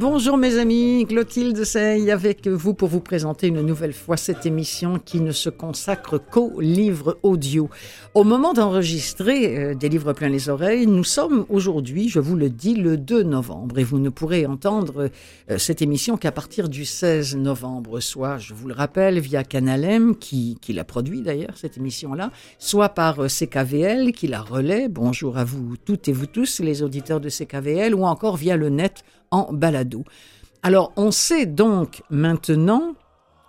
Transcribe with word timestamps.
Bonjour 0.00 0.36
mes 0.36 0.58
amis, 0.58 1.06
Clotilde 1.08 1.64
Sey 1.64 2.12
avec 2.12 2.46
vous 2.46 2.72
pour 2.72 2.88
vous 2.88 3.00
présenter 3.00 3.48
une 3.48 3.62
nouvelle 3.62 3.92
fois 3.92 4.16
cette 4.16 4.46
émission 4.46 5.00
qui 5.04 5.20
ne 5.20 5.32
se 5.32 5.50
consacre 5.50 6.18
qu'aux 6.18 6.60
livres 6.60 7.18
audio. 7.24 7.68
Au 8.14 8.22
moment 8.22 8.52
d'enregistrer 8.52 9.58
euh, 9.58 9.74
des 9.74 9.88
livres 9.88 10.12
plein 10.12 10.28
les 10.28 10.48
oreilles, 10.48 10.86
nous 10.86 11.02
sommes 11.02 11.46
aujourd'hui, 11.48 12.08
je 12.08 12.20
vous 12.20 12.36
le 12.36 12.48
dis, 12.48 12.76
le 12.76 12.96
2 12.96 13.24
novembre 13.24 13.80
et 13.80 13.82
vous 13.82 13.98
ne 13.98 14.08
pourrez 14.08 14.46
entendre 14.46 15.10
euh, 15.50 15.58
cette 15.58 15.82
émission 15.82 16.16
qu'à 16.16 16.30
partir 16.30 16.68
du 16.68 16.84
16 16.84 17.34
novembre, 17.34 17.98
soit, 17.98 18.38
je 18.38 18.54
vous 18.54 18.68
le 18.68 18.74
rappelle, 18.74 19.18
via 19.18 19.42
Canalem 19.42 20.14
qui, 20.14 20.58
qui 20.60 20.74
l'a 20.74 20.84
produit 20.84 21.22
d'ailleurs, 21.22 21.56
cette 21.56 21.76
émission-là, 21.76 22.30
soit 22.60 22.90
par 22.90 23.24
euh, 23.24 23.26
CKVL 23.26 24.12
qui 24.12 24.28
la 24.28 24.42
relaie. 24.42 24.88
Bonjour 24.88 25.38
à 25.38 25.44
vous 25.44 25.76
toutes 25.84 26.06
et 26.06 26.12
vous 26.12 26.26
tous, 26.26 26.60
les 26.60 26.84
auditeurs 26.84 27.20
de 27.20 27.30
CKVL, 27.30 27.96
ou 27.96 28.04
encore 28.04 28.36
via 28.36 28.56
le 28.56 28.68
net 28.68 29.02
en 29.30 29.52
balado. 29.52 30.04
Alors, 30.62 30.92
on 30.96 31.10
sait 31.10 31.46
donc 31.46 32.02
maintenant, 32.10 32.94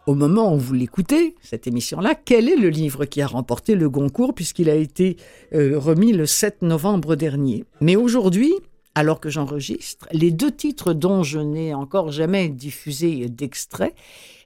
au 0.05 0.15
moment 0.15 0.53
où 0.53 0.57
vous 0.57 0.73
l'écoutez, 0.73 1.35
cette 1.41 1.67
émission-là, 1.67 2.15
quel 2.15 2.49
est 2.49 2.55
le 2.55 2.69
livre 2.69 3.05
qui 3.05 3.21
a 3.21 3.27
remporté 3.27 3.75
le 3.75 3.89
Goncourt, 3.89 4.33
puisqu'il 4.33 4.69
a 4.69 4.75
été 4.75 5.17
euh, 5.53 5.77
remis 5.77 6.13
le 6.13 6.25
7 6.25 6.61
novembre 6.61 7.15
dernier. 7.15 7.65
Mais 7.81 7.95
aujourd'hui, 7.95 8.53
alors 8.95 9.19
que 9.19 9.29
j'enregistre, 9.29 10.07
les 10.11 10.31
deux 10.31 10.51
titres 10.51 10.93
dont 10.93 11.23
je 11.23 11.39
n'ai 11.39 11.73
encore 11.73 12.11
jamais 12.11 12.49
diffusé 12.49 13.29
d'extrait, 13.29 13.93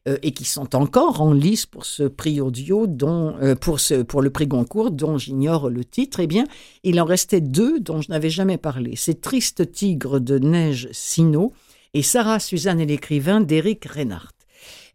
euh, 0.08 0.18
et 0.22 0.32
qui 0.32 0.44
sont 0.44 0.76
encore 0.76 1.22
en 1.22 1.32
lice 1.32 1.66
pour 1.66 1.86
ce 1.86 2.04
prix 2.04 2.42
audio, 2.42 2.88
dont, 2.88 3.36
euh, 3.42 3.56
pour, 3.56 3.80
ce, 3.80 4.02
pour 4.02 4.22
le 4.22 4.30
prix 4.30 4.48
Goncourt, 4.48 4.92
dont 4.92 5.18
j'ignore 5.18 5.70
le 5.70 5.86
titre, 5.86 6.20
eh 6.20 6.28
bien, 6.28 6.44
il 6.84 7.00
en 7.00 7.06
restait 7.06 7.40
deux 7.40 7.80
dont 7.80 8.02
je 8.02 8.10
n'avais 8.10 8.30
jamais 8.30 8.58
parlé. 8.58 8.96
C'est 8.98 9.22
Triste 9.22 9.72
Tigre 9.72 10.20
de 10.20 10.40
Neige 10.40 10.90
Sino 10.92 11.54
et 11.94 12.02
Sarah 12.02 12.40
Suzanne 12.40 12.82
et 12.82 12.86
l'écrivain 12.86 13.40
d'Éric 13.40 13.86
Reinhardt. 13.86 14.34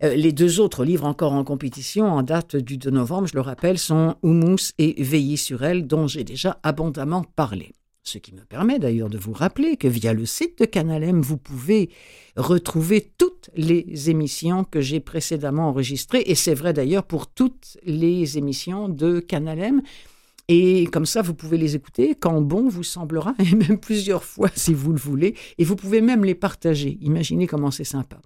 Euh, 0.03 0.15
les 0.15 0.33
deux 0.33 0.61
autres 0.61 0.85
livres 0.85 1.07
encore 1.07 1.33
en 1.33 1.43
compétition 1.43 2.07
en 2.07 2.23
date 2.23 2.57
du 2.57 2.77
2 2.77 2.91
novembre, 2.91 3.29
je 3.29 3.35
le 3.35 3.41
rappelle, 3.41 3.79
sont 3.79 4.17
Houmous 4.23 4.73
et 4.79 5.03
Veiller 5.03 5.37
sur 5.37 5.65
elle, 5.65 5.87
dont 5.87 6.07
j'ai 6.07 6.25
déjà 6.25 6.59
abondamment 6.63 7.25
parlé. 7.35 7.73
Ce 8.11 8.17
qui 8.17 8.33
me 8.33 8.41
permet 8.41 8.79
d'ailleurs 8.79 9.11
de 9.11 9.19
vous 9.19 9.35
rappeler 9.35 9.77
que 9.77 9.87
via 9.87 10.15
le 10.15 10.25
site 10.25 10.59
de 10.61 10.65
Canalem, 10.65 11.21
vous 11.21 11.37
pouvez 11.37 11.91
retrouver 12.37 13.07
toutes 13.19 13.51
les 13.55 14.09
émissions 14.09 14.65
que 14.65 14.81
j'ai 14.81 14.99
précédemment 14.99 15.69
enregistrées, 15.69 16.23
et 16.25 16.35
c'est 16.35 16.55
vrai 16.55 16.73
d'ailleurs 16.73 17.05
pour 17.05 17.27
toutes 17.27 17.77
les 17.85 18.39
émissions 18.39 18.89
de 18.89 19.21
Canalem. 19.21 19.83
Et 20.49 20.87
comme 20.87 21.07
ça, 21.07 21.21
vous 21.21 21.35
pouvez 21.35 21.59
les 21.59 21.77
écouter 21.77 22.15
quand 22.19 22.41
bon 22.41 22.69
vous 22.69 22.83
semblera, 22.83 23.35
et 23.39 23.55
même 23.55 23.79
plusieurs 23.79 24.25
fois 24.25 24.49
si 24.55 24.75
vous 24.75 24.93
le 24.93 24.99
voulez, 24.99 25.35
et 25.59 25.65
vous 25.65 25.77
pouvez 25.77 26.01
même 26.01 26.25
les 26.25 26.35
partager. 26.35 26.99
Imaginez 27.03 27.47
comment 27.47 27.71
c'est 27.71 27.85
sympa. 27.85 28.19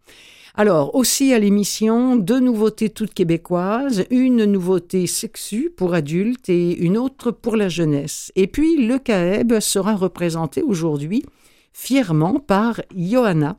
Alors, 0.54 0.94
aussi 0.94 1.32
à 1.32 1.38
l'émission, 1.38 2.14
deux 2.14 2.38
nouveautés 2.38 2.90
toutes 2.90 3.14
québécoises, 3.14 4.04
une 4.10 4.44
nouveauté 4.44 5.06
sexue 5.06 5.70
pour 5.70 5.94
adultes 5.94 6.50
et 6.50 6.76
une 6.76 6.98
autre 6.98 7.30
pour 7.30 7.56
la 7.56 7.70
jeunesse. 7.70 8.30
Et 8.36 8.46
puis, 8.46 8.86
le 8.86 8.98
CAEB 8.98 9.60
sera 9.60 9.94
représenté 9.96 10.62
aujourd'hui 10.62 11.24
fièrement 11.72 12.38
par 12.38 12.82
Johanna, 12.94 13.56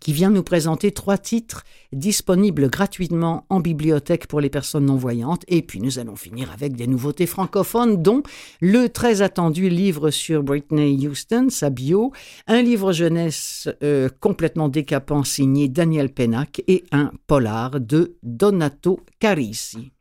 qui 0.00 0.12
vient 0.12 0.30
nous 0.30 0.42
présenter 0.42 0.92
trois 0.92 1.18
titres 1.18 1.64
disponibles 1.92 2.68
gratuitement 2.68 3.44
en 3.48 3.60
bibliothèque 3.60 4.26
pour 4.26 4.40
les 4.40 4.50
personnes 4.50 4.86
non-voyantes. 4.86 5.44
Et 5.48 5.62
puis 5.62 5.80
nous 5.80 5.98
allons 5.98 6.16
finir 6.16 6.50
avec 6.52 6.76
des 6.76 6.86
nouveautés 6.86 7.26
francophones, 7.26 8.02
dont 8.02 8.22
le 8.60 8.88
très 8.88 9.22
attendu 9.22 9.68
livre 9.68 10.10
sur 10.10 10.42
Britney 10.42 11.06
Houston, 11.06 11.48
sa 11.50 11.70
bio, 11.70 12.12
un 12.46 12.62
livre 12.62 12.92
jeunesse 12.92 13.68
euh, 13.82 14.08
complètement 14.20 14.68
décapant 14.68 15.24
signé 15.24 15.68
Daniel 15.68 16.10
Pennac 16.10 16.62
et 16.66 16.84
un 16.92 17.12
polar 17.26 17.80
de 17.80 18.16
Donato 18.22 19.00
Carisi. 19.18 19.92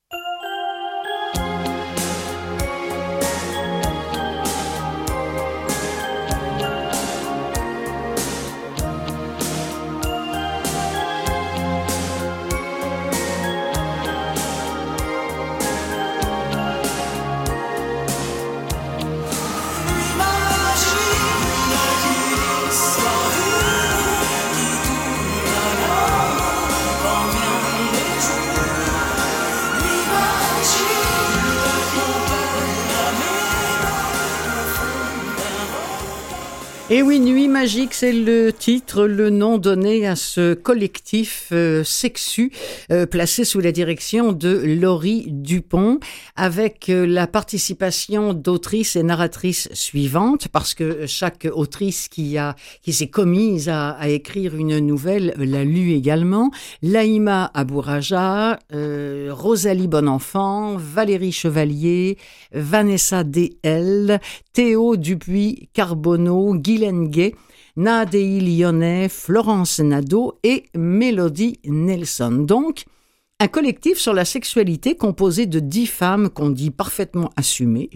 Et 36.93 37.01
oui, 37.01 37.21
Nuit 37.21 37.47
magique, 37.47 37.93
c'est 37.93 38.11
le 38.11 38.51
titre, 38.51 39.05
le 39.05 39.29
nom 39.29 39.57
donné 39.57 40.05
à 40.05 40.17
ce 40.17 40.53
collectif 40.53 41.47
euh, 41.53 41.85
sexu 41.85 42.51
euh, 42.91 43.05
placé 43.05 43.45
sous 43.45 43.61
la 43.61 43.71
direction 43.71 44.33
de 44.33 44.49
Laurie 44.49 45.27
Dupont, 45.29 46.01
avec 46.35 46.89
euh, 46.89 47.07
la 47.07 47.27
participation 47.27 48.33
d'autrices 48.33 48.97
et 48.97 49.03
narratrices 49.03 49.69
suivantes, 49.71 50.49
parce 50.49 50.73
que 50.73 51.05
chaque 51.07 51.47
autrice 51.49 52.09
qui 52.09 52.37
a 52.37 52.57
qui 52.81 52.91
s'est 52.91 53.07
commise 53.07 53.69
à, 53.69 53.91
à, 53.91 54.09
écrire 54.09 54.57
une 54.57 54.79
nouvelle 54.79 55.33
l'a 55.37 55.63
lu 55.63 55.93
également. 55.93 56.51
Laïma 56.81 57.51
Abouraja, 57.53 58.59
Rosalie 58.69 59.87
Bonenfant, 59.87 60.75
Valérie 60.75 61.31
Chevalier, 61.31 62.17
Vanessa 62.51 63.23
D.L., 63.23 64.19
Théo 64.51 64.97
Dupuis 64.97 65.69
Carbonneau, 65.71 66.57
Guylaine 66.81 67.09
Gay, 67.09 67.35
Lyonnais, 67.77 69.07
Florence 69.07 69.79
Nadeau 69.79 70.39
et 70.43 70.65
Mélodie 70.75 71.59
Nelson. 71.65 72.31
Donc, 72.31 72.85
un 73.39 73.47
collectif 73.47 73.99
sur 73.99 74.13
la 74.13 74.25
sexualité 74.25 74.95
composé 74.95 75.45
de 75.45 75.59
dix 75.59 75.85
femmes 75.85 76.29
qu'on 76.29 76.49
dit 76.49 76.71
parfaitement 76.71 77.29
assumées. 77.35 77.89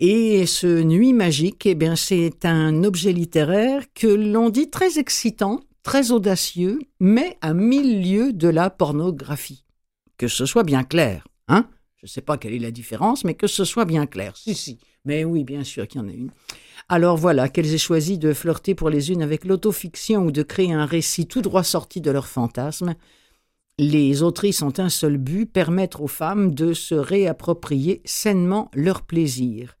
Et 0.00 0.44
ce 0.44 0.82
Nuit 0.82 1.14
magique, 1.14 1.64
eh 1.64 1.74
bien, 1.74 1.96
c'est 1.96 2.44
un 2.44 2.84
objet 2.84 3.12
littéraire 3.12 3.84
que 3.94 4.06
l'on 4.06 4.50
dit 4.50 4.68
très 4.68 4.98
excitant, 4.98 5.60
très 5.82 6.10
audacieux, 6.10 6.78
mais 7.00 7.38
à 7.40 7.54
mille 7.54 8.02
lieues 8.02 8.32
de 8.34 8.48
la 8.48 8.68
pornographie. 8.68 9.64
Que 10.18 10.28
ce 10.28 10.44
soit 10.44 10.64
bien 10.64 10.84
clair, 10.84 11.26
hein? 11.48 11.66
Je 11.96 12.04
ne 12.04 12.08
sais 12.08 12.20
pas 12.20 12.36
quelle 12.36 12.52
est 12.52 12.58
la 12.58 12.70
différence, 12.70 13.24
mais 13.24 13.34
que 13.34 13.46
ce 13.46 13.64
soit 13.64 13.86
bien 13.86 14.06
clair. 14.06 14.36
Si, 14.36 14.54
si. 14.54 14.78
Mais 15.06 15.24
oui, 15.24 15.44
bien 15.44 15.64
sûr 15.64 15.88
qu'il 15.88 16.00
y 16.00 16.04
en 16.04 16.08
a 16.08 16.12
une. 16.12 16.30
Alors 16.88 17.16
voilà, 17.16 17.48
qu'elles 17.48 17.74
aient 17.74 17.78
choisi 17.78 18.16
de 18.16 18.32
flirter 18.32 18.76
pour 18.76 18.90
les 18.90 19.10
unes 19.10 19.22
avec 19.22 19.44
l'autofiction 19.44 20.24
ou 20.24 20.30
de 20.30 20.42
créer 20.42 20.72
un 20.72 20.86
récit 20.86 21.26
tout 21.26 21.42
droit 21.42 21.64
sorti 21.64 22.00
de 22.00 22.12
leur 22.12 22.28
fantasme, 22.28 22.94
les 23.78 24.22
autrices 24.22 24.62
ont 24.62 24.72
un 24.78 24.88
seul 24.88 25.18
but, 25.18 25.46
permettre 25.46 26.00
aux 26.00 26.08
femmes 26.08 26.54
de 26.54 26.72
se 26.72 26.94
réapproprier 26.94 28.02
sainement 28.04 28.70
leur 28.72 29.02
plaisir. 29.02 29.76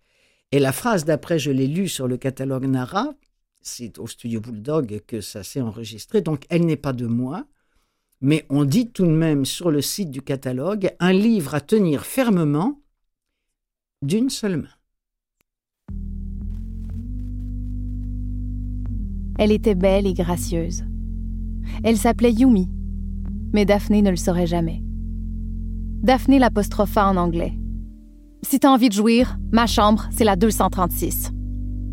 Et 0.50 0.58
la 0.58 0.72
phrase 0.72 1.04
d'après, 1.04 1.38
je 1.38 1.50
l'ai 1.50 1.66
lue 1.66 1.88
sur 1.88 2.08
le 2.08 2.16
catalogue 2.16 2.66
Nara, 2.66 3.14
c'est 3.62 3.98
au 3.98 4.06
studio 4.06 4.40
Bulldog 4.40 5.02
que 5.06 5.20
ça 5.20 5.42
s'est 5.42 5.60
enregistré, 5.60 6.20
donc 6.20 6.44
elle 6.50 6.66
n'est 6.66 6.76
pas 6.76 6.92
de 6.92 7.06
moi, 7.06 7.46
mais 8.20 8.46
on 8.48 8.64
dit 8.64 8.90
tout 8.90 9.06
de 9.06 9.10
même 9.10 9.44
sur 9.44 9.70
le 9.70 9.80
site 9.80 10.10
du 10.10 10.22
catalogue 10.22 10.90
un 10.98 11.12
livre 11.12 11.54
à 11.54 11.60
tenir 11.60 12.04
fermement 12.04 12.80
d'une 14.02 14.30
seule 14.30 14.58
main. 14.58 14.75
Elle 19.38 19.52
était 19.52 19.74
belle 19.74 20.06
et 20.06 20.14
gracieuse. 20.14 20.84
Elle 21.84 21.96
s'appelait 21.96 22.32
Yumi, 22.32 22.70
mais 23.52 23.64
Daphné 23.64 24.02
ne 24.02 24.10
le 24.10 24.16
saurait 24.16 24.46
jamais. 24.46 24.82
Daphné 26.02 26.38
l'apostropha 26.38 27.06
en 27.06 27.16
anglais. 27.16 27.52
Si 28.42 28.60
t'as 28.60 28.70
envie 28.70 28.88
de 28.88 28.94
jouir, 28.94 29.38
ma 29.52 29.66
chambre, 29.66 30.06
c'est 30.10 30.24
la 30.24 30.36
236. 30.36 31.32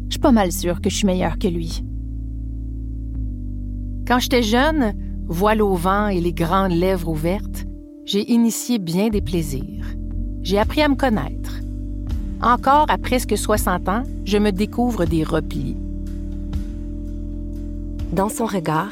Je 0.08 0.14
suis 0.14 0.20
pas 0.20 0.32
mal 0.32 0.52
sûre 0.52 0.82
que 0.82 0.90
je 0.90 0.96
suis 0.96 1.08
meilleure 1.08 1.40
que 1.40 1.48
lui. 1.48 1.84
Quand 4.08 4.20
j'étais 4.20 4.44
jeune, 4.44 4.94
voile 5.28 5.62
au 5.62 5.76
vent 5.76 6.08
et 6.08 6.22
les 6.22 6.34
grandes 6.34 6.74
lèvres 6.74 7.10
ouvertes, 7.10 7.66
j'ai 8.06 8.32
initié 8.32 8.78
bien 8.80 9.10
des 9.10 9.22
plaisirs. 9.22 9.86
J'ai 10.42 10.60
appris 10.60 10.82
à 10.82 10.90
me 10.90 10.96
connaître. 10.96 11.62
Encore 12.42 12.86
à 12.90 12.98
presque 12.98 13.38
60 13.38 13.90
ans, 13.90 14.04
je 14.26 14.38
me 14.38 14.52
découvre 14.52 15.06
des 15.06 15.24
replis. 15.24 15.78
Dans 18.14 18.30
son 18.30 18.46
regard, 18.46 18.92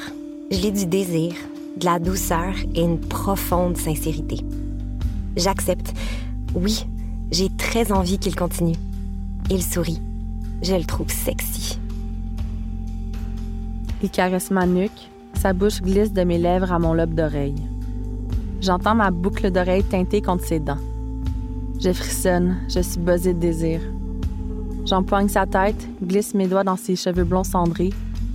Je 0.50 0.58
lis 0.58 0.72
du 0.72 0.88
désir, 0.88 1.34
de 1.78 1.86
la 1.86 2.00
douceur 2.00 2.56
et 2.74 2.82
une 2.82 3.00
profonde 3.00 3.78
sincérité. 3.78 4.38
J'accepte. 5.36 5.94
Oui, 6.56 6.88
j'ai 7.30 7.50
très 7.50 7.92
envie 7.92 8.18
qu'il 8.18 8.36
continue. 8.36 8.78
Il 9.52 9.62
sourit. 9.62 10.02
Je 10.64 10.74
le 10.74 10.86
trouve 10.86 11.12
sexy. 11.12 11.78
Il 14.02 14.10
caresse 14.10 14.50
ma 14.50 14.66
nuque, 14.66 15.12
sa 15.36 15.54
bouche 15.54 15.84
glisse 15.84 16.14
de 16.14 16.24
mes 16.24 16.40
lèvres 16.40 16.72
à 16.72 16.80
mon 16.80 16.96
lobe 16.96 17.14
d'oreille. 17.14 17.62
J'entends 18.60 18.96
ma 18.96 19.12
boucle 19.12 19.52
d'oreille 19.52 19.84
teinter 19.84 20.24
contre 20.24 20.46
ses 20.46 20.60
dents. 20.60 20.82
Je 21.80 21.94
frissonne, 21.94 22.58
je 22.70 22.80
suis 22.80 23.00
buzzée 23.00 23.36
de 23.36 23.40
désir. 23.40 23.82
J'empoigne 24.88 25.28
sa 25.28 25.46
tête, 25.46 25.88
glisse 26.04 26.34
mes 26.34 26.48
doigts 26.48 26.64
dans 26.64 26.76
ses 26.76 26.96
cheveux 26.96 27.24
blonds 27.24 27.44
cendrés, 27.44 27.92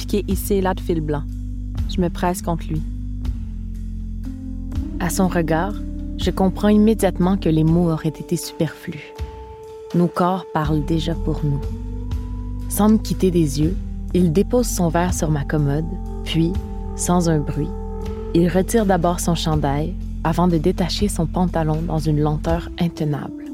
piqués 0.07 0.25
ici 0.29 0.55
et 0.55 0.61
là 0.61 0.75
de 0.75 0.81
fil 0.81 1.01
blanc. 1.01 1.23
Je 1.95 2.01
me 2.01 2.09
presse 2.09 2.43
contre 2.43 2.67
lui. 2.69 2.83
À 5.01 5.11
son 5.11 5.29
regard, 5.29 5.75
je 6.19 6.31
comprends 6.31 6.69
immédiatement 6.69 7.37
que 7.37 7.49
les 7.49 7.65
mots 7.65 7.91
auraient 7.91 8.09
été 8.09 8.37
superflus. 8.37 9.13
Nos 9.95 10.07
corps 10.07 10.47
parlent 10.55 10.85
déjà 10.85 11.15
pour 11.15 11.41
nous. 11.45 11.61
Sans 12.69 12.89
me 12.89 12.99
quitter 12.99 13.31
des 13.31 13.61
yeux, 13.61 13.77
il 14.15 14.33
dépose 14.33 14.67
son 14.67 14.89
verre 14.89 15.15
sur 15.15 15.31
ma 15.31 15.45
commode, 15.45 15.85
puis, 16.25 16.53
sans 16.97 17.29
un 17.29 17.39
bruit, 17.39 17.69
il 18.35 18.49
retire 18.49 18.87
d'abord 18.87 19.21
son 19.21 19.35
chandail 19.35 19.95
avant 20.25 20.49
de 20.49 20.57
détacher 20.57 21.09
son 21.09 21.27
pantalon 21.27 21.83
dans 21.83 21.99
une 21.99 22.21
lenteur 22.21 22.71
intenable. 22.81 23.45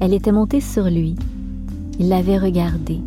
Elle 0.00 0.14
était 0.14 0.32
montée 0.32 0.60
sur 0.60 0.84
lui. 0.84 1.16
Il 1.98 2.08
l'avait 2.08 2.38
regardée. 2.38 3.00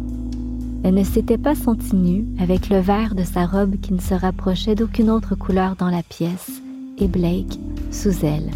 Elle 0.83 0.94
ne 0.94 1.03
s'était 1.03 1.38
pas 1.38 1.56
sentie 1.56 1.95
nue 1.95 2.25
avec 2.39 2.69
le 2.69 2.79
vert 2.79 3.15
de 3.15 3.24
sa 3.24 3.45
robe 3.45 3.79
qui 3.81 3.94
ne 3.94 4.00
se 4.00 4.13
rapprochait 4.13 4.75
d'aucune 4.75 5.09
autre 5.09 5.35
couleur 5.35 5.75
dans 5.75 5.89
la 5.89 6.03
pièce, 6.03 6.62
et 6.97 7.07
Blake 7.07 7.59
sous 7.91 8.24
elle. 8.24 8.51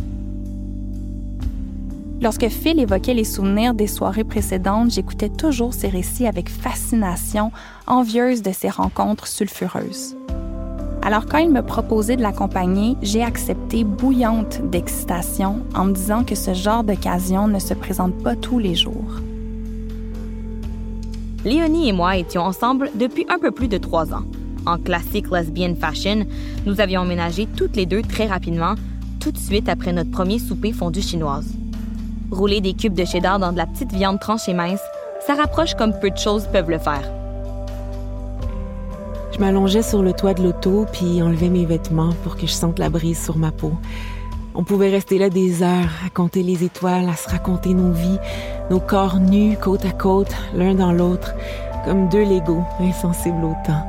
Lorsque 2.22 2.50
Phil 2.50 2.80
évoquait 2.80 3.16
les 3.16 3.24
souvenirs 3.24 3.74
des 3.74 3.88
soirées 3.88 4.24
précédentes, 4.24 4.92
j'écoutais 4.92 5.30
toujours 5.30 5.74
ses 5.74 5.88
récits 5.88 6.28
avec 6.28 6.50
fascination, 6.50 7.52
envieuse 7.88 8.44
de 8.44 8.52
ses 8.52 8.70
rencontres 8.70 9.26
sulfureuses. 9.26 10.16
Alors 11.02 11.26
quand 11.26 11.40
il 11.40 11.50
me 11.50 11.64
proposait 11.64 12.18
de 12.18 12.22
l'accompagner, 12.22 12.96
j'ai 13.02 13.24
accepté 13.24 13.84
bouillante 13.84 14.62
d'excitation 14.70 15.66
en 15.74 15.86
me 15.86 15.94
disant 15.94 16.24
que 16.24 16.36
ce 16.36 16.54
genre 16.54 16.84
d'occasion 16.84 17.48
ne 17.48 17.58
se 17.58 17.74
présente 17.74 18.16
pas 18.22 18.36
tous 18.36 18.60
les 18.60 18.76
jours. 18.76 19.22
Léonie 21.44 21.90
et 21.90 21.92
moi 21.92 22.18
étions 22.18 22.44
ensemble 22.44 22.92
depuis 22.94 23.26
un 23.28 23.40
peu 23.40 23.50
plus 23.50 23.68
de 23.68 23.80
trois 23.80 24.14
ans. 24.14 24.24
En 24.68 24.78
classique 24.78 25.32
lesbian 25.32 25.74
fashion, 25.74 26.26
nous 26.68 26.80
avions 26.80 27.02
emménagé 27.02 27.48
toutes 27.48 27.76
les 27.76 27.88
deux 27.88 28.04
très 28.04 28.28
rapidement, 28.28 28.76
tout 29.20 29.32
de 29.32 29.38
suite 29.40 29.68
après 29.68 29.92
notre 29.92 30.12
premier 30.12 30.38
souper 30.38 30.72
fondu 30.72 31.02
chinoise. 31.02 31.52
Rouler 32.30 32.62
des 32.62 32.74
cubes 32.74 32.94
de 32.94 33.06
cheddar 33.06 33.40
dans 33.40 33.52
de 33.52 33.58
la 33.58 33.66
petite 33.66 33.92
viande 33.92 34.20
tranchée 34.20 34.54
mince, 34.54 34.82
ça 35.26 35.34
rapproche 35.34 35.74
comme 35.74 35.98
peu 36.00 36.12
de 36.12 36.18
choses 36.18 36.48
peuvent 36.54 36.70
le 36.70 36.78
faire. 36.78 37.12
Je 39.34 39.40
m'allongeais 39.40 39.82
sur 39.82 40.04
le 40.04 40.14
toit 40.14 40.36
de 40.36 40.44
l'auto 40.44 40.86
puis 40.92 41.24
enlevais 41.24 41.50
mes 41.50 41.66
vêtements 41.66 42.14
pour 42.24 42.36
que 42.36 42.46
je 42.46 42.52
sente 42.52 42.78
la 42.78 42.90
brise 42.92 43.20
sur 43.20 43.38
ma 43.38 43.52
peau. 43.52 43.74
On 44.54 44.64
pouvait 44.64 44.90
rester 44.90 45.18
là 45.18 45.30
des 45.30 45.64
heures, 45.64 45.90
à 46.06 46.10
compter 46.10 46.44
les 46.44 46.64
étoiles, 46.64 47.08
à 47.08 47.16
se 47.16 47.30
raconter 47.30 47.74
nos 47.74 47.92
vies, 47.94 48.20
nos 48.70 48.82
corps 48.82 49.20
nus 49.20 49.58
côte 49.62 49.86
à 49.86 49.92
côte, 49.92 50.36
l'un 50.54 50.76
dans 50.76 50.92
l'autre, 50.92 51.34
comme 51.86 52.10
deux 52.10 52.26
Legos 52.26 52.64
insensibles 52.80 53.46
au 53.46 53.56
temps. 53.66 53.86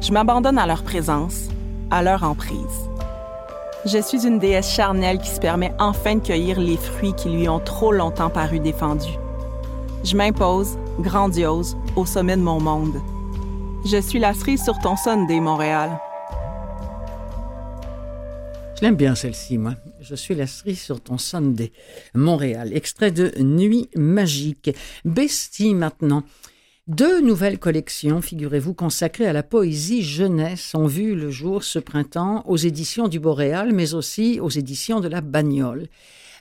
Je 0.00 0.12
m'abandonne 0.12 0.58
à 0.58 0.66
leur 0.66 0.84
présence, 0.84 1.48
à 1.90 2.02
leur 2.02 2.22
emprise. 2.22 2.88
Je 3.84 3.98
suis 3.98 4.26
une 4.26 4.38
déesse 4.38 4.70
charnelle 4.70 5.18
qui 5.18 5.30
se 5.30 5.40
permet 5.40 5.72
enfin 5.80 6.16
de 6.16 6.20
cueillir 6.20 6.60
les 6.60 6.76
fruits 6.76 7.14
qui 7.14 7.30
lui 7.30 7.48
ont 7.48 7.60
trop 7.60 7.92
longtemps 7.92 8.30
paru 8.30 8.60
défendus. 8.60 9.18
Je 10.04 10.16
m'impose, 10.16 10.78
grandiose, 11.00 11.76
au 11.96 12.06
sommet 12.06 12.36
de 12.36 12.42
mon 12.42 12.60
monde. 12.60 13.00
Je 13.84 14.00
suis 14.00 14.20
la 14.20 14.32
cerise 14.34 14.62
sur 14.62 14.78
ton 14.78 14.96
Sunday, 14.96 15.40
Montréal. 15.40 15.90
Je 18.78 18.84
l'aime 18.84 18.94
bien 18.94 19.16
celle-ci, 19.16 19.58
moi. 19.58 19.74
Je 20.00 20.14
suis 20.14 20.36
la 20.36 20.46
cerise 20.46 20.80
sur 20.80 21.00
ton 21.00 21.18
Sunday, 21.18 21.72
Montréal. 22.14 22.70
Extrait 22.72 23.10
de 23.10 23.32
Nuit 23.42 23.88
magique. 23.96 24.70
Bestie 25.04 25.74
maintenant. 25.74 26.22
Deux 26.86 27.20
nouvelles 27.20 27.58
collections, 27.58 28.22
figurez-vous, 28.22 28.74
consacrées 28.74 29.26
à 29.26 29.32
la 29.32 29.42
poésie 29.42 30.02
jeunesse 30.02 30.76
ont 30.76 30.86
vu 30.86 31.16
le 31.16 31.28
jour 31.28 31.64
ce 31.64 31.80
printemps 31.80 32.44
aux 32.46 32.56
éditions 32.56 33.08
du 33.08 33.18
Boréal, 33.18 33.72
mais 33.72 33.94
aussi 33.94 34.38
aux 34.38 34.48
éditions 34.48 35.00
de 35.00 35.08
la 35.08 35.22
Bagnole. 35.22 35.88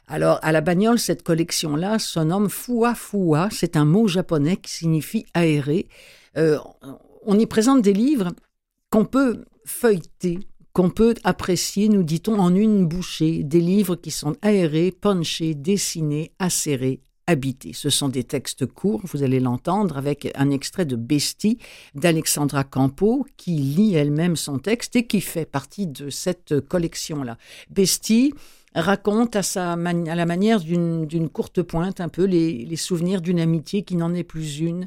Alors, 0.08 0.38
à 0.44 0.52
la 0.52 0.62
bagnole, 0.62 1.00
cette 1.00 1.24
collection-là 1.24 1.98
se 1.98 2.20
nomme 2.20 2.52
Fua 2.52 2.94
Fua. 2.94 3.50
C'est 3.50 3.76
un 3.76 3.86
mot 3.86 4.08
japonais 4.08 4.58
qui 4.58 4.72
signifie 4.72 5.26
aéré. 5.34 5.88
Euh, 6.38 6.60
on 7.26 7.40
y 7.40 7.48
présente 7.48 7.82
des 7.82 7.94
livres 7.94 8.32
qu'on 8.92 9.06
peut 9.06 9.44
feuilleter, 9.66 10.38
qu'on 10.78 10.92
peut 10.92 11.16
apprécier, 11.24 11.90
nous 11.90 12.04
dit-on, 12.04 12.38
en 12.38 12.54
une 12.54 12.86
bouchée. 12.86 13.44
Des 13.44 13.62
livres 13.62 13.96
qui 13.96 14.12
sont 14.12 14.36
aérés, 14.44 14.92
punchés, 14.92 15.56
dessinés, 15.56 16.34
acérés, 16.38 17.00
habités. 17.26 17.74
Ce 17.74 17.90
sont 17.90 18.10
des 18.10 18.24
textes 18.24 18.68
courts, 18.68 19.02
vous 19.06 19.24
allez 19.24 19.40
l'entendre, 19.40 19.98
avec 19.98 20.32
un 20.36 20.52
extrait 20.52 20.86
de 20.86 20.96
Bestie 20.96 21.58
d'Alexandra 21.96 22.64
Campo, 22.64 23.26
qui 23.38 23.54
lit 23.54 23.96
elle-même 23.96 24.36
son 24.36 24.60
texte 24.60 24.96
et 24.96 25.08
qui 25.08 25.20
fait 25.20 25.48
partie 25.48 25.88
de 25.88 26.12
cette 26.12 26.60
collection-là. 26.60 27.40
Bestie, 27.72 28.36
raconte 28.76 29.36
à, 29.36 29.42
sa 29.42 29.76
la 29.76 30.26
manière 30.28 30.60
d'une 30.60 31.30
courte 31.30 31.64
pointe 31.64 32.02
un 32.02 32.10
peu 32.10 32.26
les, 32.26 32.76
souvenirs 32.76 33.22
d'une 33.22 33.40
amitié 33.40 33.82
qui 33.82 33.96
n'en 33.96 34.14
est 34.14 34.24
plus 34.24 34.60
une. 34.60 34.86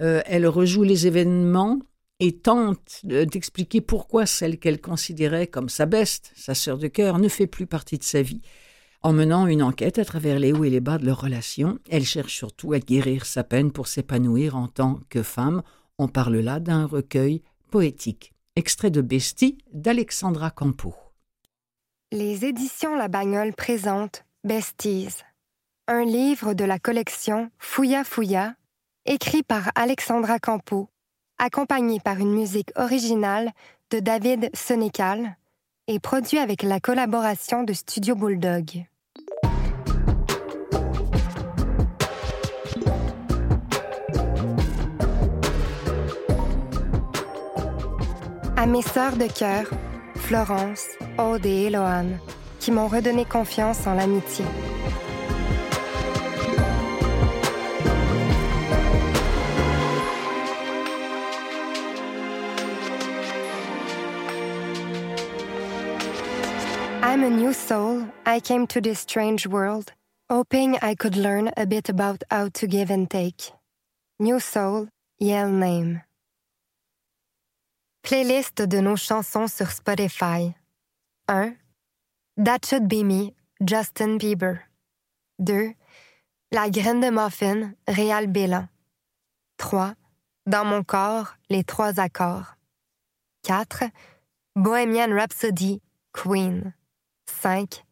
Euh, 0.00 0.20
elle 0.26 0.48
rejoue 0.48 0.82
les 0.82 1.06
événements 1.06 1.78
et 2.20 2.36
tente 2.36 3.00
d'expliquer 3.04 3.80
pourquoi 3.80 4.26
celle 4.26 4.58
qu'elle 4.58 4.80
considérait 4.80 5.46
comme 5.46 5.68
sa 5.68 5.86
beste, 5.86 6.32
sa 6.36 6.54
sœur 6.54 6.78
de 6.78 6.88
cœur, 6.88 7.18
ne 7.18 7.28
fait 7.28 7.46
plus 7.46 7.66
partie 7.66 7.98
de 7.98 8.04
sa 8.04 8.22
vie. 8.22 8.42
En 9.02 9.12
menant 9.12 9.46
une 9.46 9.62
enquête 9.62 9.98
à 9.98 10.04
travers 10.04 10.40
les 10.40 10.52
hauts 10.52 10.64
et 10.64 10.70
les 10.70 10.80
bas 10.80 10.98
de 10.98 11.06
leur 11.06 11.20
relation, 11.20 11.78
elle 11.88 12.04
cherche 12.04 12.34
surtout 12.34 12.72
à 12.72 12.80
guérir 12.80 13.26
sa 13.26 13.44
peine 13.44 13.70
pour 13.70 13.86
s'épanouir 13.86 14.56
en 14.56 14.66
tant 14.66 14.98
que 15.08 15.22
femme. 15.22 15.62
On 15.98 16.08
parle 16.08 16.38
là 16.38 16.58
d'un 16.58 16.86
recueil 16.86 17.42
poétique. 17.70 18.32
Extrait 18.56 18.90
de 18.90 19.00
Bestie 19.00 19.58
d'Alexandra 19.72 20.50
Campo. 20.50 20.96
Les 22.10 22.44
éditions 22.44 22.96
La 22.96 23.06
Bagnole 23.06 23.52
présentent 23.52 24.24
Besties, 24.42 25.22
un 25.86 26.04
livre 26.04 26.54
de 26.54 26.64
la 26.64 26.78
collection 26.78 27.50
Fouilla 27.58 28.02
Fouilla, 28.02 28.54
écrit 29.04 29.42
par 29.42 29.70
Alexandra 29.76 30.38
Campo, 30.38 30.88
accompagné 31.38 32.00
par 32.00 32.18
une 32.18 32.32
musique 32.32 32.70
originale 32.76 33.50
de 33.90 34.00
David 34.00 34.50
Senecal 34.54 35.36
et 35.86 35.98
produit 35.98 36.38
avec 36.38 36.62
la 36.62 36.80
collaboration 36.80 37.62
de 37.62 37.72
Studio 37.72 38.14
Bulldog. 38.14 38.84
À 48.56 48.66
mes 48.66 48.82
sœurs 48.82 49.16
de 49.16 49.26
cœur, 49.26 49.70
Florence, 50.16 50.84
Aude 51.16 51.46
et 51.46 51.66
Eloane, 51.66 52.18
qui 52.58 52.72
m'ont 52.72 52.88
redonné 52.88 53.24
confiance 53.24 53.86
en 53.86 53.94
l'amitié. 53.94 54.44
I'm 67.18 67.24
a 67.24 67.36
new 67.36 67.52
soul. 67.52 68.06
I 68.24 68.38
came 68.38 68.68
to 68.68 68.80
this 68.80 69.00
strange 69.00 69.44
world, 69.44 69.92
hoping 70.30 70.78
I 70.80 70.94
could 70.94 71.16
learn 71.16 71.50
a 71.56 71.66
bit 71.66 71.88
about 71.88 72.22
how 72.30 72.48
to 72.50 72.66
give 72.68 72.90
and 72.92 73.10
take. 73.10 73.50
New 74.20 74.38
soul, 74.38 74.86
Yale 75.18 75.50
name. 75.50 76.02
Playlist 78.04 78.68
de 78.68 78.80
nos 78.80 79.02
chansons 79.02 79.52
sur 79.52 79.66
Spotify. 79.66 80.54
1. 81.26 81.56
That 82.36 82.64
Should 82.64 82.88
Be 82.88 83.02
Me, 83.02 83.34
Justin 83.64 84.18
Bieber. 84.18 84.60
2. 85.42 85.74
La 86.52 86.70
graine 86.70 87.00
de 87.00 87.10
muffin, 87.10 87.74
Réal 87.88 88.28
Bélan. 88.28 88.68
3. 89.58 89.96
Dans 90.46 90.64
mon 90.64 90.84
corps, 90.84 91.34
les 91.50 91.64
trois 91.64 91.98
accords. 91.98 92.54
4. 93.42 93.90
Bohemian 94.54 95.10
Rhapsody, 95.10 95.82
Queen. 96.12 96.74
5. 97.28 97.84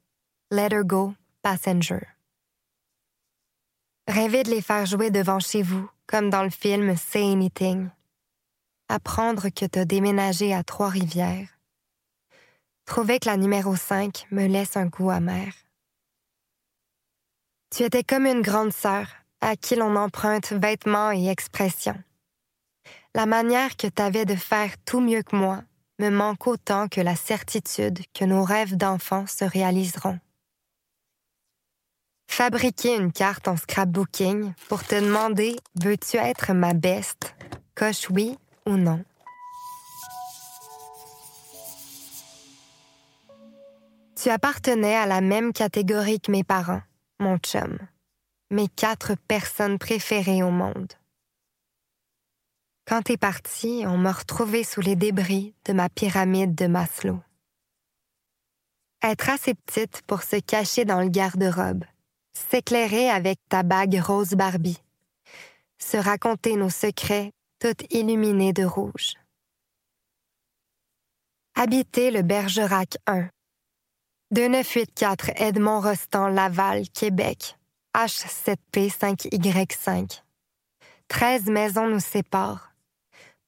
Let 0.51 0.73
Her 0.73 0.85
Go, 0.85 1.15
Passenger. 1.43 2.07
Rêvez 4.09 4.45
de 4.45 4.51
les 4.51 4.63
faire 4.63 4.87
jouer 4.87 5.11
devant 5.11 5.41
chez 5.41 5.63
vous, 5.63 5.89
comme 6.07 6.31
dans 6.31 6.43
le 6.43 6.51
film 6.51 6.97
Say 6.97 7.23
Anything. 7.33 7.91
apprendre 8.89 9.49
que 9.49 9.67
t'as 9.67 9.85
déménagé 9.85 10.55
à 10.55 10.63
Trois-Rivières, 10.63 11.49
trouver 12.85 13.19
que 13.19 13.29
la 13.29 13.37
numéro 13.37 13.75
5 13.75 14.27
me 14.31 14.47
laisse 14.47 14.77
un 14.77 14.87
goût 14.87 15.11
amer. 15.11 15.53
Tu 17.75 17.83
étais 17.83 18.05
comme 18.05 18.27
une 18.27 18.43
grande 18.43 18.73
sœur 18.73 19.09
à 19.41 19.57
qui 19.57 19.75
l'on 19.75 19.97
emprunte 19.97 20.53
vêtements 20.53 21.11
et 21.11 21.29
expressions. 21.29 22.01
La 23.15 23.27
manière 23.27 23.77
que 23.77 23.89
t'avais 23.89 24.25
de 24.25 24.37
faire 24.37 24.79
tout 24.85 25.01
mieux 25.01 25.23
que 25.23 25.35
moi 25.35 25.63
me 25.99 26.11
manque 26.11 26.47
autant 26.47 26.89
que 26.89 27.01
la 27.01 27.17
certitude 27.17 28.01
que 28.13 28.25
nos 28.25 28.45
rêves 28.45 28.77
d'enfants 28.77 29.27
se 29.27 29.45
réaliseront. 29.45 30.19
Fabriquer 32.29 32.97
une 32.97 33.13
carte 33.13 33.49
en 33.49 33.57
scrapbooking 33.57 34.53
pour 34.69 34.85
te 34.85 34.95
demander 34.95 35.57
veux-tu 35.81 36.19
être 36.19 36.53
ma 36.53 36.75
beste, 36.75 37.35
coche 37.75 38.11
oui 38.11 38.37
ou 38.67 38.77
non? 38.77 39.03
Tu 44.21 44.29
appartenais 44.29 44.97
à 44.97 45.07
la 45.07 45.21
même 45.21 45.53
catégorie 45.53 46.21
que 46.21 46.31
mes 46.33 46.45
parents, 46.45 46.83
mon 47.21 47.39
chum, 47.39 47.79
mes 48.51 48.69
quatre 48.69 49.15
personnes 49.29 49.79
préférées 49.79 50.43
au 50.43 50.51
monde. 50.51 50.93
Quand 52.89 53.03
t'es 53.03 53.17
parti, 53.17 53.83
on 53.85 53.99
m'a 53.99 54.13
retrouvé 54.13 54.63
sous 54.63 54.81
les 54.81 54.95
débris 54.95 55.57
de 55.65 55.73
ma 55.73 55.89
pyramide 55.89 56.55
de 56.55 56.69
Maslow. 56.69 57.21
Être 59.03 59.29
assez 59.29 59.55
petite 59.55 60.03
pour 60.03 60.23
se 60.23 60.37
cacher 60.37 60.85
dans 60.85 61.01
le 61.01 61.09
garde-robe, 61.09 61.83
s'éclairer 62.33 63.11
avec 63.11 63.41
ta 63.49 63.65
bague 63.65 64.01
rose 64.01 64.35
Barbie, 64.35 64.79
se 65.79 65.97
raconter 65.97 66.55
nos 66.55 66.71
secrets 66.71 67.33
tout 67.59 67.75
illuminés 67.91 68.53
de 68.53 68.65
rouge. 68.65 69.15
Habiter 71.57 72.13
le 72.13 72.23
Bergerac 72.23 72.99
1, 73.09 73.29
2984 74.31 75.33
Edmond 75.35 75.81
Rostand 75.81 76.29
Laval, 76.29 76.89
Québec, 76.91 77.59
H7P5Y5. 77.97 80.23
13 81.09 81.47
maisons 81.47 81.89
nous 81.89 81.99
séparent. 81.99 82.76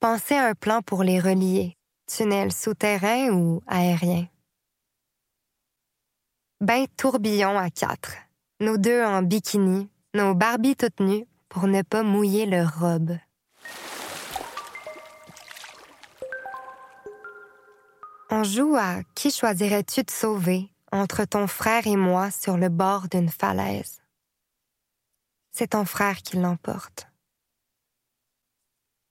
Pensez 0.00 0.36
à 0.36 0.46
un 0.46 0.54
plan 0.54 0.80
pour 0.80 1.02
les 1.02 1.18
relier, 1.18 1.76
tunnel 2.06 2.52
souterrain 2.52 3.30
ou 3.30 3.62
aérien. 3.66 4.28
Bain 6.60 6.84
tourbillon 6.96 7.58
à 7.58 7.68
quatre, 7.68 8.14
nos 8.60 8.76
deux 8.76 9.02
en 9.02 9.22
bikini, 9.22 9.90
nos 10.14 10.36
Barbies 10.36 10.76
toutes 10.76 11.00
nues 11.00 11.26
pour 11.48 11.66
ne 11.66 11.82
pas 11.82 12.04
mouiller 12.04 12.46
leur 12.46 12.78
robe. 12.78 13.18
On 18.30 18.44
joue 18.44 18.76
à 18.76 19.02
Qui 19.16 19.32
choisirais-tu 19.32 20.04
de 20.04 20.10
sauver 20.12 20.70
entre 20.92 21.24
ton 21.24 21.48
frère 21.48 21.88
et 21.88 21.96
moi 21.96 22.30
sur 22.30 22.56
le 22.56 22.68
bord 22.68 23.08
d'une 23.08 23.30
falaise? 23.30 24.00
C'est 25.50 25.70
ton 25.70 25.84
frère 25.84 26.18
qui 26.18 26.36
l'emporte. 26.36 27.08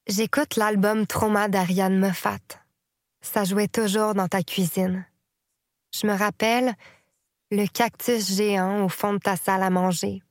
J'écoute 0.09 0.55
l'album 0.55 1.05
Trauma 1.05 1.49
d'Ariane 1.49 1.99
Moffat. 1.99 2.39
Ça 3.19 3.43
jouait 3.43 3.67
toujours 3.67 4.13
dans 4.13 4.29
ta 4.29 4.41
cuisine. 4.41 5.05
Je 5.93 6.07
me 6.07 6.13
rappelle 6.13 6.75
le 7.51 7.67
cactus 7.67 8.33
géant 8.33 8.85
au 8.85 8.87
fond 8.87 9.15
de 9.15 9.19
ta 9.19 9.35
salle 9.35 9.63
à 9.63 9.69
manger. 9.69 10.21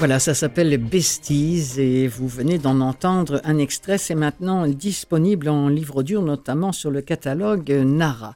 Voilà, 0.00 0.18
ça 0.18 0.32
s'appelle 0.32 0.74
Besties 0.78 1.78
et 1.78 2.08
vous 2.08 2.26
venez 2.26 2.56
d'en 2.56 2.80
entendre 2.80 3.42
un 3.44 3.58
extrait. 3.58 3.98
C'est 3.98 4.14
maintenant 4.14 4.66
disponible 4.66 5.50
en 5.50 5.68
livre 5.68 5.96
audio, 5.96 6.22
notamment 6.22 6.72
sur 6.72 6.90
le 6.90 7.02
catalogue 7.02 7.70
Nara. 7.70 8.34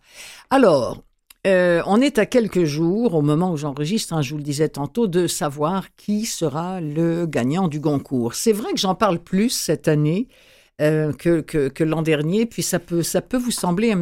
Alors, 0.51 1.03
euh, 1.47 1.83
on 1.87 2.03
est 2.03 2.19
à 2.19 2.27
quelques 2.27 2.65
jours, 2.65 3.15
au 3.15 3.23
moment 3.23 3.51
où 3.51 3.57
j'enregistre, 3.57 4.13
hein, 4.13 4.21
je 4.21 4.33
vous 4.33 4.37
le 4.37 4.43
disais 4.43 4.69
tantôt, 4.69 5.07
de 5.07 5.27
savoir 5.27 5.87
qui 5.97 6.27
sera 6.27 6.83
le 6.83 7.25
gagnant 7.25 7.67
du 7.67 7.81
Goncourt. 7.81 8.35
C'est 8.35 8.53
vrai 8.53 8.71
que 8.75 8.79
j'en 8.79 8.95
parle 8.95 9.19
plus 9.19 9.49
cette 9.49 9.89
année 9.89 10.29
euh, 10.83 11.15
que, 11.15 11.83
l'an 11.83 12.03
dernier, 12.03 12.45
puis 12.45 12.63
ça 12.63 12.79
peut, 12.79 13.03
ça 13.03 13.23
peut 13.23 13.39
vous 13.39 13.51
sembler 13.51 13.97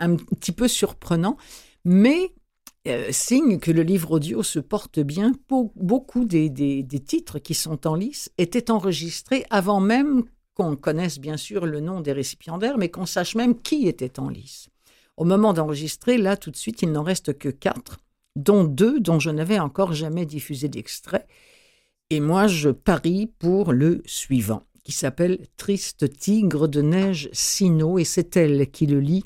un 0.00 0.16
petit 0.16 0.52
peu 0.52 0.68
surprenant, 0.68 1.36
mais 1.84 2.32
euh, 2.88 3.12
signe 3.12 3.58
que 3.58 3.70
le 3.70 3.82
livre 3.82 4.12
audio 4.12 4.42
se 4.42 4.58
porte 4.58 5.00
bien. 5.00 5.32
Beaucoup 5.76 6.24
des, 6.24 6.52
titres 7.06 7.38
qui 7.38 7.54
sont 7.54 7.86
en 7.86 7.94
lice 7.94 8.30
étaient 8.38 8.70
enregistrés 8.70 9.44
avant 9.50 9.80
même 9.80 10.24
qu'on 10.54 10.76
connaisse 10.76 11.18
bien 11.18 11.36
sûr 11.36 11.66
le 11.66 11.80
nom 11.80 12.00
des 12.00 12.12
récipiendaires, 12.12 12.78
mais 12.78 12.88
qu'on 12.88 13.06
sache 13.06 13.34
même 13.34 13.60
qui 13.60 13.88
était 13.88 14.18
en 14.18 14.28
lice. 14.28 14.68
Au 15.16 15.24
moment 15.24 15.52
d'enregistrer, 15.52 16.18
là 16.18 16.36
tout 16.36 16.50
de 16.50 16.56
suite, 16.56 16.82
il 16.82 16.92
n'en 16.92 17.02
reste 17.02 17.36
que 17.36 17.48
quatre, 17.48 17.98
dont 18.36 18.64
deux 18.64 19.00
dont 19.00 19.20
je 19.20 19.30
n'avais 19.30 19.58
encore 19.58 19.92
jamais 19.92 20.26
diffusé 20.26 20.68
d'extrait. 20.68 21.26
Et 22.10 22.20
moi, 22.20 22.46
je 22.46 22.70
parie 22.70 23.26
pour 23.38 23.72
le 23.72 24.02
suivant, 24.06 24.62
qui 24.84 24.92
s'appelle 24.92 25.46
Triste 25.56 26.10
tigre 26.18 26.68
de 26.68 26.82
neige 26.82 27.28
Sino, 27.32 27.98
et 27.98 28.04
c'est 28.04 28.36
elle 28.36 28.70
qui 28.70 28.86
le 28.86 29.00
lit 29.00 29.24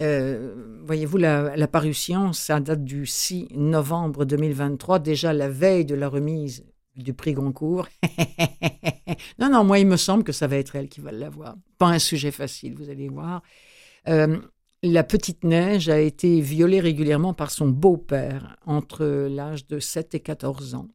euh, 0.00 0.54
voyez-vous, 0.84 1.16
la, 1.16 1.68
parution, 1.68 2.32
ça 2.32 2.60
date 2.60 2.84
du 2.84 3.04
6 3.04 3.48
novembre 3.54 4.24
2023, 4.24 5.00
déjà 5.00 5.32
la 5.32 5.48
veille 5.48 5.84
de 5.84 5.94
la 5.94 6.08
remise 6.08 6.64
du 6.94 7.14
prix 7.14 7.32
Goncourt. 7.32 7.88
non, 9.38 9.50
non, 9.50 9.64
moi, 9.64 9.78
il 9.78 9.86
me 9.86 9.96
semble 9.96 10.24
que 10.24 10.32
ça 10.32 10.46
va 10.46 10.56
être 10.56 10.76
elle 10.76 10.88
qui 10.88 11.00
va 11.00 11.10
l'avoir. 11.10 11.56
Pas 11.78 11.88
un 11.88 11.98
sujet 11.98 12.30
facile, 12.30 12.74
vous 12.76 12.90
allez 12.90 13.08
voir. 13.08 13.42
Euh, 14.08 14.38
la 14.82 15.02
petite 15.02 15.42
neige 15.42 15.88
a 15.88 15.98
été 15.98 16.40
violée 16.40 16.80
régulièrement 16.80 17.34
par 17.34 17.50
son 17.50 17.68
beau-père 17.68 18.56
entre 18.66 19.04
l'âge 19.28 19.66
de 19.66 19.80
7 19.80 20.14
et 20.14 20.20
14 20.20 20.76
ans 20.76 20.88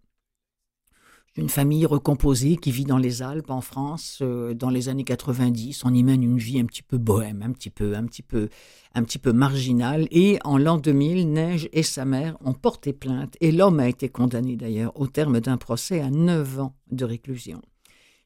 une 1.36 1.50
famille 1.50 1.86
recomposée 1.86 2.58
qui 2.58 2.72
vit 2.72 2.84
dans 2.84 2.98
les 2.98 3.24
Alpes 3.24 3.50
en 3.50 3.62
France 3.62 4.20
euh, 4.22 4.54
dans 4.54 4.70
les 4.70 4.88
années 4.90 5.04
90. 5.04 5.84
On 5.84 5.94
y 5.94 6.04
mène 6.04 6.24
une 6.24 6.38
vie 6.38 6.60
un 6.60 6.66
petit 6.66 6.84
peu 6.84 6.98
bohème, 6.98 7.42
un 7.42 7.52
petit 7.52 7.72
peu, 7.72 7.96
un 7.96 8.06
petit 8.06 8.22
peu, 8.22 8.50
un 8.94 9.04
petit 9.04 9.18
peu 9.18 9.34
marginale. 9.34 10.08
Et 10.12 10.38
en 10.44 10.58
l'an 10.58 10.78
2000, 10.78 11.32
Neige 11.32 11.70
et 11.74 11.82
sa 11.82 12.06
mère 12.06 12.38
ont 12.42 12.54
porté 12.54 12.94
plainte 12.94 13.36
et 13.42 13.52
l'homme 13.52 13.80
a 13.80 13.90
été 13.90 14.10
condamné 14.10 14.56
d'ailleurs 14.56 15.00
au 15.00 15.08
terme 15.08 15.40
d'un 15.40 15.58
procès 15.58 16.02
à 16.02 16.12
9 16.12 16.60
ans 16.60 16.76
de 16.92 17.06
réclusion. 17.06 17.62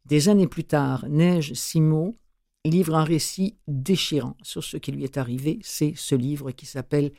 Des 0.06 0.28
années 0.28 0.48
plus 0.48 0.66
tard, 0.66 1.06
Neige 1.08 1.54
Simo 1.54 2.18
livre 2.66 2.96
un 2.96 3.06
récit 3.06 3.58
déchirant 3.68 4.36
sur 4.42 4.64
ce 4.64 4.76
qui 4.76 4.92
lui 4.92 5.06
est 5.06 5.18
arrivé. 5.18 5.60
C'est 5.62 5.94
ce 5.96 6.16
livre 6.16 6.52
qui 6.52 6.66
s'appelle 6.66 7.12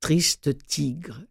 Triste 0.00 0.56
Tigre. 0.66 1.22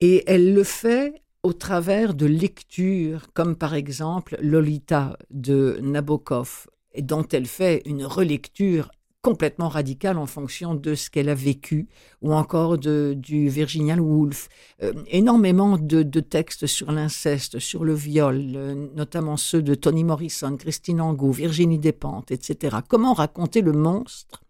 Et 0.00 0.24
elle 0.26 0.52
le 0.52 0.64
fait 0.64 1.22
au 1.46 1.52
travers 1.52 2.14
de 2.14 2.26
lectures 2.26 3.32
comme 3.32 3.54
par 3.54 3.74
exemple 3.74 4.36
Lolita 4.42 5.16
de 5.30 5.78
Nabokov, 5.80 6.66
dont 6.98 7.24
elle 7.30 7.46
fait 7.46 7.82
une 7.86 8.04
relecture 8.04 8.90
complètement 9.22 9.68
radicale 9.68 10.18
en 10.18 10.26
fonction 10.26 10.74
de 10.74 10.96
ce 10.96 11.08
qu'elle 11.08 11.28
a 11.28 11.36
vécu, 11.36 11.86
ou 12.20 12.34
encore 12.34 12.78
du 12.78 13.48
Virginia 13.48 13.94
Woolf. 13.94 14.48
Euh, 14.82 14.92
énormément 15.06 15.78
de, 15.78 16.20
textes 16.20 16.66
sur 16.66 16.90
l'inceste, 16.90 17.60
sur 17.60 17.84
le 17.84 17.94
viol, 17.94 18.42
euh, 18.56 18.88
notamment 18.96 19.36
ceux 19.36 19.62
de 19.62 19.76
Toni 19.76 20.02
Morrison, 20.02 20.56
Christine 20.56 21.00
Angot, 21.00 21.30
Virginie 21.30 21.78
Despentes, 21.78 22.32
etc. 22.32 22.78
Comment 22.88 23.14
raconter 23.14 23.60
le 23.62 23.72
monstre? 23.72 24.42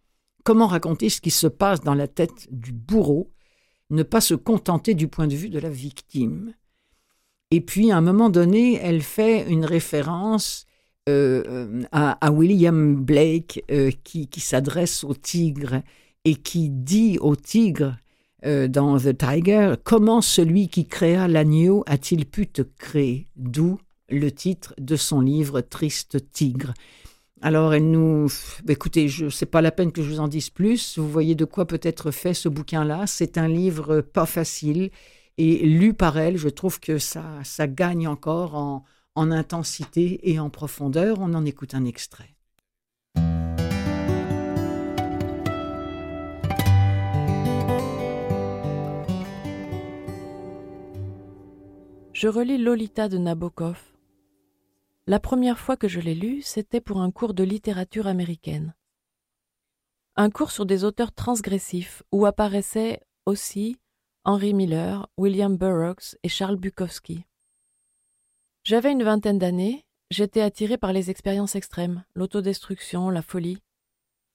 Comment 0.45 0.67
raconter 0.67 1.11
ce 1.11 1.21
qui 1.21 1.31
se 1.31 1.47
passe 1.47 1.83
dans 1.83 1.95
la 1.95 2.09
tête 2.09 2.49
du 2.51 2.73
bourreau? 2.73 3.31
Ne 3.91 4.03
pas 4.03 4.23
se 4.23 4.35
contenter 4.35 4.95
du 4.95 5.09
point 5.09 5.27
de 5.27 5.37
vue 5.37 5.51
de 5.51 5.59
la 5.59 5.71
victime? 5.71 6.55
Et 7.51 7.61
puis, 7.61 7.93
à 7.93 7.99
un 7.99 8.01
moment 8.01 8.29
donné, 8.29 8.79
elle 8.83 9.03
fait 9.03 9.49
une 9.49 9.65
référence 9.65 10.67
euh, 11.09 11.83
à, 11.93 12.33
William 12.33 12.97
Blake 12.97 13.65
euh, 13.71 13.93
qui, 14.03 14.29
s'adresse 14.41 15.05
au 15.05 15.15
tigre 15.15 15.83
et 16.25 16.35
qui 16.35 16.69
dit 16.69 17.19
au 17.21 17.37
tigre 17.37 17.97
euh, 18.45 18.67
dans 18.67 18.99
The 18.99 19.17
Tiger 19.17 19.75
Comment 19.85 20.21
celui 20.21 20.69
qui 20.69 20.89
créa 20.89 21.29
l'agneau 21.29 21.85
a-t-il 21.87 22.27
pu 22.27 22.49
te 22.49 22.63
créer? 22.63 23.29
D'où 23.37 23.79
le 24.09 24.33
titre 24.33 24.75
de 24.79 24.97
son 24.97 25.21
livre 25.21 25.61
Triste 25.61 26.33
tigre. 26.33 26.75
Alors, 27.43 27.75
elle 27.75 27.89
nous. 27.89 28.27
Écoutez, 28.69 29.09
je 29.09 29.29
c'est 29.29 29.47
pas 29.47 29.61
la 29.61 29.71
peine 29.71 29.93
que 29.93 30.03
je 30.03 30.09
vous 30.09 30.21
en 30.21 30.27
dise 30.27 30.51
plus. 30.51 30.99
Vous 30.99 31.09
voyez 31.09 31.37
de 31.37 31.45
quoi 31.45 31.67
peut 31.67 31.81
être 31.83 32.11
fait 32.11 32.35
ce 32.35 32.49
bouquin-là. 32.49 33.07
C'est 33.07 33.39
un 33.39 33.47
livre 33.47 34.01
pas 34.01 34.27
facile 34.27 34.91
et 35.39 35.67
lu 35.67 35.95
par 35.95 36.19
elle, 36.19 36.37
je 36.37 36.49
trouve 36.49 36.81
que 36.81 36.99
ça, 36.99 37.25
ça 37.45 37.67
gagne 37.67 38.09
encore 38.09 38.55
en, 38.55 38.85
en 39.15 39.31
intensité 39.31 40.31
et 40.31 40.39
en 40.39 40.51
profondeur. 40.51 41.19
On 41.21 41.35
en 41.35 41.45
écoute 41.45 41.75
un 41.75 41.85
extrait. 41.85 42.37
Je 52.13 52.29
relis 52.29 52.57
Lolita 52.57 53.11
de 53.11 53.19
Nabokov. 53.19 53.79
La 55.07 55.21
première 55.21 55.59
fois 55.59 55.77
que 55.77 55.87
je 55.87 56.01
l'ai 56.01 56.15
lu, 56.15 56.41
c'était 56.41 56.81
pour 56.81 57.03
un 57.03 57.11
cours 57.11 57.35
de 57.35 57.45
littérature 57.45 58.07
américaine. 58.07 58.75
Un 60.17 60.31
cours 60.31 60.51
sur 60.51 60.65
des 60.65 60.83
auteurs 60.83 61.13
transgressifs 61.13 62.03
où 62.13 62.25
apparaissaient 62.25 63.03
aussi 63.27 63.79
Henry 64.29 64.55
Miller, 64.55 65.09
William 65.17 65.57
Burroughs 65.57 66.17
et 66.25 66.29
Charles 66.29 66.57
Bukowski. 66.57 67.25
J'avais 68.65 68.91
une 68.91 69.05
vingtaine 69.05 69.39
d'années, 69.39 69.87
j'étais 70.11 70.41
attiré 70.41 70.77
par 70.79 70.93
les 70.93 71.11
expériences 71.11 71.55
extrêmes, 71.55 72.05
l'autodestruction, 72.17 73.09
la 73.09 73.23
folie. 73.23 73.63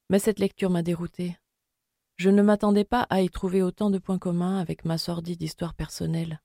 Mais 0.09 0.17
cette 0.17 0.39
lecture 0.39 0.69
m'a 0.69 0.81
dérouté. 0.81 1.37
Je 2.15 2.29
ne 2.29 2.41
m'attendais 2.41 2.85
pas 2.85 3.05
à 3.09 3.21
y 3.21 3.29
trouver 3.29 3.61
autant 3.61 3.89
de 3.89 3.97
points 3.97 4.17
communs 4.17 4.59
avec 4.59 4.85
ma 4.85 4.97
sordide 4.97 5.41
histoire 5.41 5.73
personnelle. 5.73 6.39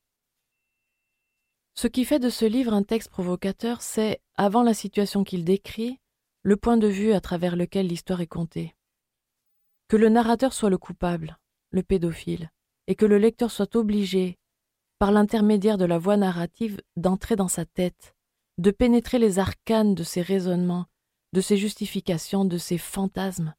Ce 1.75 1.87
qui 1.87 2.05
fait 2.05 2.19
de 2.19 2.31
ce 2.31 2.47
livre 2.47 2.73
un 2.73 2.83
texte 2.83 3.11
provocateur, 3.11 3.81
c'est, 3.81 4.21
avant 4.35 4.65
la 4.65 4.75
situation 4.75 5.23
qu'il 5.23 5.45
décrit, 5.45 6.01
le 6.43 6.57
point 6.57 6.79
de 6.79 6.89
vue 6.89 7.13
à 7.13 7.21
travers 7.21 7.55
lequel 7.55 7.87
l'histoire 7.87 8.23
est 8.23 8.27
contée. 8.27 8.75
Que 9.87 9.97
le 9.97 10.09
narrateur 10.09 10.53
soit 10.53 10.69
le 10.69 10.79
coupable, 10.79 11.39
le 11.71 11.85
pédophile, 11.85 12.51
et 12.87 12.95
que 12.95 13.07
le 13.07 13.19
lecteur 13.19 13.51
soit 13.51 13.77
obligé, 13.77 14.39
par 14.99 15.13
l'intermédiaire 15.13 15.79
de 15.79 15.85
la 15.85 15.99
voix 15.99 16.17
narrative, 16.17 16.81
d'entrer 16.97 17.37
dans 17.37 17.49
sa 17.49 17.65
tête, 17.65 18.15
de 18.59 18.71
pénétrer 18.71 19.19
les 19.19 19.39
arcanes 19.39 19.95
de 19.95 20.03
ses 20.03 20.23
raisonnements, 20.23 20.87
de 21.33 21.41
ses 21.41 21.57
justifications, 21.57 22.45
de 22.45 22.59
ses 22.59 22.79
fantasmes. 22.79 23.55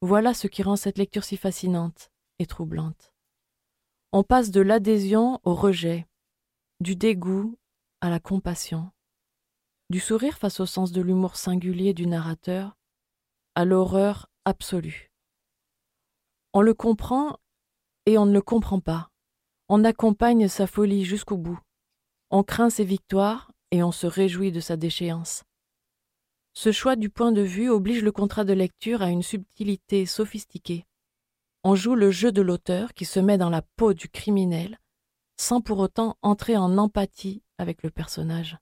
Voilà 0.00 0.34
ce 0.34 0.46
qui 0.46 0.62
rend 0.62 0.76
cette 0.76 0.98
lecture 0.98 1.24
si 1.24 1.36
fascinante 1.36 2.10
et 2.38 2.46
troublante. 2.46 3.14
On 4.12 4.22
passe 4.22 4.50
de 4.50 4.60
l'adhésion 4.60 5.40
au 5.44 5.54
rejet, 5.54 6.06
du 6.80 6.96
dégoût 6.96 7.56
à 8.00 8.10
la 8.10 8.20
compassion, 8.20 8.90
du 9.90 10.00
sourire 10.00 10.36
face 10.36 10.60
au 10.60 10.66
sens 10.66 10.92
de 10.92 11.00
l'humour 11.00 11.36
singulier 11.36 11.94
du 11.94 12.06
narrateur 12.06 12.76
à 13.54 13.64
l'horreur 13.64 14.28
absolue. 14.44 15.10
On 16.52 16.60
le 16.60 16.74
comprend 16.74 17.38
et 18.06 18.18
on 18.18 18.26
ne 18.26 18.32
le 18.32 18.42
comprend 18.42 18.80
pas. 18.80 19.10
On 19.68 19.84
accompagne 19.84 20.48
sa 20.48 20.66
folie 20.66 21.04
jusqu'au 21.04 21.36
bout. 21.36 21.58
On 22.30 22.42
craint 22.42 22.70
ses 22.70 22.84
victoires 22.84 23.50
et 23.70 23.82
on 23.82 23.92
se 23.92 24.06
réjouit 24.06 24.52
de 24.52 24.60
sa 24.60 24.76
déchéance. 24.76 25.44
Ce 26.52 26.70
choix 26.72 26.96
du 26.96 27.10
point 27.10 27.32
de 27.32 27.42
vue 27.42 27.70
oblige 27.70 28.02
le 28.02 28.12
contrat 28.12 28.44
de 28.44 28.52
lecture 28.52 29.02
à 29.02 29.10
une 29.10 29.22
subtilité 29.22 30.06
sophistiquée. 30.06 30.86
On 31.64 31.74
joue 31.74 31.94
le 31.94 32.10
jeu 32.10 32.30
de 32.30 32.42
l'auteur 32.42 32.94
qui 32.94 33.04
se 33.04 33.20
met 33.20 33.38
dans 33.38 33.50
la 33.50 33.62
peau 33.76 33.94
du 33.94 34.08
criminel 34.08 34.78
sans 35.36 35.60
pour 35.60 35.78
autant 35.78 36.16
entrer 36.22 36.56
en 36.56 36.78
empathie 36.78 37.42
avec 37.58 37.82
le 37.82 37.90
personnage. 37.90 38.58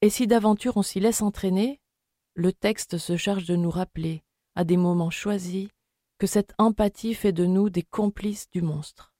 Et 0.00 0.10
si 0.10 0.26
d'aventure 0.26 0.76
on 0.76 0.82
s'y 0.82 1.00
laisse 1.00 1.22
entraîner, 1.22 1.80
le 2.34 2.52
texte 2.52 2.98
se 2.98 3.16
charge 3.16 3.46
de 3.46 3.56
nous 3.56 3.70
rappeler, 3.70 4.22
à 4.54 4.64
des 4.64 4.76
moments 4.76 5.10
choisis, 5.10 5.68
que 6.22 6.28
cette 6.28 6.54
empathie 6.58 7.14
fait 7.14 7.32
de 7.32 7.46
nous 7.46 7.68
des 7.68 7.82
complices 7.82 8.48
du 8.48 8.62
monstre. 8.62 9.12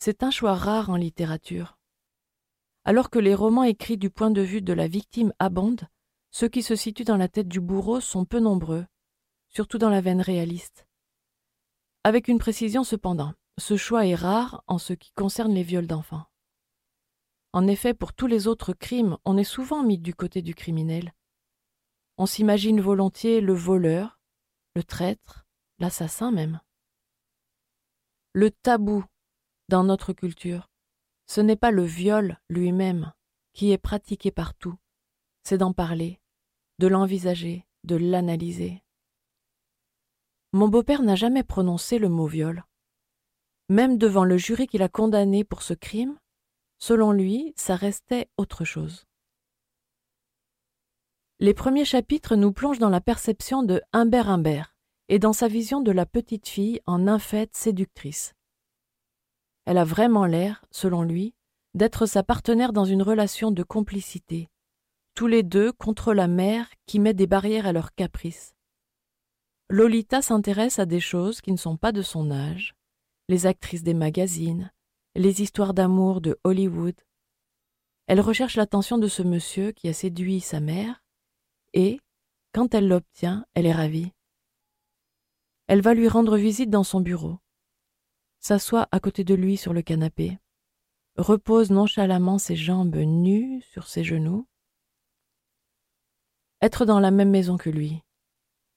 C'est 0.00 0.24
un 0.24 0.32
choix 0.32 0.56
rare 0.56 0.90
en 0.90 0.96
littérature. 0.96 1.78
Alors 2.82 3.08
que 3.08 3.20
les 3.20 3.36
romans 3.36 3.62
écrits 3.62 3.96
du 3.96 4.10
point 4.10 4.32
de 4.32 4.40
vue 4.40 4.62
de 4.62 4.72
la 4.72 4.88
victime 4.88 5.32
abondent, 5.38 5.86
ceux 6.32 6.48
qui 6.48 6.64
se 6.64 6.74
situent 6.74 7.04
dans 7.04 7.16
la 7.16 7.28
tête 7.28 7.46
du 7.46 7.60
bourreau 7.60 8.00
sont 8.00 8.24
peu 8.24 8.40
nombreux, 8.40 8.84
surtout 9.48 9.78
dans 9.78 9.90
la 9.90 10.00
veine 10.00 10.20
réaliste. 10.20 10.88
Avec 12.02 12.26
une 12.26 12.40
précision 12.40 12.82
cependant. 12.82 13.32
Ce 13.56 13.76
choix 13.76 14.08
est 14.08 14.16
rare 14.16 14.64
en 14.66 14.78
ce 14.78 14.92
qui 14.92 15.12
concerne 15.12 15.54
les 15.54 15.62
viols 15.62 15.86
d'enfants. 15.86 16.24
En 17.52 17.68
effet, 17.68 17.94
pour 17.94 18.12
tous 18.12 18.26
les 18.26 18.48
autres 18.48 18.72
crimes, 18.72 19.18
on 19.24 19.36
est 19.36 19.44
souvent 19.44 19.84
mis 19.84 19.98
du 19.98 20.14
côté 20.16 20.42
du 20.42 20.56
criminel. 20.56 21.14
On 22.18 22.26
s'imagine 22.26 22.80
volontiers 22.80 23.40
le 23.40 23.54
voleur, 23.54 24.18
le 24.76 24.82
traître, 24.82 25.43
l'assassin 25.78 26.30
même. 26.30 26.60
Le 28.32 28.50
tabou 28.50 29.04
dans 29.68 29.84
notre 29.84 30.12
culture, 30.12 30.70
ce 31.26 31.40
n'est 31.40 31.56
pas 31.56 31.70
le 31.70 31.84
viol 31.84 32.38
lui-même 32.48 33.12
qui 33.52 33.70
est 33.70 33.78
pratiqué 33.78 34.30
partout, 34.30 34.74
c'est 35.42 35.58
d'en 35.58 35.72
parler, 35.72 36.20
de 36.78 36.88
l'envisager, 36.88 37.66
de 37.84 37.96
l'analyser. 37.96 38.82
Mon 40.52 40.68
beau-père 40.68 41.02
n'a 41.02 41.16
jamais 41.16 41.44
prononcé 41.44 41.98
le 41.98 42.08
mot 42.08 42.26
viol. 42.26 42.64
Même 43.68 43.96
devant 43.96 44.24
le 44.24 44.36
jury 44.36 44.66
qui 44.66 44.78
l'a 44.78 44.88
condamné 44.88 45.44
pour 45.44 45.62
ce 45.62 45.74
crime, 45.74 46.18
selon 46.78 47.12
lui, 47.12 47.54
ça 47.56 47.76
restait 47.76 48.28
autre 48.36 48.64
chose. 48.64 49.06
Les 51.40 51.54
premiers 51.54 51.84
chapitres 51.84 52.36
nous 52.36 52.52
plongent 52.52 52.78
dans 52.78 52.90
la 52.90 53.00
perception 53.00 53.62
de 53.62 53.82
Humbert 53.92 54.28
Humbert 54.28 54.73
et 55.08 55.18
dans 55.18 55.32
sa 55.32 55.48
vision 55.48 55.80
de 55.80 55.92
la 55.92 56.06
petite 56.06 56.48
fille 56.48 56.80
en 56.86 57.00
nymphette 57.00 57.56
séductrice. 57.56 58.34
Elle 59.66 59.78
a 59.78 59.84
vraiment 59.84 60.26
l'air, 60.26 60.64
selon 60.70 61.02
lui, 61.02 61.34
d'être 61.74 62.06
sa 62.06 62.22
partenaire 62.22 62.72
dans 62.72 62.84
une 62.84 63.02
relation 63.02 63.50
de 63.50 63.62
complicité, 63.62 64.48
tous 65.14 65.26
les 65.26 65.42
deux 65.42 65.72
contre 65.72 66.14
la 66.14 66.28
mère 66.28 66.68
qui 66.86 66.98
met 66.98 67.14
des 67.14 67.26
barrières 67.26 67.66
à 67.66 67.72
leurs 67.72 67.94
caprices. 67.94 68.54
Lolita 69.70 70.22
s'intéresse 70.22 70.78
à 70.78 70.86
des 70.86 71.00
choses 71.00 71.40
qui 71.40 71.50
ne 71.52 71.56
sont 71.56 71.76
pas 71.76 71.92
de 71.92 72.02
son 72.02 72.30
âge, 72.30 72.74
les 73.28 73.46
actrices 73.46 73.82
des 73.82 73.94
magazines, 73.94 74.70
les 75.14 75.42
histoires 75.42 75.74
d'amour 75.74 76.20
de 76.20 76.38
Hollywood. 76.44 76.94
Elle 78.06 78.20
recherche 78.20 78.56
l'attention 78.56 78.98
de 78.98 79.08
ce 79.08 79.22
monsieur 79.22 79.72
qui 79.72 79.88
a 79.88 79.92
séduit 79.92 80.40
sa 80.40 80.60
mère, 80.60 81.02
et, 81.72 81.98
quand 82.52 82.74
elle 82.74 82.88
l'obtient, 82.88 83.46
elle 83.54 83.66
est 83.66 83.72
ravie. 83.72 84.12
Elle 85.66 85.80
va 85.80 85.94
lui 85.94 86.08
rendre 86.08 86.36
visite 86.36 86.70
dans 86.70 86.84
son 86.84 87.00
bureau, 87.00 87.38
s'assoit 88.40 88.88
à 88.92 89.00
côté 89.00 89.24
de 89.24 89.34
lui 89.34 89.56
sur 89.56 89.72
le 89.72 89.82
canapé, 89.82 90.38
repose 91.16 91.70
nonchalamment 91.70 92.38
ses 92.38 92.56
jambes 92.56 92.96
nues 92.96 93.62
sur 93.62 93.86
ses 93.88 94.04
genoux. 94.04 94.46
Être 96.60 96.84
dans 96.84 97.00
la 97.00 97.10
même 97.10 97.30
maison 97.30 97.56
que 97.56 97.70
lui, 97.70 98.02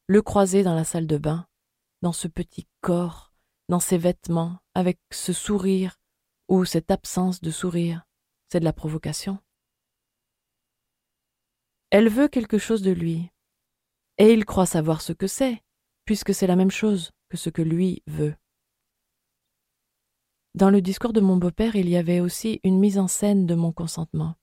le 0.07 0.21
croiser 0.21 0.63
dans 0.63 0.75
la 0.75 0.83
salle 0.83 1.07
de 1.07 1.17
bain, 1.17 1.47
dans 2.01 2.13
ce 2.13 2.27
petit 2.27 2.67
corps. 2.81 3.33
Dans 3.69 3.81
ses 3.81 3.97
vêtements, 3.97 4.59
avec 4.75 4.97
ce 5.11 5.33
sourire. 5.33 5.99
Ou 6.47 6.63
cette 6.63 6.91
absence 6.91 7.41
de 7.41 7.51
sourire. 7.51 8.05
C'est 8.49 8.61
de 8.61 8.65
la 8.65 8.71
provocation. 8.71 9.39
Elle 11.89 12.07
veut 12.07 12.29
quelque 12.29 12.57
chose 12.57 12.81
de 12.81 12.91
lui, 12.91 13.29
et 14.17 14.31
il 14.31 14.45
croit 14.45 14.65
savoir 14.65 15.01
ce 15.01 15.11
que 15.11 15.27
c'est, 15.27 15.61
puisque 16.07 16.33
c'est 16.33 16.47
la 16.47 16.55
même 16.55 16.71
chose 16.71 17.11
que 17.29 17.37
ce 17.37 17.51
que 17.51 17.61
lui 17.61 18.01
veut. 18.07 18.35
Dans 20.55 20.71
le 20.71 20.81
discours 20.81 21.13
de 21.13 21.19
mon 21.19 21.35
beau-père, 21.35 21.75
il 21.75 21.87
y 21.87 21.97
avait 21.97 22.21
aussi 22.21 22.61
une 22.63 22.79
mise 22.79 22.97
en 22.97 23.07
scène 23.07 23.45
de 23.45 23.53
mon 23.53 23.71
consentement. 23.73 24.35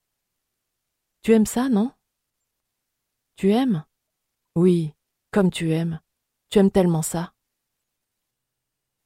Tu 1.23 1.33
aimes 1.33 1.47
ça, 1.47 1.71
non? 1.71 1.91
Tu 3.37 3.51
aimes? 3.51 3.85
Oui, 4.55 4.93
comme 5.33 5.51
tu 5.51 5.73
aimes. 5.73 6.01
Tu 6.51 6.59
aimes 6.59 6.71
tellement 6.71 7.03
ça. 7.03 7.33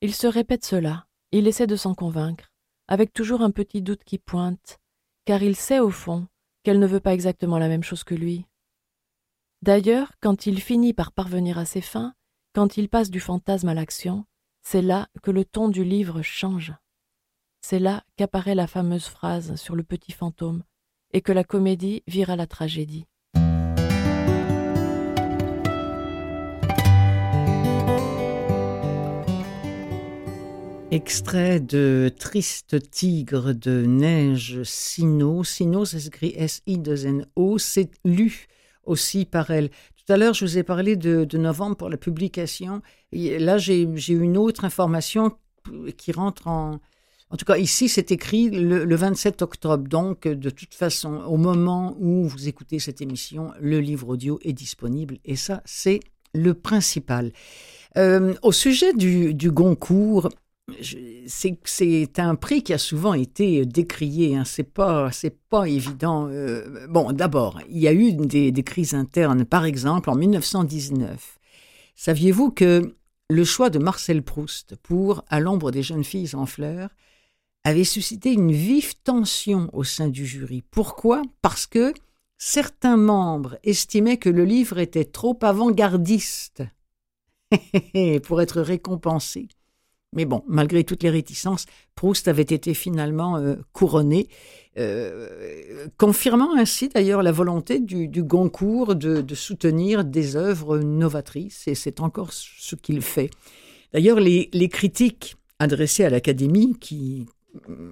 Il 0.01 0.13
se 0.13 0.27
répète 0.27 0.65
cela, 0.65 1.07
il 1.31 1.47
essaie 1.47 1.69
de 1.69 1.77
s'en 1.77 1.95
convaincre, 1.95 2.53
avec 2.89 3.13
toujours 3.13 3.41
un 3.41 3.53
petit 3.53 3.83
doute 3.83 4.03
qui 4.03 4.19
pointe, 4.19 4.79
car 5.25 5.43
il 5.43 5.55
sait 5.55 5.79
au 5.79 5.91
fond 5.91 6.27
qu'elle 6.65 6.81
ne 6.81 6.87
veut 6.87 7.01
pas 7.01 7.15
exactement 7.15 7.59
la 7.59 7.69
même 7.69 7.85
chose 7.85 8.03
que 8.03 8.17
lui. 8.17 8.47
D'ailleurs, 9.63 10.13
quand 10.21 10.47
il 10.47 10.61
finit 10.61 10.93
par 10.93 11.13
parvenir 11.13 11.57
à 11.57 11.65
ses 11.65 11.81
fins, 11.81 12.15
quand 12.59 12.77
il 12.77 12.89
passe 12.89 13.09
du 13.09 13.21
fantasme 13.21 13.69
à 13.69 13.75
l'action, 13.75 14.25
c'est 14.63 14.83
là 14.83 15.07
que 15.23 15.31
le 15.31 15.45
ton 15.45 15.69
du 15.69 15.85
livre 15.85 16.23
change. 16.23 16.73
C'est 17.61 17.79
là 17.79 18.03
qu'apparaît 18.17 18.57
la 18.57 18.67
fameuse 18.67 19.05
phrase 19.05 19.55
sur 19.55 19.77
le 19.77 19.85
petit 19.85 20.11
fantôme, 20.11 20.65
et 21.13 21.21
que 21.21 21.31
la 21.31 21.45
comédie 21.45 22.03
vire 22.09 22.31
à 22.31 22.35
la 22.35 22.49
tragédie. 22.49 23.07
Extrait 30.91 31.61
de 31.61 32.13
Triste 32.19 32.91
Tigre 32.91 33.53
de 33.53 33.87
Neige 33.87 34.65
Sino. 34.65 35.45
Sino, 35.45 35.85
ça 35.85 36.01
s'écrit 36.01 36.33
S-I-2-N-O. 36.35 37.59
C'est 37.59 37.93
lu 38.05 38.49
aussi 38.83 39.27
par 39.27 39.53
elle. 39.53 39.71
Tout 40.09 40.15
à 40.15 40.17
l'heure, 40.17 40.33
je 40.33 40.47
vous 40.47 40.57
ai 40.57 40.63
parlé 40.63 40.97
de, 40.97 41.37
novembre 41.37 41.77
pour 41.77 41.91
la 41.91 41.99
publication. 41.99 42.81
Là, 43.13 43.59
j'ai 43.59 43.83
une 44.09 44.39
autre 44.39 44.65
information 44.65 45.37
qui 45.99 46.13
rentre 46.13 46.49
en... 46.49 46.81
En 47.29 47.37
tout 47.37 47.45
cas, 47.45 47.59
ici, 47.59 47.91
c'est 47.91 48.11
écrit 48.11 48.49
le, 48.49 48.87
le, 48.87 48.97
27 48.97 49.43
octobre. 49.43 49.87
Donc, 49.87 50.27
de 50.27 50.49
toute 50.49 50.73
façon, 50.73 51.17
au 51.27 51.37
moment 51.37 51.95
où 52.01 52.27
vous 52.27 52.49
écoutez 52.49 52.79
cette 52.79 53.03
émission, 53.03 53.53
le 53.61 53.81
livre 53.81 54.09
audio 54.09 54.39
est 54.43 54.55
disponible. 54.55 55.19
Et 55.27 55.37
ça, 55.37 55.61
c'est 55.67 56.01
le 56.33 56.55
principal. 56.55 57.31
Euh, 57.99 58.33
au 58.43 58.53
sujet 58.53 58.95
du, 58.95 59.35
du 59.35 59.51
Goncourt, 59.51 60.31
c'est 61.27 62.19
un 62.19 62.35
prix 62.35 62.63
qui 62.63 62.73
a 62.73 62.79
souvent 62.79 63.15
été 63.15 63.65
décrié. 63.65 64.37
Hein. 64.37 64.45
C'est 64.45 64.63
pas, 64.63 65.11
c'est 65.13 65.37
pas 65.49 65.69
évident. 65.69 66.29
Euh, 66.29 66.87
bon, 66.89 67.13
d'abord, 67.13 67.61
il 67.69 67.79
y 67.79 67.89
a 67.89 67.93
eu 67.93 68.13
des, 68.13 68.53
des, 68.53 68.63
crises 68.63 68.95
internes. 68.95 69.45
Par 69.45 69.65
exemple, 69.65 70.11
en 70.11 70.15
1919, 70.15 71.39
saviez-vous 71.97 72.51
que 72.51 72.95
le 73.31 73.45
choix 73.45 73.71
de 73.71 73.79
Marcel 73.79 74.23
Proust 74.23 74.77
pour 74.77 75.25
À 75.29 75.41
l'ombre 75.41 75.71
des 75.71 75.83
jeunes 75.83 76.05
filles 76.05 76.35
en 76.35 76.47
fleurs 76.47 76.91
avait 77.65 77.85
suscité 77.85 78.33
une 78.33 78.53
vive 78.53 78.95
tension 79.03 79.69
au 79.73 79.85
sein 79.85 80.09
du 80.09 80.27
jury? 80.27 80.63
Pourquoi? 80.71 81.23
Parce 81.43 81.67
que 81.67 81.93
certains 82.39 82.97
membres 82.97 83.59
estimaient 83.65 84.17
que 84.17 84.31
le 84.31 84.45
livre 84.45 84.79
était 84.79 85.05
trop 85.05 85.39
avant-gardiste 85.43 86.63
pour 88.25 88.41
être 88.41 88.61
récompensé. 88.61 89.49
Mais 90.15 90.25
bon, 90.25 90.43
malgré 90.49 90.85
toutes 90.85 91.03
les 91.03 91.11
réticences, 91.11 91.67
Proust 91.95 92.29
avait 92.29 92.43
été 92.43 92.73
finalement 92.73 93.37
euh, 93.37 93.57
couronné, 93.73 94.29
euh, 94.79 95.87
confirmant 95.99 96.55
ainsi 96.57 96.89
d'ailleurs 96.89 97.23
la 97.23 97.33
volonté 97.33 97.79
du, 97.79 98.09
Goncourt 98.23 98.95
de, 98.95 99.35
soutenir 99.35 100.05
des 100.05 100.37
œuvres 100.37 100.79
novatrices, 100.79 101.69
et 101.69 101.75
c'est 101.75 102.01
encore 102.01 102.33
ce 102.33 102.75
qu'il 102.75 103.03
fait. 103.03 103.31
D'ailleurs, 103.93 104.21
les, 104.21 104.69
critiques 104.71 105.37
adressées 105.59 106.05
à 106.05 106.11
l'Académie, 106.11 106.77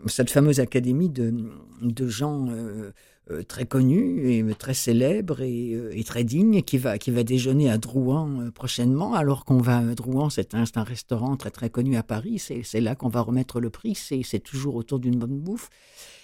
cette 0.07 0.31
fameuse 0.31 0.61
Académie 0.61 1.11
de, 1.11 2.09
gens 2.09 2.46
euh, 2.48 2.92
euh, 3.32 3.42
très 3.42 3.66
connu 3.66 4.30
et 4.30 4.44
très 4.54 4.72
célèbre 4.72 5.38
euh, 5.40 5.90
et, 5.92 6.04
très 6.04 6.22
digne 6.22 6.62
qui 6.62 6.78
va, 6.78 6.96
qui 6.96 7.10
va 7.10 7.24
déjeuner 7.24 7.68
à 7.68 7.76
Drouan 7.76 8.40
euh, 8.40 8.50
prochainement, 8.52 9.14
alors 9.14 9.44
qu'on 9.44 9.58
va 9.58 9.78
à 9.78 9.94
Drouan, 9.96 10.30
c'est 10.30 10.54
un, 10.54 10.62
un, 10.72 10.82
restaurant 10.84 11.36
très 11.36 11.50
très 11.50 11.68
connu 11.68 11.96
à 11.96 12.04
Paris, 12.04 12.38
c'est 12.38 12.80
là 12.80 12.94
qu'on 12.94 13.08
va 13.08 13.22
remettre 13.22 13.58
le 13.58 13.68
prix, 13.68 13.96
c'est 13.96 14.38
toujours 14.38 14.76
autour 14.76 15.00
d'une 15.00 15.16
bonne 15.16 15.40
bouffe. 15.40 15.70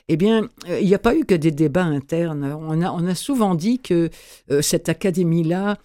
Eh 0.06 0.16
bien, 0.16 0.48
il 0.68 0.86
n'y 0.86 0.94
a 0.94 1.00
pas 1.00 1.16
eu 1.16 1.24
que 1.24 1.34
des 1.34 1.50
débats 1.50 1.82
internes. 1.82 2.56
On 2.60 2.80
a, 2.80 2.92
on 2.92 3.04
a 3.04 3.14
souvent 3.16 3.56
dit 3.56 3.80
que 3.80 4.08
cette 4.60 4.88
académie-là, 4.88 5.78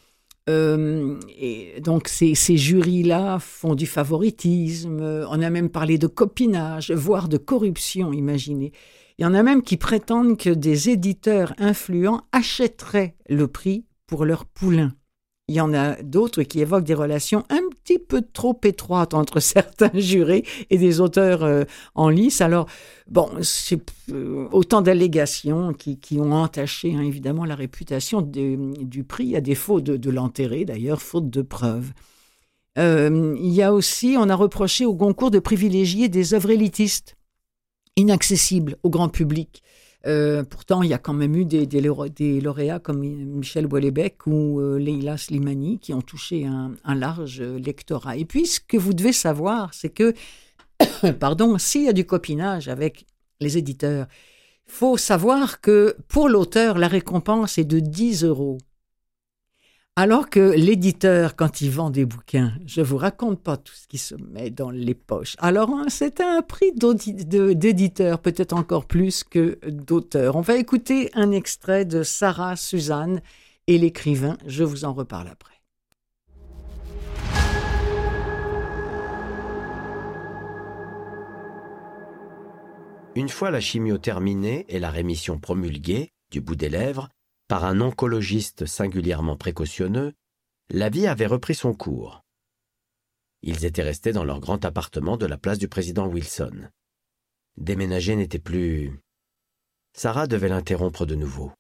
et 0.48 1.82
donc 1.82 2.08
ces, 2.08 2.36
ces 2.36 2.58
jurys-là 2.58 3.40
font 3.40 3.74
du 3.76 3.88
favoritisme, 3.88 5.02
on 5.02 5.42
a 5.42 5.50
même 5.50 5.70
parlé 5.70 5.98
de 5.98 6.08
copinage, 6.08 6.92
voire 6.92 7.28
de 7.28 7.38
corruption, 7.38 8.14
imaginez. 8.14 8.72
Il 9.20 9.24
y 9.24 9.26
en 9.26 9.34
a 9.34 9.42
même 9.42 9.64
qui 9.64 9.78
prétendent 9.78 10.38
que 10.38 10.52
des 10.52 10.90
éditeurs 10.90 11.54
influents 11.58 12.22
achèteraient 12.32 13.16
le 13.30 13.48
prix 13.48 13.86
pour 14.06 14.26
leur 14.26 14.46
poulain. 14.46 14.94
Il 15.50 15.56
y 15.56 15.62
en 15.62 15.74
a 15.74 15.96
d'autres 16.04 16.44
qui 16.44 16.60
évoquent 16.60 16.84
des 16.84 16.94
relations 16.94 17.44
un 17.50 17.62
petit 17.70 18.00
peu 18.00 18.22
trop 18.22 18.60
étroites 18.64 19.16
entre 19.16 19.40
certains 19.40 19.98
jurés 19.98 20.44
et 20.70 20.78
des 20.78 21.00
auteurs 21.00 21.44
euh, 21.44 21.64
en 21.96 22.10
lice. 22.10 22.42
Alors, 22.42 22.68
bon, 23.08 23.30
c'est 23.42 23.82
euh, 24.12 24.48
autant 24.52 24.82
d'allégations 24.82 25.74
qui, 25.74 26.20
ont 26.20 26.34
entaché 26.34 26.94
hein, 26.94 27.02
évidemment 27.02 27.46
la 27.46 27.56
réputation 27.56 28.22
du 28.22 29.04
prix, 29.04 29.36
à 29.36 29.42
défaut 29.42 29.82
de, 29.82 30.10
l'enterrer 30.12 30.66
d'ailleurs, 30.66 31.02
faute 31.02 31.30
de 31.30 31.42
preuves. 31.42 31.92
Euh, 32.78 33.36
il 33.40 33.54
y 33.54 33.64
a 33.64 33.74
aussi, 33.74 34.16
on 34.20 34.30
a 34.30 34.36
reproché 34.36 34.86
au 34.86 34.94
Goncourt 34.94 35.32
de 35.32 35.40
privilégier 35.40 36.10
des 36.10 36.36
œuvres 36.36 36.52
élitistes 36.52 37.17
inaccessible 37.98 38.78
au 38.84 38.90
grand 38.90 39.10
public. 39.10 39.62
Euh, 40.06 40.44
pourtant, 40.44 40.84
il 40.84 40.90
y 40.90 40.94
a 40.94 40.98
quand 40.98 41.14
même 41.14 41.36
eu 41.36 41.44
des, 41.44 41.66
des, 41.66 41.82
lauréats 41.82 42.80
comme 42.80 43.00
Michel 43.00 43.66
Houellebecq 43.66 44.26
ou 44.26 44.62
euh, 44.62 44.78
Leila 44.78 45.18
Slimani 45.18 45.80
qui 45.80 45.94
ont 45.94 46.02
touché 46.02 46.46
un, 46.46 46.96
large 46.96 47.42
lectorat. 47.42 48.16
Et 48.16 48.24
puis, 48.24 48.46
ce 48.46 48.62
que 48.62 48.78
vous 48.78 48.94
devez 48.94 49.12
savoir, 49.12 49.74
c'est 49.74 49.90
que, 49.90 50.14
pardon, 51.20 51.58
s'il 51.58 51.84
y 51.84 51.90
a 51.90 51.94
du 51.94 52.06
copinage 52.06 52.70
avec 52.70 53.06
les 53.42 53.58
éditeurs, 53.58 54.08
il 54.68 54.74
faut 54.74 54.98
savoir 54.98 55.60
que 55.60 55.98
pour 56.08 56.30
l'auteur, 56.30 56.78
la 56.78 56.88
récompense 56.88 57.58
est 57.58 57.66
de 57.66 57.80
10 57.80 58.24
euros. 58.24 58.60
Alors 60.00 60.30
que 60.30 60.52
l'éditeur, 60.52 61.36
quand 61.36 61.62
il 61.62 61.72
vend 61.72 61.90
des 61.90 62.06
bouquins, 62.06 62.54
je 62.68 62.82
vous 62.82 62.98
raconte 62.98 63.42
pas 63.42 63.58
tout 63.58 63.74
ce 63.74 63.88
qui 63.88 63.98
se 63.98 64.14
met 64.14 64.52
dans 64.52 64.70
les 64.70 64.94
poches. 64.94 65.36
Alors, 65.40 65.72
hein, 65.72 65.86
c'est 65.88 66.22
un 66.22 66.44
prix 66.44 66.72
d'éditeur, 66.72 68.20
peut-être 68.20 68.54
encore 68.54 68.86
plus 68.86 69.24
que 69.24 69.58
d'auteur. 69.68 70.36
On 70.36 70.42
va 70.42 70.56
écouter 70.58 71.10
un 71.16 71.32
extrait 71.32 71.84
de 71.84 72.04
Sarah 72.04 72.56
Suzanne 72.56 73.22
et 73.66 73.80
l'écrivain. 73.80 74.38
Je 74.46 74.64
vous 74.64 74.86
en 74.86 74.94
reparle 74.94 75.30
après. 75.30 75.56
Une 83.16 83.30
fois 83.30 83.50
la 83.50 83.60
chimio 83.60 83.98
terminée 83.98 84.68
et 84.70 84.78
la 84.78 84.92
rémission 84.92 85.40
promulguée, 85.40 86.14
du 86.30 86.40
bout 86.40 86.56
des 86.56 86.70
lèvres, 86.70 87.10
par 87.48 87.66
un 87.66 87.80
oncologiste 87.82 88.66
singulièrement 88.66 89.38
précautionneux, 89.38 90.14
la 90.70 90.90
vie 90.90 91.08
avait 91.08 91.28
repris 91.28 91.56
son 91.56 91.74
cours. 91.74 92.24
Ils 93.42 93.66
étaient 93.66 93.84
restés 93.84 94.12
dans 94.12 94.26
leur 94.26 94.40
grand 94.40 94.66
appartement 94.66 95.16
de 95.16 95.26
la 95.26 95.38
place 95.38 95.60
du 95.60 95.68
président 95.68 96.08
Wilson. 96.08 96.70
Déménager 97.56 98.16
n'était 98.16 98.40
plus... 98.40 99.00
Sarah 99.94 100.28
devait 100.28 100.50
l'interrompre 100.50 101.06
de 101.06 101.16
nouveau. 101.16 101.52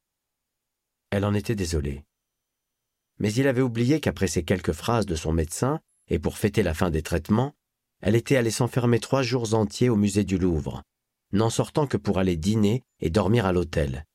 Elle 1.09 1.25
en 1.25 1.33
était 1.33 1.55
désolée. 1.55 2.03
Mais 3.19 3.33
il 3.33 3.47
avait 3.47 3.61
oublié 3.61 3.99
qu'après 3.99 4.27
ces 4.27 4.43
quelques 4.43 4.73
phrases 4.73 5.05
de 5.05 5.15
son 5.15 5.31
médecin, 5.31 5.79
et 6.07 6.19
pour 6.19 6.37
fêter 6.37 6.63
la 6.63 6.73
fin 6.73 6.89
des 6.89 7.01
traitements, 7.01 7.55
elle 8.01 8.15
était 8.15 8.35
allée 8.35 8.51
s'enfermer 8.51 8.99
trois 8.99 9.23
jours 9.23 9.53
entiers 9.53 9.89
au 9.89 9.95
musée 9.95 10.23
du 10.23 10.37
Louvre, 10.37 10.83
n'en 11.31 11.49
sortant 11.49 11.87
que 11.87 11.97
pour 11.97 12.19
aller 12.19 12.37
dîner 12.37 12.83
et 12.99 13.09
dormir 13.09 13.45
à 13.45 13.53
l'hôtel, 13.53 14.05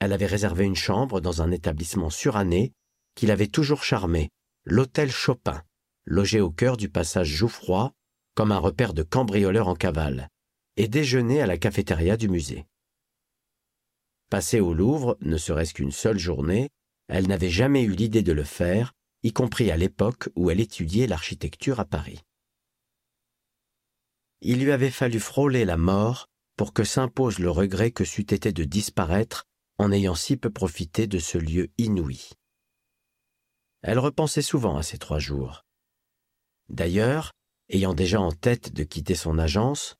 elle 0.00 0.12
avait 0.12 0.26
réservé 0.26 0.64
une 0.64 0.76
chambre 0.76 1.20
dans 1.20 1.42
un 1.42 1.50
établissement 1.50 2.10
suranné 2.10 2.72
qui 3.14 3.26
l'avait 3.26 3.46
toujours 3.46 3.82
charmé, 3.82 4.30
l'hôtel 4.64 5.10
Chopin, 5.10 5.62
logé 6.04 6.40
au 6.40 6.50
cœur 6.50 6.76
du 6.76 6.88
passage 6.88 7.28
Jouffroy, 7.28 7.92
comme 8.34 8.52
un 8.52 8.58
repère 8.58 8.92
de 8.92 9.02
cambrioleurs 9.02 9.68
en 9.68 9.74
cavale, 9.74 10.28
et 10.76 10.88
déjeuné 10.88 11.40
à 11.40 11.46
la 11.46 11.56
cafétéria 11.56 12.16
du 12.16 12.28
musée. 12.28 12.66
Passée 14.28 14.60
au 14.60 14.74
Louvre, 14.74 15.16
ne 15.20 15.38
serait-ce 15.38 15.72
qu'une 15.72 15.92
seule 15.92 16.18
journée, 16.18 16.68
elle 17.08 17.28
n'avait 17.28 17.50
jamais 17.50 17.82
eu 17.82 17.92
l'idée 17.92 18.22
de 18.22 18.32
le 18.32 18.44
faire, 18.44 18.92
y 19.22 19.32
compris 19.32 19.70
à 19.70 19.76
l'époque 19.76 20.28
où 20.36 20.50
elle 20.50 20.60
étudiait 20.60 21.06
l'architecture 21.06 21.80
à 21.80 21.84
Paris. 21.84 22.20
Il 24.42 24.62
lui 24.62 24.72
avait 24.72 24.90
fallu 24.90 25.20
frôler 25.20 25.64
la 25.64 25.76
mort 25.76 26.28
pour 26.56 26.72
que 26.72 26.84
s'impose 26.84 27.38
le 27.38 27.50
regret 27.50 27.90
que 27.90 28.04
c'eût 28.04 28.22
été 28.32 28.52
de 28.52 28.64
disparaître 28.64 29.45
en 29.78 29.92
ayant 29.92 30.14
si 30.14 30.36
peu 30.36 30.50
profité 30.50 31.06
de 31.06 31.18
ce 31.18 31.38
lieu 31.38 31.70
inouï. 31.78 32.30
Elle 33.82 33.98
repensait 33.98 34.42
souvent 34.42 34.76
à 34.76 34.82
ces 34.82 34.98
trois 34.98 35.18
jours. 35.18 35.64
D'ailleurs, 36.68 37.32
ayant 37.68 37.94
déjà 37.94 38.20
en 38.20 38.32
tête 38.32 38.72
de 38.72 38.84
quitter 38.84 39.14
son 39.14 39.38
agence 39.38 39.96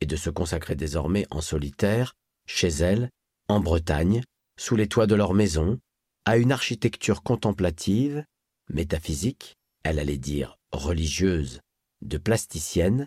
et 0.00 0.06
de 0.06 0.16
se 0.16 0.30
consacrer 0.30 0.74
désormais 0.74 1.26
en 1.30 1.40
solitaire, 1.40 2.14
chez 2.46 2.68
elle, 2.68 3.10
en 3.48 3.60
Bretagne, 3.60 4.22
sous 4.58 4.76
les 4.76 4.88
toits 4.88 5.06
de 5.06 5.14
leur 5.14 5.34
maison, 5.34 5.78
à 6.24 6.36
une 6.36 6.52
architecture 6.52 7.22
contemplative, 7.22 8.24
métaphysique, 8.68 9.56
elle 9.82 9.98
allait 9.98 10.18
dire 10.18 10.56
religieuse, 10.72 11.60
de 12.02 12.18
plasticienne, 12.18 13.06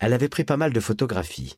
elle 0.00 0.12
avait 0.12 0.28
pris 0.28 0.44
pas 0.44 0.56
mal 0.56 0.72
de 0.72 0.80
photographies, 0.80 1.56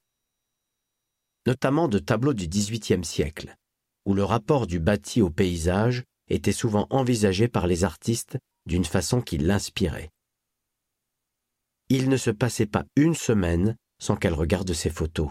notamment 1.46 1.88
de 1.88 1.98
tableaux 1.98 2.35
du 2.35 2.48
XVIIIe 2.48 3.04
siècle, 3.04 3.56
où 4.05 4.15
le 4.15 4.25
rapport 4.25 4.67
du 4.67 4.81
bâti 4.81 5.23
au 5.23 5.31
paysage 5.31 6.05
était 6.29 6.53
souvent 6.53 6.87
envisagé 6.91 7.49
par 7.49 7.67
les 7.67 7.85
artistes 7.85 8.39
d'une 8.67 8.85
façon 8.85 9.21
qui 9.21 9.39
l'inspirait. 9.39 10.11
Il 11.89 12.09
ne 12.09 12.17
se 12.17 12.31
passait 12.31 12.67
pas 12.67 12.85
une 12.97 13.15
semaine 13.15 13.77
sans 14.01 14.17
qu'elle 14.17 14.35
regarde 14.35 14.73
ses 14.73 14.91
photos. 14.91 15.31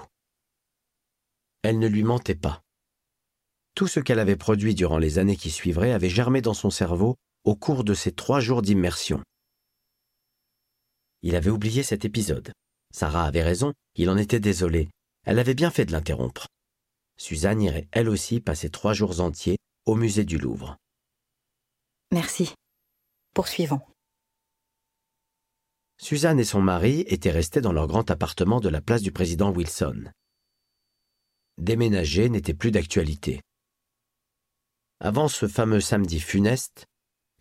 Elle 1.63 1.79
ne 1.79 1.87
lui 1.87 2.03
mentait 2.03 2.35
pas. 2.35 2.61
Tout 3.75 3.87
ce 3.87 3.99
qu'elle 3.99 4.19
avait 4.19 4.35
produit 4.35 4.75
durant 4.75 4.97
les 4.97 5.19
années 5.19 5.37
qui 5.37 5.51
suivraient 5.51 5.93
avait 5.93 6.09
germé 6.09 6.41
dans 6.41 6.53
son 6.53 6.69
cerveau 6.69 7.15
au 7.45 7.55
cours 7.55 7.83
de 7.83 7.93
ces 7.93 8.11
trois 8.11 8.41
jours 8.41 8.61
d'immersion. 8.61 9.23
Il 11.21 11.35
avait 11.35 11.49
oublié 11.49 11.83
cet 11.83 12.05
épisode. 12.05 12.51
Sarah 12.93 13.25
avait 13.25 13.43
raison, 13.43 13.73
il 13.95 14.09
en 14.09 14.17
était 14.17 14.39
désolé. 14.39 14.89
Elle 15.25 15.39
avait 15.39 15.53
bien 15.53 15.71
fait 15.71 15.85
de 15.85 15.91
l'interrompre. 15.91 16.47
Suzanne 17.19 17.61
irait 17.61 17.87
elle 17.91 18.07
aussi 18.07 18.39
passer 18.39 18.69
trois 18.69 18.93
jours 18.93 19.19
entiers 19.19 19.57
au 19.85 19.95
musée 19.95 20.23
du 20.23 20.37
Louvre. 20.37 20.77
Merci. 22.11 22.53
Poursuivons. 23.35 23.81
Suzanne 26.01 26.39
et 26.39 26.45
son 26.45 26.61
mari 26.61 27.01
étaient 27.07 27.29
restés 27.29 27.59
dans 27.59 27.73
leur 27.73 27.87
grand 27.87 28.09
appartement 28.09 28.61
de 28.61 28.69
la 28.69 28.81
place 28.81 29.01
du 29.01 29.11
président 29.11 29.51
Wilson. 29.51 30.05
Déménager 31.57 32.29
n'était 32.29 32.53
plus 32.53 32.71
d'actualité. 32.71 33.41
Avant 35.01 35.27
ce 35.27 35.47
fameux 35.47 35.81
samedi 35.81 36.21
funeste, 36.21 36.85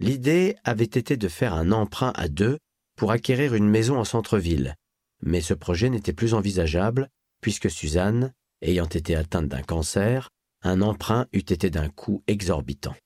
l'idée 0.01 0.57
avait 0.65 0.85
été 0.85 1.17
de 1.17 1.29
faire 1.29 1.55
un 1.55 1.71
emprunt 1.71 2.13
à 2.17 2.29
deux 2.29 2.59
pour 2.97 3.13
acquérir 3.13 3.55
une 3.55 3.69
maison 3.69 3.97
en 3.97 4.05
centre-ville, 4.05 4.75
mais 5.23 5.41
ce 5.41 5.55
projet 5.55 5.89
n'était 5.89 6.13
plus 6.13 6.35
envisageable 6.35 7.09
puisque 7.41 7.71
Suzanne, 7.71 8.35
ayant 8.63 8.87
été 8.87 9.17
atteinte 9.17 9.49
d'un 9.49 9.63
cancer, 9.63 10.31
un 10.63 10.83
emprunt 10.83 11.27
eût 11.33 11.39
été 11.39 11.71
d'un 11.71 11.89
coût 11.89 12.23
exorbitant. 12.27 12.97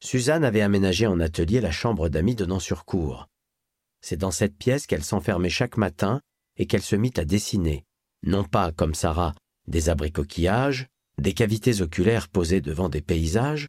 Suzanne 0.00 0.44
avait 0.44 0.60
aménagé 0.60 1.06
en 1.06 1.20
atelier 1.20 1.60
la 1.60 1.72
chambre 1.72 2.08
d'amis 2.08 2.34
donnant 2.34 2.60
sur 2.60 2.84
cour. 2.84 3.26
C'est 4.00 4.16
dans 4.16 4.30
cette 4.30 4.56
pièce 4.56 4.86
qu'elle 4.86 5.04
s'enfermait 5.04 5.50
chaque 5.50 5.76
matin 5.76 6.20
et 6.56 6.66
qu'elle 6.66 6.82
se 6.82 6.96
mit 6.96 7.12
à 7.16 7.24
dessiner, 7.24 7.84
non 8.22 8.44
pas, 8.44 8.72
comme 8.72 8.94
Sarah, 8.94 9.34
des 9.66 9.88
abricoquillages, 9.88 10.86
des 11.20 11.34
cavités 11.34 11.82
oculaires 11.82 12.28
posées 12.28 12.60
devant 12.60 12.88
des 12.88 13.02
paysages, 13.02 13.66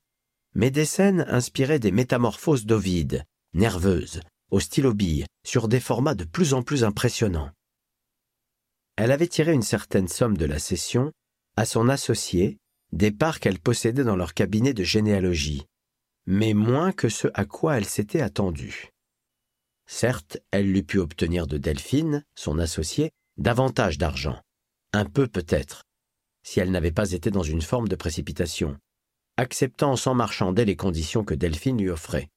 mais 0.54 0.72
des 0.72 0.86
scènes 0.86 1.26
inspirées 1.28 1.80
des 1.80 1.92
métamorphoses 1.92 2.66
d'Ovide, 2.66 3.24
nerveuses, 3.54 4.22
au 4.52 4.60
stylo 4.60 4.94
bille, 4.94 5.26
sur 5.46 5.68
des 5.68 5.80
formats 5.80 6.16
de 6.16 6.26
plus 6.26 6.54
en 6.54 6.62
plus 6.62 6.84
impressionnants. 6.84 7.52
Elle 9.00 9.14
avait 9.14 9.30
tiré 9.30 9.54
une 9.54 9.62
certaine 9.62 10.10
somme 10.10 10.36
de 10.36 10.44
la 10.44 10.60
session 10.60 11.14
à 11.56 11.64
son 11.64 11.88
associé 11.88 12.58
des 12.92 13.12
parts 13.12 13.40
qu'elle 13.40 13.58
possédait 13.58 14.04
dans 14.04 14.18
leur 14.18 14.34
cabinet 14.34 14.74
de 14.74 14.84
généalogie, 14.84 15.66
mais 16.26 16.54
moins 16.54 16.92
que 16.92 17.08
ce 17.08 17.30
à 17.34 17.46
quoi 17.46 17.78
elle 17.78 17.86
s'était 17.86 18.20
attendue. 18.20 18.90
Certes, 19.88 20.40
elle 20.52 20.70
l'eût 20.74 20.84
pu 20.84 20.98
obtenir 20.98 21.48
de 21.48 21.58
Delphine, 21.58 22.26
son 22.36 22.60
associé, 22.60 23.12
davantage 23.38 23.98
d'argent, 23.98 24.38
un 24.92 25.06
peu 25.06 25.28
peut-être, 25.28 25.86
si 26.44 26.60
elle 26.60 26.72
n'avait 26.72 26.92
pas 26.92 27.14
été 27.14 27.32
dans 27.32 27.42
une 27.42 27.62
forme 27.62 27.88
de 27.88 27.96
précipitation, 27.96 28.78
acceptant 29.38 29.96
sans 29.96 30.14
marchander 30.14 30.66
les 30.66 30.76
conditions 30.76 31.24
que 31.24 31.36
Delphine 31.36 31.80
lui 31.80 31.90
offrait. 31.90 32.28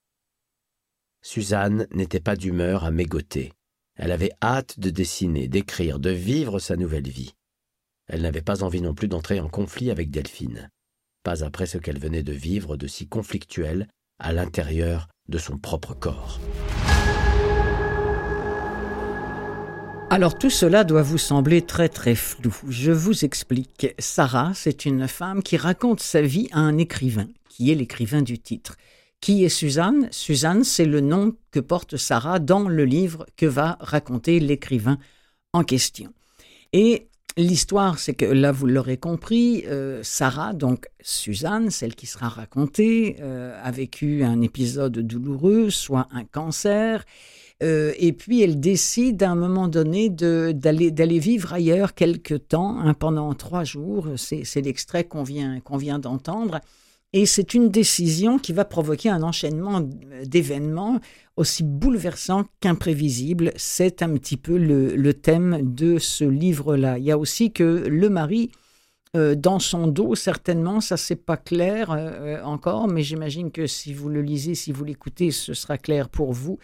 Suzanne 1.22 1.88
n'était 1.90 2.20
pas 2.20 2.36
d'humeur 2.36 2.84
à 2.84 2.92
mégoter. 2.92 3.52
Elle 3.96 4.12
avait 4.12 4.32
hâte 4.42 4.80
de 4.80 4.90
dessiner, 4.90 5.48
d'écrire, 5.48 5.98
de 5.98 6.10
vivre 6.10 6.58
sa 6.58 6.76
nouvelle 6.76 7.08
vie. 7.08 7.34
Elle 8.08 8.22
n'avait 8.22 8.42
pas 8.42 8.62
envie 8.62 8.80
non 8.80 8.94
plus 8.94 9.08
d'entrer 9.08 9.38
en 9.40 9.48
conflit 9.48 9.90
avec 9.90 10.10
Delphine, 10.10 10.70
pas 11.22 11.44
après 11.44 11.66
ce 11.66 11.78
qu'elle 11.78 11.98
venait 11.98 12.22
de 12.22 12.32
vivre 12.32 12.76
de 12.76 12.86
si 12.86 13.06
conflictuel 13.06 13.88
à 14.18 14.32
l'intérieur 14.32 15.08
de 15.28 15.38
son 15.38 15.58
propre 15.58 15.94
corps. 15.94 16.40
Alors 20.10 20.36
tout 20.36 20.50
cela 20.50 20.84
doit 20.84 21.02
vous 21.02 21.16
sembler 21.16 21.62
très 21.62 21.88
très 21.88 22.14
flou. 22.14 22.54
Je 22.68 22.92
vous 22.92 23.24
explique. 23.24 23.94
Sarah, 23.98 24.52
c'est 24.54 24.84
une 24.84 25.08
femme 25.08 25.42
qui 25.42 25.56
raconte 25.56 26.00
sa 26.00 26.20
vie 26.20 26.48
à 26.52 26.58
un 26.58 26.76
écrivain, 26.76 27.28
qui 27.48 27.70
est 27.70 27.74
l'écrivain 27.74 28.20
du 28.20 28.38
titre. 28.38 28.76
Qui 29.22 29.44
est 29.44 29.48
Suzanne? 29.48 30.08
Suzanne, 30.10 30.64
c'est 30.64 30.84
le 30.84 31.00
nom 31.00 31.32
que 31.52 31.60
porte 31.60 31.96
Sarah 31.96 32.40
dans 32.40 32.68
le 32.68 32.84
livre 32.84 33.24
que 33.36 33.46
va 33.46 33.78
raconter 33.78 34.40
l'écrivain 34.40 34.98
en 35.52 35.62
question. 35.62 36.12
Et 36.72 37.06
l'histoire, 37.36 38.00
c'est 38.00 38.14
que 38.14 38.24
là, 38.24 38.50
vous 38.50 38.66
l'aurez 38.66 38.96
compris, 38.96 39.62
euh, 39.68 40.02
Sarah, 40.02 40.54
donc 40.54 40.88
Suzanne, 41.02 41.70
celle 41.70 41.94
qui 41.94 42.06
sera 42.06 42.28
racontée, 42.28 43.18
euh, 43.20 43.56
a 43.62 43.70
vécu 43.70 44.24
un 44.24 44.40
épisode 44.40 44.98
douloureux, 44.98 45.70
soit 45.70 46.08
un 46.10 46.24
cancer, 46.24 47.04
euh, 47.62 47.92
et 47.98 48.12
puis 48.12 48.42
elle 48.42 48.58
décide 48.58 49.22
à 49.22 49.30
un 49.30 49.36
moment 49.36 49.68
donné 49.68 50.10
d'aller 50.10 51.18
vivre 51.20 51.52
ailleurs 51.52 51.94
quelque 51.94 52.34
temps, 52.34 52.80
hein, 52.80 52.92
pendant 52.92 53.32
trois 53.34 53.62
jours. 53.62 54.08
C'est 54.16 54.62
l'extrait 54.62 55.04
qu'on 55.04 55.22
vient, 55.22 55.60
qu'on 55.60 55.76
vient 55.76 56.00
d'entendre. 56.00 56.60
Et 57.14 57.26
c'est 57.26 57.52
une 57.52 57.68
décision 57.68 58.38
qui 58.38 58.54
va 58.54 58.64
provoquer 58.64 59.10
un 59.10 59.22
enchaînement 59.22 59.86
d'événements 60.24 60.98
aussi 61.36 61.62
bouleversants 61.62 62.44
qu'imprévisibles. 62.60 63.52
C'est 63.56 64.02
un 64.02 64.14
petit 64.14 64.38
peu 64.38 64.56
le, 64.56 65.12
thème 65.12 65.74
de 65.74 65.98
ce 65.98 66.24
livre-là. 66.24 66.96
Il 66.96 67.04
y 67.04 67.10
a 67.10 67.18
aussi 67.18 67.52
que 67.52 67.62
le 67.62 68.08
mari, 68.08 68.50
euh, 69.14 69.34
dans 69.34 69.58
son 69.58 69.88
dos, 69.88 70.14
certainement, 70.14 70.80
ça 70.80 70.96
c'est 70.96 71.16
pas 71.16 71.36
clair 71.36 71.90
euh, 71.90 72.42
encore, 72.44 72.88
mais 72.88 73.02
j'imagine 73.02 73.50
que 73.50 73.66
si 73.66 73.92
vous 73.92 74.08
le 74.08 74.22
lisez, 74.22 74.54
si 74.54 74.72
vous 74.72 74.84
l'écoutez, 74.84 75.32
ce 75.32 75.52
sera 75.52 75.76
clair 75.76 76.08
pour 76.08 76.32
vous. 76.32 76.58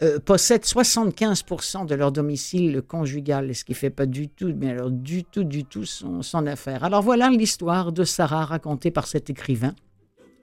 Euh, 0.00 0.20
possèdent 0.20 0.62
75% 0.62 1.86
de 1.86 1.96
leur 1.96 2.12
domicile 2.12 2.82
conjugal, 2.86 3.52
ce 3.52 3.64
qui 3.64 3.74
fait 3.74 3.90
pas 3.90 4.06
du 4.06 4.28
tout, 4.28 4.54
mais 4.56 4.70
alors 4.70 4.92
du 4.92 5.24
tout, 5.24 5.42
du 5.42 5.64
tout 5.64 5.84
son 5.84 6.46
affaire. 6.46 6.84
Alors 6.84 7.02
voilà 7.02 7.30
l'histoire 7.30 7.90
de 7.90 8.04
Sarah 8.04 8.44
racontée 8.44 8.92
par 8.92 9.08
cet 9.08 9.28
écrivain. 9.28 9.74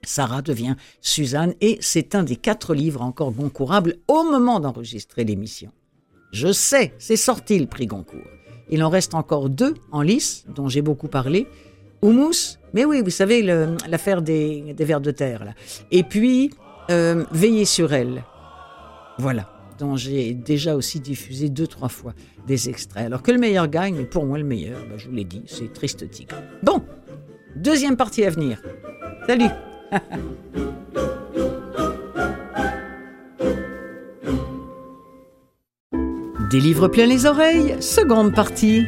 Sarah 0.06 0.40
devient 0.40 0.76
Suzanne 1.00 1.54
et 1.60 1.78
c'est 1.80 2.14
un 2.14 2.22
des 2.22 2.36
quatre 2.36 2.74
livres 2.74 3.02
encore 3.02 3.32
goncourables 3.32 3.96
au 4.08 4.22
moment 4.24 4.60
d'enregistrer 4.60 5.24
l'émission. 5.24 5.70
Je 6.32 6.52
sais, 6.52 6.94
c'est 6.98 7.16
sorti 7.16 7.58
le 7.58 7.66
prix 7.66 7.86
Goncourt. 7.86 8.20
Il 8.70 8.82
en 8.82 8.88
reste 8.88 9.14
encore 9.14 9.48
deux 9.48 9.74
en 9.92 10.02
lice, 10.02 10.44
dont 10.54 10.68
j'ai 10.68 10.82
beaucoup 10.82 11.08
parlé. 11.08 11.46
Oumous, 12.02 12.58
mais 12.72 12.84
oui, 12.84 13.00
vous 13.02 13.10
savez, 13.10 13.42
l'affaire 13.42 14.22
des, 14.22 14.74
des 14.74 14.84
vers 14.84 15.00
de 15.00 15.10
terre. 15.10 15.44
Là. 15.44 15.52
Et 15.90 16.02
puis, 16.02 16.50
euh, 16.90 17.24
Veiller 17.32 17.64
sur 17.64 17.92
elle, 17.92 18.24
voilà, 19.18 19.50
dont 19.78 19.96
j'ai 19.96 20.34
déjà 20.34 20.76
aussi 20.76 21.00
diffusé 21.00 21.48
deux, 21.48 21.66
trois 21.66 21.88
fois 21.88 22.12
des 22.46 22.68
extraits. 22.68 23.06
Alors 23.06 23.22
que 23.22 23.30
le 23.30 23.38
meilleur 23.38 23.68
gagne, 23.68 23.96
mais 23.96 24.04
pour 24.04 24.26
moi 24.26 24.38
le 24.38 24.44
meilleur, 24.44 24.80
ben, 24.88 24.98
je 24.98 25.08
vous 25.08 25.14
l'ai 25.14 25.24
dit, 25.24 25.42
c'est 25.46 25.72
Triste 25.72 26.08
Tigre. 26.10 26.36
Bon, 26.62 26.82
deuxième 27.56 27.96
partie 27.96 28.24
à 28.24 28.30
venir. 28.30 28.62
Salut 29.26 29.50
Des 36.50 36.60
livres 36.60 36.88
pleins 36.88 37.06
les 37.06 37.26
oreilles, 37.26 37.76
seconde 37.80 38.34
partie. 38.34 38.84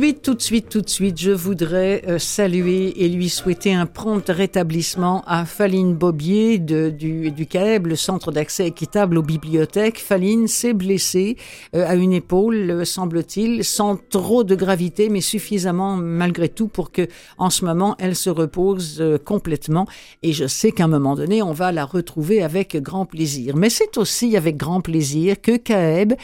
Tout 0.00 0.34
de 0.34 0.40
suite, 0.40 0.70
tout 0.70 0.80
de 0.80 0.88
suite, 0.88 1.20
je 1.20 1.30
voudrais 1.30 2.02
euh, 2.08 2.18
saluer 2.18 3.04
et 3.04 3.08
lui 3.08 3.28
souhaiter 3.28 3.74
un 3.74 3.84
prompt 3.84 4.26
rétablissement 4.28 5.22
à 5.26 5.44
Faline 5.44 5.94
Bobier 5.94 6.58
du, 6.58 7.30
du 7.30 7.46
CAEB, 7.46 7.86
le 7.86 7.96
Centre 7.96 8.32
d'accès 8.32 8.66
équitable 8.66 9.18
aux 9.18 9.22
bibliothèques. 9.22 9.98
Faline 9.98 10.48
s'est 10.48 10.72
blessée 10.72 11.36
euh, 11.76 11.86
à 11.86 11.96
une 11.96 12.14
épaule, 12.14 12.70
euh, 12.70 12.84
semble-t-il, 12.86 13.62
sans 13.62 13.96
trop 13.96 14.42
de 14.42 14.54
gravité, 14.54 15.10
mais 15.10 15.20
suffisamment 15.20 15.96
malgré 15.96 16.48
tout 16.48 16.68
pour 16.68 16.92
que, 16.92 17.06
en 17.36 17.50
ce 17.50 17.66
moment, 17.66 17.94
elle 17.98 18.16
se 18.16 18.30
repose 18.30 19.04
complètement. 19.26 19.86
Et 20.22 20.32
je 20.32 20.46
sais 20.46 20.72
qu'à 20.72 20.84
un 20.84 20.88
moment 20.88 21.14
donné, 21.14 21.42
on 21.42 21.52
va 21.52 21.72
la 21.72 21.84
retrouver 21.84 22.42
avec 22.42 22.74
grand 22.76 23.04
plaisir. 23.04 23.54
Mais 23.54 23.68
c'est 23.68 23.98
aussi 23.98 24.34
avec 24.36 24.56
grand 24.56 24.80
plaisir 24.80 25.40
que 25.40 25.56
CAEB 25.58 26.14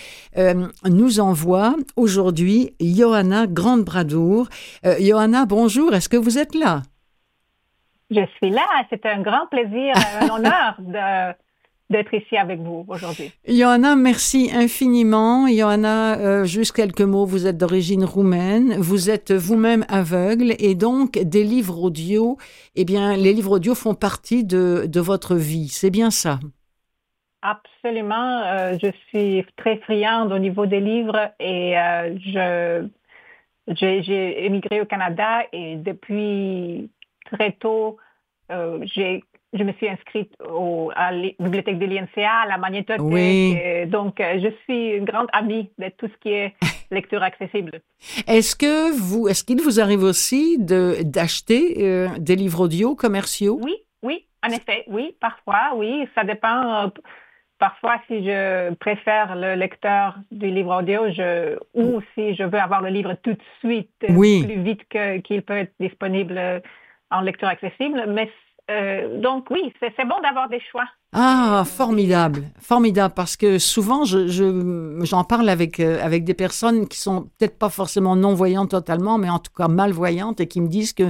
nous 0.84 1.20
envoie 1.20 1.76
aujourd'hui 1.96 2.72
Johanna 2.80 3.46
Grande 3.66 3.82
Bradour. 3.82 4.46
Euh, 4.84 4.94
Johanna, 5.00 5.44
bonjour, 5.44 5.92
est-ce 5.92 6.08
que 6.08 6.16
vous 6.16 6.38
êtes 6.38 6.54
là? 6.54 6.82
Je 8.12 8.24
suis 8.36 8.50
là. 8.50 8.64
C'est 8.90 9.04
un 9.06 9.20
grand 9.22 9.48
plaisir, 9.48 9.92
un 10.20 10.28
honneur 10.28 10.76
d'être 11.90 12.14
ici 12.14 12.36
avec 12.36 12.60
vous 12.60 12.84
aujourd'hui. 12.86 13.32
Johanna, 13.48 13.96
merci 13.96 14.52
infiniment. 14.54 15.48
Johanna, 15.48 16.16
euh, 16.16 16.44
juste 16.44 16.76
quelques 16.76 17.00
mots. 17.00 17.26
Vous 17.26 17.48
êtes 17.48 17.58
d'origine 17.58 18.04
roumaine. 18.04 18.76
Vous 18.78 19.10
êtes 19.10 19.32
vous-même 19.32 19.84
aveugle 19.88 20.54
et 20.60 20.76
donc 20.76 21.14
des 21.14 21.42
livres 21.42 21.82
audio. 21.82 22.38
Eh 22.76 22.84
bien, 22.84 23.16
les 23.16 23.32
livres 23.32 23.56
audio 23.56 23.74
font 23.74 23.94
partie 23.94 24.44
de, 24.44 24.84
de 24.86 25.00
votre 25.00 25.34
vie. 25.34 25.70
C'est 25.70 25.90
bien 25.90 26.12
ça? 26.12 26.38
Absolument. 27.42 28.42
Euh, 28.44 28.76
je 28.80 28.92
suis 29.08 29.44
très 29.56 29.78
friande 29.78 30.30
au 30.30 30.38
niveau 30.38 30.66
des 30.66 30.78
livres 30.78 31.32
et 31.40 31.74
je 31.74 32.86
j'ai 33.68 34.44
émigré 34.44 34.80
au 34.80 34.86
Canada 34.86 35.42
et 35.52 35.76
depuis 35.76 36.90
très 37.30 37.52
tôt, 37.52 37.96
euh, 38.50 38.84
je 39.52 39.62
me 39.62 39.72
suis 39.72 39.88
inscrite 39.88 40.32
au, 40.48 40.90
à 40.94 41.12
la 41.12 41.28
bibliothèque 41.38 41.78
de 41.78 41.86
l'INCA, 41.86 42.30
à 42.44 42.46
la 42.46 42.58
magnétothèque. 42.58 43.00
Oui. 43.00 43.56
donc, 43.86 44.20
euh, 44.20 44.38
je 44.42 44.48
suis 44.64 44.90
une 44.90 45.04
grande 45.04 45.28
amie 45.32 45.70
de 45.78 45.88
tout 45.96 46.08
ce 46.08 46.16
qui 46.20 46.30
est 46.30 46.54
lecture 46.90 47.22
accessible. 47.22 47.80
Est-ce 48.26 48.54
que 48.54 48.92
vous, 48.96 49.28
est-ce 49.28 49.44
qu'il 49.44 49.60
vous 49.60 49.80
arrive 49.80 50.02
aussi 50.02 50.58
de 50.58 51.02
d'acheter 51.02 51.76
euh, 51.78 52.08
des 52.18 52.36
livres 52.36 52.60
audio 52.60 52.94
commerciaux? 52.94 53.58
Oui, 53.62 53.76
oui, 54.02 54.26
en 54.46 54.50
effet, 54.50 54.84
oui, 54.88 55.16
parfois, 55.20 55.72
oui, 55.76 56.08
ça 56.14 56.24
dépend. 56.24 56.90
Parfois, 57.58 57.96
si 58.06 58.24
je 58.24 58.74
préfère 58.74 59.34
le 59.34 59.54
lecteur 59.54 60.18
du 60.30 60.48
livre 60.48 60.78
audio, 60.78 61.10
je, 61.10 61.56
ou 61.74 62.02
si 62.14 62.34
je 62.34 62.42
veux 62.42 62.58
avoir 62.58 62.82
le 62.82 62.90
livre 62.90 63.14
tout 63.22 63.32
de 63.32 63.42
suite, 63.60 63.90
plus 63.98 64.62
vite 64.62 64.82
qu'il 65.22 65.42
peut 65.42 65.56
être 65.56 65.72
disponible 65.80 66.62
en 67.10 67.20
lecture 67.22 67.48
accessible. 67.48 68.04
Mais 68.08 68.30
euh, 68.70 69.20
donc 69.20 69.48
oui, 69.50 69.72
c'est 69.80 70.04
bon 70.04 70.20
d'avoir 70.22 70.48
des 70.48 70.60
choix. 70.60 70.86
Ah, 71.18 71.64
formidable, 71.64 72.42
formidable, 72.60 73.14
parce 73.16 73.38
que 73.38 73.58
souvent, 73.58 74.04
je, 74.04 74.28
je- 74.28 74.98
j'en 75.02 75.24
parle 75.24 75.48
avec, 75.48 75.80
euh, 75.80 75.98
avec 76.04 76.24
des 76.24 76.34
personnes 76.34 76.86
qui 76.86 76.98
sont 76.98 77.22
peut-être 77.38 77.56
pas 77.56 77.70
forcément 77.70 78.16
non-voyantes 78.16 78.72
totalement, 78.72 79.16
mais 79.16 79.30
en 79.30 79.38
tout 79.38 79.50
cas 79.56 79.66
malvoyantes, 79.66 80.42
et 80.42 80.46
qui 80.46 80.60
me 80.60 80.68
disent 80.68 80.92
que 80.92 81.04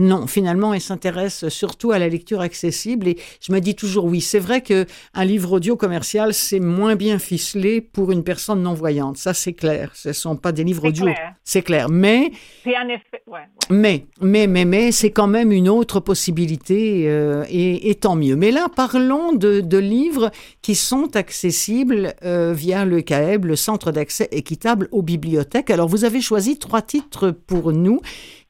non, 0.00 0.26
finalement, 0.26 0.74
elles 0.74 0.80
s'intéressent 0.80 1.48
surtout 1.48 1.92
à 1.92 2.00
la 2.00 2.08
lecture 2.08 2.40
accessible, 2.40 3.06
et 3.06 3.18
je 3.40 3.52
me 3.52 3.60
dis 3.60 3.76
toujours 3.76 4.06
oui, 4.06 4.20
c'est 4.20 4.40
vrai 4.40 4.62
que 4.62 4.84
un 5.14 5.24
livre 5.24 5.52
audio 5.52 5.76
commercial, 5.76 6.34
c'est 6.34 6.58
moins 6.58 6.96
bien 6.96 7.20
ficelé 7.20 7.80
pour 7.80 8.10
une 8.10 8.24
personne 8.24 8.62
non-voyante, 8.62 9.16
ça 9.16 9.32
c'est 9.32 9.52
clair, 9.52 9.92
ce 9.94 10.12
sont 10.12 10.34
pas 10.34 10.50
des 10.50 10.64
livres 10.64 10.88
audio, 10.88 11.06
c'est 11.44 11.62
clair, 11.62 11.88
mais... 11.88 12.32
En 12.66 12.88
effet, 12.88 13.22
ouais. 13.28 13.46
Mais, 13.70 14.06
mais, 14.20 14.48
mais, 14.48 14.64
mais, 14.64 14.90
c'est 14.90 15.10
quand 15.10 15.28
même 15.28 15.52
une 15.52 15.68
autre 15.68 16.00
possibilité 16.00 17.04
euh, 17.06 17.44
et, 17.48 17.90
et 17.90 17.94
tant 17.94 18.16
mieux. 18.16 18.34
Mais 18.34 18.50
là, 18.50 18.66
parlons 18.74 19.32
de, 19.32 19.51
de 19.60 19.78
livres 19.78 20.30
qui 20.62 20.74
sont 20.74 21.16
accessibles 21.16 22.14
euh, 22.24 22.52
via 22.52 22.84
le 22.84 23.02
CAEB, 23.02 23.44
le 23.44 23.56
Centre 23.56 23.92
d'accès 23.92 24.28
équitable 24.32 24.88
aux 24.92 25.02
bibliothèques. 25.02 25.70
Alors, 25.70 25.88
vous 25.88 26.04
avez 26.04 26.20
choisi 26.20 26.58
trois 26.58 26.82
titres 26.82 27.30
pour 27.30 27.72
nous. 27.72 28.00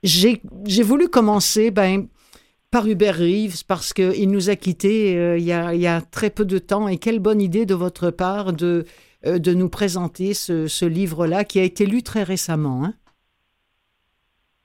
J'ai 0.03 0.41
voulu 0.83 1.09
commencer 1.09 1.71
ben, 1.71 2.07
par 2.71 2.87
Hubert 2.87 3.17
Reeves 3.17 3.65
parce 3.67 3.93
qu'il 3.93 4.31
nous 4.31 4.51
a 4.51 4.57
quittés 4.57 5.17
euh, 5.17 5.39
il, 5.39 5.45
y 5.45 5.53
a, 5.53 6.01
très 6.01 6.31
peu 6.31 6.45
de 6.45 6.59
temps. 6.59 6.89
Et 6.89 6.99
quelle 6.99 7.19
bonne 7.19 7.41
idée 7.41 7.67
de 7.67 7.75
votre 7.75 8.11
part 8.11 8.53
de, 8.53 8.85
euh, 9.27 9.39
de 9.39 9.53
nous 9.55 9.69
présenter 9.69 10.35
ce, 10.35 10.67
ce 10.67 10.85
livre-là 10.85 11.45
qui 11.45 11.61
a 11.61 11.65
été 11.65 11.87
lu 11.87 12.03
très 12.03 12.23
récemment. 12.23 12.85
Hein? 12.85 12.95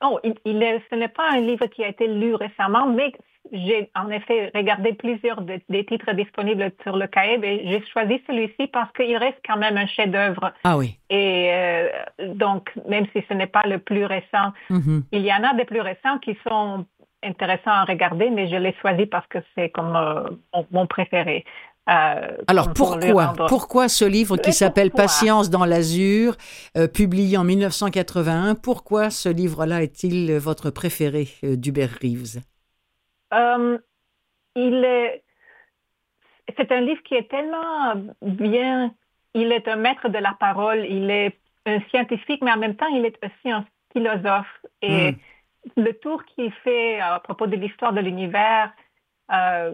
Oh, 0.03 0.19
il 0.23 0.61
est- 0.61 0.81
ce 0.89 0.95
n'est 0.95 1.07
pas 1.09 1.31
un 1.31 1.41
livre 1.41 1.65
qui 1.67 1.83
a 1.83 1.89
été 1.89 2.07
lu 2.07 2.35
récemment, 2.35 2.87
mais 2.87 3.11
j'ai 3.51 3.89
en 3.95 4.09
effet 4.09 4.51
regardé 4.55 4.93
plusieurs 4.93 5.41
de- 5.41 5.59
des 5.69 5.85
titres 5.85 6.11
disponibles 6.13 6.71
sur 6.83 6.95
le 6.97 7.07
CAEB 7.07 7.43
et 7.43 7.61
j'ai 7.67 7.83
choisi 7.93 8.21
celui-ci 8.27 8.67
parce 8.67 8.91
qu'il 8.93 9.15
reste 9.17 9.37
quand 9.45 9.57
même 9.57 9.77
un 9.77 9.87
chef-d'œuvre. 9.87 10.53
Ah 10.63 10.77
oui. 10.77 10.97
Et 11.09 11.49
euh, 11.53 11.89
donc, 12.35 12.69
même 12.87 13.05
si 13.15 13.23
ce 13.27 13.33
n'est 13.33 13.47
pas 13.47 13.63
le 13.65 13.79
plus 13.79 14.05
récent, 14.05 14.53
Mhm. 14.69 15.03
il 15.11 15.21
y 15.25 15.33
en 15.33 15.43
a 15.43 15.53
des 15.55 15.65
plus 15.65 15.81
récents 15.81 16.17
qui 16.19 16.37
sont 16.47 16.85
intéressants 17.23 17.71
à 17.71 17.83
regarder, 17.85 18.29
mais 18.29 18.47
je 18.47 18.55
l'ai 18.55 18.75
choisi 18.81 19.05
parce 19.05 19.27
que 19.27 19.39
c'est 19.55 19.69
comme 19.69 19.95
euh, 19.95 20.23
mon, 20.53 20.67
mon 20.71 20.87
préféré. 20.87 21.45
Euh, 21.89 22.35
Alors 22.47 22.73
pour 22.73 22.99
pourquoi? 22.99 23.33
Pourquoi 23.47 23.87
ce 23.87 24.03
livre 24.03 24.35
qui 24.35 24.51
s'appelle? 24.51 24.91
Patience 24.91 25.49
dans 25.49 25.63
l'azur, 25.63 26.35
publié 26.93 27.37
en 27.37 27.45
1981, 27.45 28.55
pourquoi 28.55 29.09
ce 29.09 29.29
livre-là 29.29 29.83
est-il 29.83 30.33
votre 30.37 30.69
préféré 30.69 31.29
d'Hubert 31.43 31.97
Reeves? 32.01 32.41
Euh, 33.33 33.77
il 34.55 34.83
est, 34.83 35.23
c'est 36.57 36.71
un 36.71 36.81
livre 36.81 37.01
qui 37.03 37.15
est 37.15 37.29
tellement 37.29 37.93
bien. 38.21 38.93
Il 39.33 39.51
est 39.51 39.67
un 39.67 39.75
maître 39.75 40.09
de 40.09 40.17
la 40.17 40.35
parole. 40.39 40.85
Il 40.89 41.09
est 41.09 41.37
un 41.65 41.79
scientifique, 41.89 42.41
mais 42.41 42.51
en 42.51 42.57
même 42.57 42.75
temps, 42.75 42.87
il 42.87 43.05
est 43.05 43.17
aussi 43.23 43.51
un 43.51 43.65
philosophe. 43.91 44.65
Et 44.81 45.15
le 45.75 45.91
tour 45.93 46.23
qu'il 46.25 46.51
fait 46.63 46.99
à 46.99 47.19
propos 47.19 47.47
de 47.47 47.55
l'histoire 47.55 47.93
de 47.93 47.99
l'univers, 47.99 48.71
euh, 49.31 49.73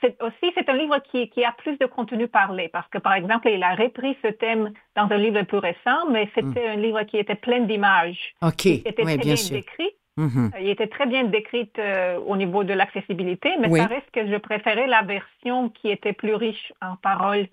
c'est 0.00 0.22
aussi 0.22 0.52
c'est 0.54 0.68
un 0.68 0.76
livre 0.76 0.98
qui, 1.10 1.30
qui 1.30 1.44
a 1.44 1.52
plus 1.52 1.78
de 1.78 1.86
contenu 1.86 2.28
parlé 2.28 2.68
parce 2.68 2.88
que 2.88 2.98
par 2.98 3.14
exemple 3.14 3.48
il 3.48 3.62
a 3.62 3.74
repris 3.74 4.16
ce 4.22 4.28
thème 4.28 4.72
dans 4.94 5.10
un 5.10 5.16
livre 5.16 5.42
plus 5.42 5.58
récent, 5.58 6.10
mais 6.10 6.28
c'était 6.34 6.68
un 6.68 6.76
livre 6.76 7.02
qui 7.04 7.16
était 7.16 7.36
plein 7.36 7.60
d'images. 7.60 8.34
Ok, 8.42 8.56
qui 8.56 8.82
était 8.84 9.04
oui, 9.04 9.14
très 9.14 9.16
bien 9.16 9.34
bien 9.34 9.36
sûr. 9.36 9.56
décrit. 9.56 9.90
Mhm. 10.18 10.50
Euh, 10.54 10.60
Il 10.60 10.68
était 10.68 10.88
très 10.88 11.06
bien 11.06 11.24
décrit 11.24 11.70
euh, 11.78 12.18
au 12.26 12.36
niveau 12.36 12.64
de 12.64 12.74
l'accessibilité, 12.74 13.50
mais 13.60 13.68
Oui. 13.68 13.80
ça 13.80 13.86
reste 13.86 14.10
que 14.12 14.26
je 14.30 14.36
préférais 14.36 14.86
la 14.86 15.02
version 15.02 15.68
qui 15.70 15.88
était 15.90 16.12
plus 16.12 16.34
riche 16.34 16.72
en 16.82 16.96
paroles 16.96 17.46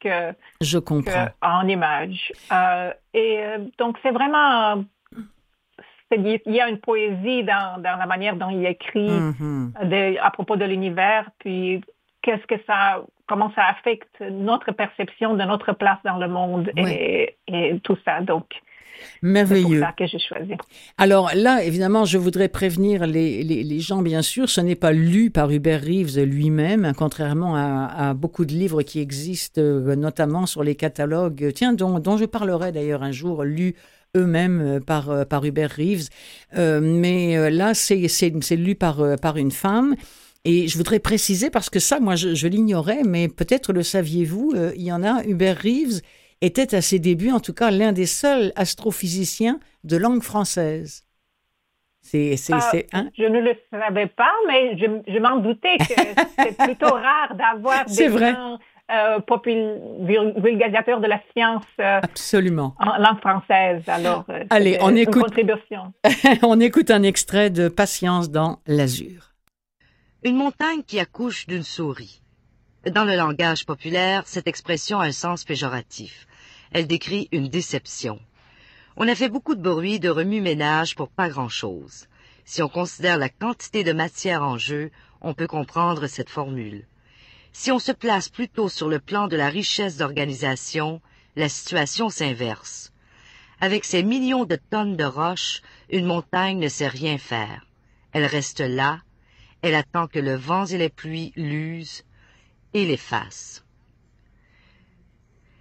que, 0.00 0.32
Je 0.60 0.78
que 0.78 0.84
comprends. 0.84 1.28
en 1.42 1.66
images. 1.66 2.32
Euh, 2.52 2.92
et 3.14 3.38
euh, 3.40 3.58
donc 3.78 3.96
c'est 4.02 4.10
vraiment 4.12 4.84
il 6.14 6.40
y 6.44 6.60
a 6.60 6.68
une 6.68 6.78
poésie 6.78 7.42
dans, 7.42 7.80
dans 7.80 7.96
la 7.96 8.04
manière 8.06 8.36
dont 8.36 8.50
il 8.50 8.66
écrit 8.66 9.08
Mhm. 9.08 9.72
de- 9.84 10.18
à 10.20 10.30
propos 10.30 10.56
de 10.56 10.64
l'univers, 10.66 11.30
puis 11.38 11.80
qu'est-ce 12.20 12.46
que 12.46 12.56
ça, 12.66 13.02
comment 13.26 13.50
ça 13.54 13.64
affecte 13.64 14.20
notre 14.20 14.72
perception 14.72 15.32
de 15.34 15.42
notre 15.44 15.72
place 15.72 15.98
dans 16.04 16.18
le 16.18 16.28
monde 16.28 16.70
et, 16.76 17.36
et 17.48 17.78
tout 17.80 17.96
ça. 18.04 18.20
Donc 18.20 18.44
c'est 18.92 19.18
pour 19.20 19.30
Merveilleux. 19.30 19.80
ça 19.80 19.92
que 19.98 20.06
j'ai 20.06 20.18
choisi. 20.18 20.52
Alors 20.98 21.30
là, 21.34 21.62
évidemment, 21.64 22.04
je 22.04 22.18
voudrais 22.18 22.48
prévenir 22.48 23.06
les, 23.06 23.42
les- 23.42 23.62
les 23.64 23.80
gens, 23.80 24.02
bien 24.02 24.22
sûr, 24.22 24.48
ce 24.48 24.60
n'est 24.60 24.74
pas 24.76 24.92
lu 24.92 25.30
par 25.30 25.50
Hubert 25.50 25.82
Reeves 25.82 26.18
lui-même, 26.22 26.84
hein, 26.84 26.92
contrairement 26.96 27.56
à, 27.56 27.86
à 28.10 28.14
beaucoup 28.14 28.44
de 28.44 28.52
livres 28.52 28.82
qui 28.82 29.00
existent, 29.00 29.60
euh, 29.60 29.94
notamment 29.96 30.46
sur 30.46 30.62
les 30.62 30.74
catalogues, 30.74 31.52
tiens, 31.54 31.72
dont, 31.72 31.98
dont 31.98 32.16
je 32.16 32.24
parlerai 32.24 32.72
d'ailleurs 32.72 33.02
un 33.02 33.12
jour, 33.12 33.44
lus 33.44 33.74
eux-mêmes 34.16 34.60
euh, 34.60 34.80
par, 34.80 35.10
euh, 35.10 35.24
par 35.24 35.44
Hubert 35.44 35.70
Reeves. 35.76 36.08
Euh, 36.58 36.80
mais 36.82 37.36
euh, 37.38 37.48
là, 37.50 37.74
c'est 37.74 38.08
c'est- 38.08 38.32
c'est 38.42 38.56
lu 38.56 38.74
par, 38.74 39.00
euh, 39.00 39.16
par 39.16 39.36
une 39.36 39.50
femme. 39.50 39.94
Et 40.44 40.66
je 40.66 40.76
voudrais 40.76 40.98
préciser, 40.98 41.50
parce 41.50 41.70
que 41.70 41.78
ça, 41.78 42.00
moi, 42.00 42.16
je, 42.16 42.34
je 42.34 42.48
l'ignorais, 42.48 43.04
mais 43.04 43.28
peut-être 43.28 43.72
le 43.72 43.82
saviez-vous, 43.84 44.52
euh, 44.56 44.72
il 44.76 44.82
y 44.82 44.92
en 44.92 45.04
a, 45.04 45.22
Hubert 45.24 45.56
Reeves 45.56 46.00
était 46.42 46.74
à 46.74 46.82
ses 46.82 46.98
débuts, 46.98 47.30
en 47.30 47.40
tout 47.40 47.54
cas, 47.54 47.70
l'un 47.70 47.92
des 47.92 48.06
seuls 48.06 48.52
astrophysiciens 48.56 49.58
de 49.84 49.96
langue 49.96 50.22
française. 50.22 51.04
C'est, 52.00 52.36
c'est, 52.36 52.52
Ah, 52.54 52.68
c'est, 52.72 52.86
hein? 52.92 53.10
Je 53.16 53.22
ne 53.24 53.40
le 53.40 53.54
savais 53.70 54.06
pas, 54.08 54.32
mais 54.48 54.76
je, 54.76 54.86
je 55.12 55.18
m'en 55.18 55.36
doutais 55.36 55.76
que 55.78 55.84
c'est 56.38 56.56
plutôt 56.56 56.92
rare 56.92 57.34
d'avoir 57.36 57.84
C'est 57.86 58.04
des 58.04 58.08
vrai. 58.08 58.32
gens 58.32 58.58
euh, 58.90 59.20
popul- 59.20 59.78
vul- 60.04 60.34
vulgarisateurs 60.36 61.00
de 61.00 61.06
la 61.06 61.20
science 61.32 61.64
euh, 61.80 62.00
Absolument. 62.02 62.74
en 62.80 62.98
langue 62.98 63.20
française. 63.20 63.84
Alors, 63.86 64.24
euh, 64.30 64.42
Allez, 64.50 64.78
on 64.80 64.90
une 64.90 64.98
écoute. 64.98 65.22
contribution. 65.22 65.92
On 66.42 66.58
écoute 66.60 66.90
un 66.90 67.04
extrait 67.04 67.50
de 67.50 67.68
Patience 67.68 68.30
dans 68.30 68.58
l'azur. 68.66 69.30
Une 70.24 70.36
montagne 70.36 70.82
qui 70.84 70.98
accouche 70.98 71.46
d'une 71.46 71.62
souris. 71.62 72.20
Dans 72.92 73.04
le 73.04 73.14
langage 73.16 73.64
populaire, 73.64 74.24
cette 74.26 74.48
expression 74.48 74.98
a 74.98 75.06
un 75.06 75.12
sens 75.12 75.44
péjoratif. 75.44 76.26
Elle 76.72 76.86
décrit 76.86 77.28
une 77.32 77.48
déception. 77.48 78.18
On 78.96 79.08
a 79.08 79.14
fait 79.14 79.28
beaucoup 79.28 79.54
de 79.54 79.62
bruit, 79.62 80.00
de 80.00 80.08
remue-ménage 80.08 80.96
pour 80.96 81.08
pas 81.08 81.28
grand-chose. 81.28 82.06
Si 82.44 82.62
on 82.62 82.68
considère 82.68 83.18
la 83.18 83.28
quantité 83.28 83.84
de 83.84 83.92
matière 83.92 84.42
en 84.42 84.58
jeu, 84.58 84.90
on 85.20 85.34
peut 85.34 85.46
comprendre 85.46 86.06
cette 86.06 86.30
formule. 86.30 86.86
Si 87.52 87.70
on 87.70 87.78
se 87.78 87.92
place 87.92 88.28
plutôt 88.30 88.70
sur 88.70 88.88
le 88.88 88.98
plan 88.98 89.28
de 89.28 89.36
la 89.36 89.48
richesse 89.48 89.98
d'organisation, 89.98 91.00
la 91.36 91.48
situation 91.48 92.08
s'inverse. 92.08 92.92
Avec 93.60 93.84
ses 93.84 94.02
millions 94.02 94.44
de 94.44 94.56
tonnes 94.56 94.96
de 94.96 95.04
roches, 95.04 95.62
une 95.90 96.06
montagne 96.06 96.58
ne 96.58 96.68
sait 96.68 96.88
rien 96.88 97.18
faire. 97.18 97.66
Elle 98.12 98.24
reste 98.24 98.60
là, 98.60 99.02
elle 99.60 99.74
attend 99.74 100.08
que 100.08 100.18
le 100.18 100.34
vent 100.34 100.66
et 100.66 100.78
les 100.78 100.88
pluies 100.88 101.32
l'usent 101.36 102.04
et 102.74 102.84
l'effacent. 102.84 103.62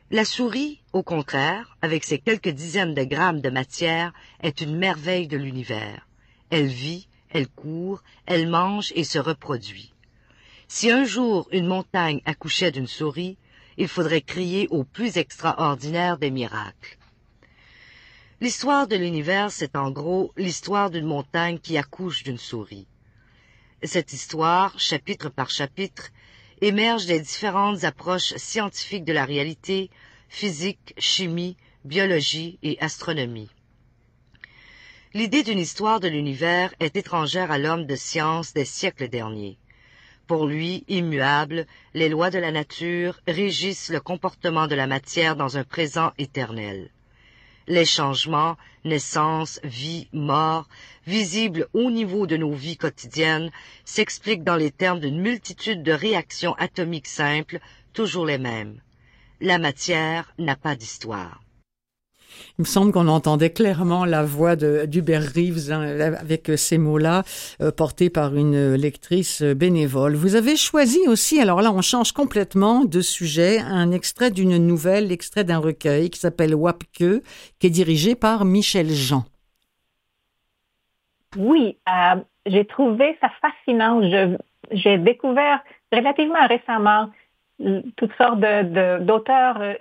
La 0.09 0.25
souris, 0.25 0.80
au 0.93 1.03
contraire, 1.03 1.77
avec 1.81 2.03
ses 2.03 2.19
quelques 2.19 2.49
dizaines 2.49 2.93
de 2.93 3.03
grammes 3.03 3.41
de 3.41 3.49
matière, 3.49 4.13
est 4.41 4.61
une 4.61 4.77
merveille 4.77 5.27
de 5.27 5.37
l'univers. 5.37 6.07
Elle 6.49 6.67
vit, 6.67 7.07
elle 7.29 7.47
court, 7.47 8.03
elle 8.25 8.49
mange 8.49 8.91
et 8.95 9.03
se 9.03 9.19
reproduit. 9.19 9.93
Si 10.67 10.91
un 10.91 11.05
jour 11.05 11.47
une 11.51 11.67
montagne 11.67 12.21
accouchait 12.25 12.71
d'une 12.71 12.87
souris, 12.87 13.37
il 13.77 13.87
faudrait 13.87 14.21
crier 14.21 14.67
au 14.69 14.83
plus 14.83 15.17
extraordinaire 15.17 16.17
des 16.17 16.31
miracles. 16.31 16.97
L'histoire 18.41 18.87
de 18.87 18.95
l'univers, 18.95 19.51
c'est 19.51 19.75
en 19.75 19.91
gros 19.91 20.33
l'histoire 20.35 20.89
d'une 20.89 21.05
montagne 21.05 21.59
qui 21.59 21.77
accouche 21.77 22.23
d'une 22.23 22.37
souris. 22.37 22.87
Cette 23.83 24.13
histoire, 24.13 24.79
chapitre 24.79 25.29
par 25.29 25.49
chapitre, 25.49 26.09
émerge 26.59 27.05
des 27.05 27.19
différentes 27.19 27.83
approches 27.83 28.35
scientifiques 28.35 29.05
de 29.05 29.13
la 29.13 29.25
réalité, 29.25 29.89
physique, 30.31 30.93
chimie, 30.97 31.57
biologie 31.83 32.57
et 32.63 32.79
astronomie. 32.79 33.49
L'idée 35.13 35.43
d'une 35.43 35.59
histoire 35.59 35.99
de 35.99 36.07
l'univers 36.07 36.73
est 36.79 36.95
étrangère 36.95 37.51
à 37.51 37.57
l'homme 37.57 37.85
de 37.85 37.97
science 37.97 38.53
des 38.53 38.63
siècles 38.63 39.09
derniers. 39.09 39.57
Pour 40.27 40.47
lui, 40.47 40.85
immuable, 40.87 41.67
les 41.93 42.07
lois 42.07 42.29
de 42.29 42.39
la 42.39 42.53
nature 42.53 43.19
régissent 43.27 43.89
le 43.89 43.99
comportement 43.99 44.67
de 44.67 44.75
la 44.75 44.87
matière 44.87 45.35
dans 45.35 45.57
un 45.57 45.65
présent 45.65 46.13
éternel. 46.17 46.89
Les 47.67 47.85
changements, 47.85 48.55
naissance, 48.85 49.59
vie, 49.65 50.07
mort, 50.13 50.69
visibles 51.05 51.67
au 51.73 51.91
niveau 51.91 52.25
de 52.25 52.37
nos 52.37 52.53
vies 52.53 52.77
quotidiennes, 52.77 53.51
s'expliquent 53.83 54.45
dans 54.45 54.55
les 54.55 54.71
termes 54.71 55.01
d'une 55.01 55.21
multitude 55.21 55.83
de 55.83 55.91
réactions 55.91 56.53
atomiques 56.53 57.07
simples, 57.07 57.59
toujours 57.91 58.25
les 58.25 58.37
mêmes. 58.37 58.79
La 59.41 59.57
matière 59.57 60.31
n'a 60.37 60.55
pas 60.55 60.75
d'histoire. 60.75 61.41
Il 62.59 62.61
me 62.61 62.65
semble 62.65 62.91
qu'on 62.91 63.07
entendait 63.07 63.49
clairement 63.49 64.05
la 64.05 64.23
voix 64.23 64.55
d'Hubert 64.55 65.23
Reeves 65.35 65.71
hein, 65.71 65.81
avec 66.19 66.51
ces 66.57 66.77
mots-là, 66.77 67.23
euh, 67.59 67.71
portés 67.71 68.11
par 68.11 68.35
une 68.35 68.75
lectrice 68.75 69.41
bénévole. 69.41 70.13
Vous 70.13 70.35
avez 70.35 70.55
choisi 70.55 70.99
aussi, 71.07 71.41
alors 71.41 71.61
là 71.63 71.71
on 71.73 71.81
change 71.81 72.11
complètement 72.11 72.85
de 72.85 73.01
sujet, 73.01 73.59
un 73.59 73.91
extrait 73.91 74.29
d'une 74.29 74.57
nouvelle, 74.57 75.11
extrait 75.11 75.43
d'un 75.43 75.57
recueil 75.57 76.11
qui 76.11 76.19
s'appelle 76.19 76.53
Wapke, 76.53 76.83
qui 77.59 77.67
est 77.67 77.71
dirigé 77.71 78.13
par 78.13 78.45
Michel 78.45 78.91
Jean. 78.91 79.23
Oui, 81.35 81.79
euh, 81.89 82.21
j'ai 82.45 82.65
trouvé 82.65 83.17
ça 83.19 83.29
fascinant. 83.41 84.01
J'ai 84.71 84.97
découvert 84.99 85.63
relativement 85.91 86.47
récemment 86.47 87.09
toutes 87.97 88.13
sortes 88.17 88.39
d'auteurs 88.39 89.59
de, 89.59 89.63
euh, 89.63 89.73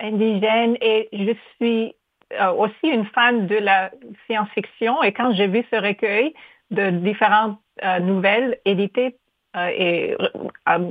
indigènes 0.00 0.76
et 0.80 1.08
je 1.12 1.32
suis 1.56 1.94
euh, 2.40 2.52
aussi 2.52 2.88
une 2.88 3.06
fan 3.06 3.46
de 3.46 3.56
la 3.56 3.90
science-fiction 4.26 5.02
et 5.02 5.12
quand 5.12 5.32
j'ai 5.34 5.46
vu 5.46 5.64
ce 5.70 5.76
recueil 5.76 6.34
de 6.70 6.90
différentes 6.90 7.58
euh, 7.84 8.00
nouvelles 8.00 8.58
éditées 8.64 9.16
et 9.56 10.14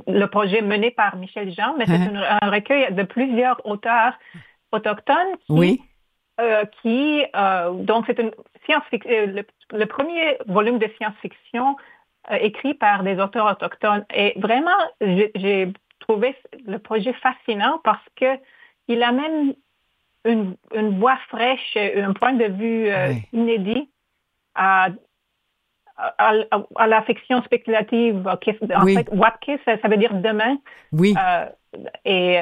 le 0.08 0.26
projet 0.26 0.62
mené 0.62 0.92
par 0.92 1.16
Michel 1.16 1.54
Jean, 1.54 1.76
mais 1.78 1.86
c'est 1.86 1.94
uh-huh. 1.94 2.38
un 2.42 2.50
recueil 2.50 2.92
de 2.94 3.04
plusieurs 3.04 3.62
auteurs 3.66 4.14
autochtones 4.74 5.38
qui, 5.46 5.54
oui. 5.54 5.82
qui 6.82 7.24
donc 7.86 8.06
c'est 8.08 8.20
une 8.20 8.32
science-fiction, 8.66 9.10
le, 9.28 9.46
le, 9.72 9.86
premier 9.86 10.38
volume 10.48 10.80
de 10.80 10.90
science-fiction 10.98 11.78
écrit 12.42 12.74
par 12.74 13.04
des 13.04 13.20
auteurs 13.20 13.46
autochtones 13.46 14.06
et 14.14 14.34
vraiment 14.38 14.76
j'ai 15.00 15.72
le 16.10 16.78
projet 16.78 17.14
fascinant 17.14 17.80
parce 17.84 18.03
que 18.16 18.39
il 18.88 19.03
amène 19.03 19.53
une, 20.26 20.55
une 20.74 20.99
voix 20.99 21.18
fraîche, 21.30 21.78
un 21.78 22.14
point 22.14 22.34
de 22.34 22.45
vue 22.45 22.89
euh, 22.89 23.14
inédit 23.34 23.89
à, 24.55 24.89
à, 25.97 26.88
la 26.88 27.01
fiction 27.03 27.41
spéculative. 27.43 28.28
En 28.28 28.86
fait, 28.86 29.10
Wapke, 29.12 29.60
ça, 29.66 29.88
veut 29.88 29.97
dire 29.97 30.14
demain. 30.14 30.58
Oui. 30.91 31.14
Euh, 31.18 31.45
et 32.05 32.41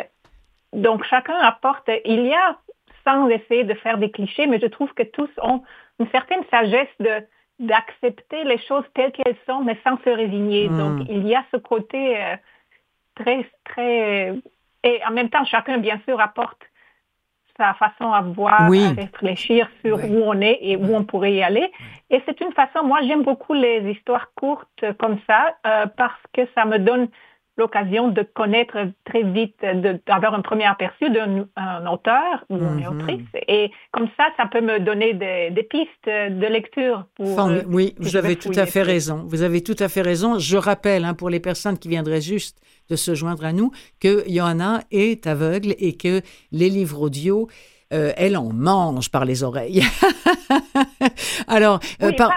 donc, 0.73 1.03
chacun 1.05 1.37
apporte. 1.37 1.89
Il 2.05 2.25
y 2.25 2.33
a, 2.33 2.57
sans 3.05 3.27
essayer 3.29 3.63
de 3.63 3.73
faire 3.75 3.97
des 3.97 4.11
clichés, 4.11 4.47
mais 4.47 4.59
je 4.59 4.67
trouve 4.67 4.93
que 4.93 5.03
tous 5.03 5.29
ont 5.41 5.63
une 5.99 6.09
certaine 6.09 6.43
sagesse 6.51 6.89
de 6.99 7.25
d'accepter 7.57 8.43
les 8.43 8.57
choses 8.57 8.83
telles 8.95 9.13
qu'elles 9.13 9.37
sont, 9.45 9.61
mais 9.61 9.77
sans 9.85 9.97
se 10.03 10.09
résigner. 10.09 10.67
Hmm. 10.67 10.77
Donc, 10.77 11.07
il 11.09 11.25
y 11.25 11.35
a 11.35 11.45
ce 11.53 11.57
côté 11.57 12.21
euh, 12.21 12.35
très, 13.15 13.49
très... 13.63 14.33
Et 14.83 15.01
en 15.07 15.11
même 15.11 15.29
temps, 15.29 15.43
chacun, 15.45 15.77
bien 15.79 15.99
sûr, 16.05 16.19
apporte 16.19 16.61
sa 17.57 17.73
façon 17.75 18.11
à 18.11 18.21
voir, 18.21 18.63
à 18.63 18.67
réfléchir 18.67 19.69
sur 19.83 19.97
où 19.97 20.23
on 20.23 20.39
est 20.41 20.59
et 20.61 20.75
où 20.75 20.93
on 20.95 21.03
pourrait 21.03 21.33
y 21.33 21.43
aller. 21.43 21.71
Et 22.09 22.21
c'est 22.25 22.39
une 22.41 22.51
façon, 22.51 22.83
moi 22.83 22.99
j'aime 23.03 23.23
beaucoup 23.23 23.53
les 23.53 23.89
histoires 23.89 24.31
courtes 24.35 24.83
comme 24.99 25.17
ça 25.25 25.55
euh, 25.65 25.85
parce 25.97 26.19
que 26.33 26.41
ça 26.53 26.65
me 26.65 26.77
donne 26.77 27.07
l'occasion 27.57 28.09
de 28.09 28.21
connaître 28.21 28.77
très 29.05 29.23
vite, 29.23 29.55
d'avoir 30.07 30.33
un 30.33 30.41
premier 30.41 30.65
aperçu 30.65 31.09
d'un 31.09 31.45
auteur 31.87 32.43
ou 32.49 32.57
une 32.57 32.83
mhm. 32.83 32.87
autrice. 32.87 33.27
Et 33.47 33.71
comme 33.91 34.07
ça, 34.17 34.25
ça 34.37 34.45
peut 34.45 34.61
me 34.61 34.79
donner 34.79 35.13
des, 35.13 35.63
pistes 35.63 36.05
de 36.05 36.47
lecture. 36.47 37.05
Pour, 37.15 37.39
euh, 37.39 37.61
oui, 37.67 37.95
vous 37.97 38.15
avez 38.15 38.35
tout 38.35 38.51
à 38.55 38.65
fait 38.65 38.83
raison. 38.83 39.23
Vous 39.27 39.41
avez 39.41 39.61
tout 39.61 39.75
à 39.79 39.87
fait 39.87 40.01
raison. 40.01 40.37
Je 40.37 40.57
rappelle, 40.57 41.05
hein, 41.05 41.13
pour 41.13 41.29
les 41.29 41.39
personnes 41.39 41.77
qui 41.77 41.87
viendraient 41.87 42.21
juste 42.21 42.59
de 42.89 42.95
se 42.95 43.15
joindre 43.15 43.45
à 43.45 43.53
nous, 43.53 43.71
que 43.99 44.23
Johanna 44.27 44.81
est 44.91 45.25
aveugle 45.25 45.73
et 45.79 45.97
que 45.97 46.21
les 46.51 46.69
livres 46.69 47.01
audio 47.01 47.47
euh, 47.93 48.13
elle 48.17 48.35
en 48.35 48.51
mange 48.51 49.09
par 49.09 49.25
les 49.25 49.43
oreilles. 49.43 49.83
Alors, 51.47 51.79
euh, 52.01 52.11
par... 52.13 52.31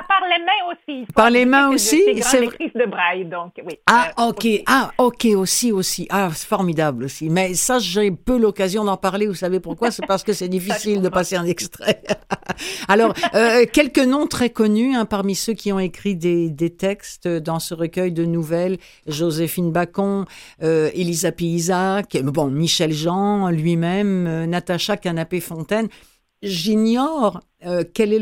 Par 1.18 1.30
les 1.30 1.46
mains 1.46 1.70
aussi, 1.70 2.00
c'est 2.22 2.42
de 2.42 2.88
braille, 2.88 3.24
donc 3.24 3.54
oui. 3.66 3.74
Ah, 3.86 4.12
euh, 4.20 4.28
ok, 4.28 4.46
ah, 4.66 4.92
ok, 4.98 5.24
aussi, 5.34 5.72
aussi. 5.72 6.06
Ah, 6.10 6.30
c'est 6.32 6.46
formidable 6.46 7.02
aussi. 7.02 7.28
Mais 7.28 7.54
ça, 7.54 7.80
j'ai 7.80 8.12
peu 8.12 8.38
l'occasion 8.38 8.84
d'en 8.84 8.96
parler. 8.96 9.26
Vous 9.26 9.34
savez 9.34 9.58
pourquoi? 9.58 9.90
C'est 9.90 10.06
parce 10.06 10.22
que 10.22 10.32
c'est 10.32 10.46
difficile 10.58 11.02
de 11.02 11.08
passer 11.08 11.34
un 11.34 11.44
extrait. 11.44 12.02
Alors, 12.88 13.14
quelques 13.72 13.98
noms 13.98 14.28
très 14.28 14.50
connus 14.50 14.94
hein, 14.94 15.06
parmi 15.06 15.34
ceux 15.34 15.54
qui 15.54 15.72
ont 15.72 15.80
écrit 15.80 16.14
des, 16.14 16.50
des, 16.50 16.70
textes 16.70 17.26
dans 17.26 17.58
ce 17.58 17.74
recueil 17.74 18.12
de 18.12 18.24
nouvelles 18.24 18.78
Joséphine 19.08 19.72
Bacon, 19.72 20.24
Elisa 20.60 21.32
Isaac, 21.40 22.16
bon, 22.22 22.46
Michel 22.46 22.92
Jean 22.92 23.50
lui-même, 23.50 24.44
Natacha 24.44 24.96
Canapé 24.96 25.40
Fontaine. 25.40 25.88
J'ignore 26.42 27.40
euh, 27.66 27.82
quelle 27.92 28.12
est 28.12 28.20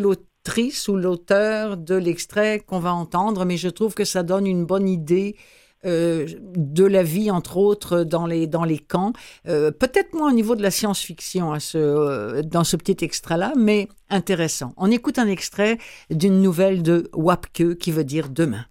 ou 0.89 0.97
l'auteur 0.97 1.77
de 1.77 1.95
l'extrait 1.95 2.61
qu'on 2.61 2.79
va 2.79 2.95
entendre, 2.95 3.45
mais 3.45 3.57
je 3.57 3.69
trouve 3.69 3.95
que 3.95 4.05
ça 4.05 4.23
donne 4.23 4.47
une 4.47 4.65
bonne 4.65 4.89
idée 4.89 5.37
euh, 5.85 6.27
de 6.41 6.85
la 6.85 7.03
vie, 7.03 7.31
entre 7.31 7.57
autres, 7.59 8.03
dans 8.03 8.27
les, 8.27 8.47
dans 8.47 8.65
les 8.65 8.79
camps. 8.79 9.13
Euh, 9.47 9.71
peut-être 9.71 10.15
moins 10.15 10.31
au 10.31 10.35
niveau 10.35 10.57
de 10.57 10.63
la 10.63 10.71
science-fiction 10.71 11.53
à 11.53 11.61
ce, 11.61 12.41
dans 12.43 12.65
ce 12.65 12.77
petit 12.77 13.05
extrait-là, 13.05 13.53
mais 13.57 13.89
intéressant. 14.09 14.73
On 14.77 14.91
écoute 14.91 15.19
un 15.19 15.29
extrait 15.29 15.79
d'une 16.11 16.41
nouvelle 16.41 16.83
de 16.83 17.11
Wapke 17.13 17.77
qui 17.79 17.93
veut 17.93 18.05
dire 18.05 18.29
demain. 18.31 18.65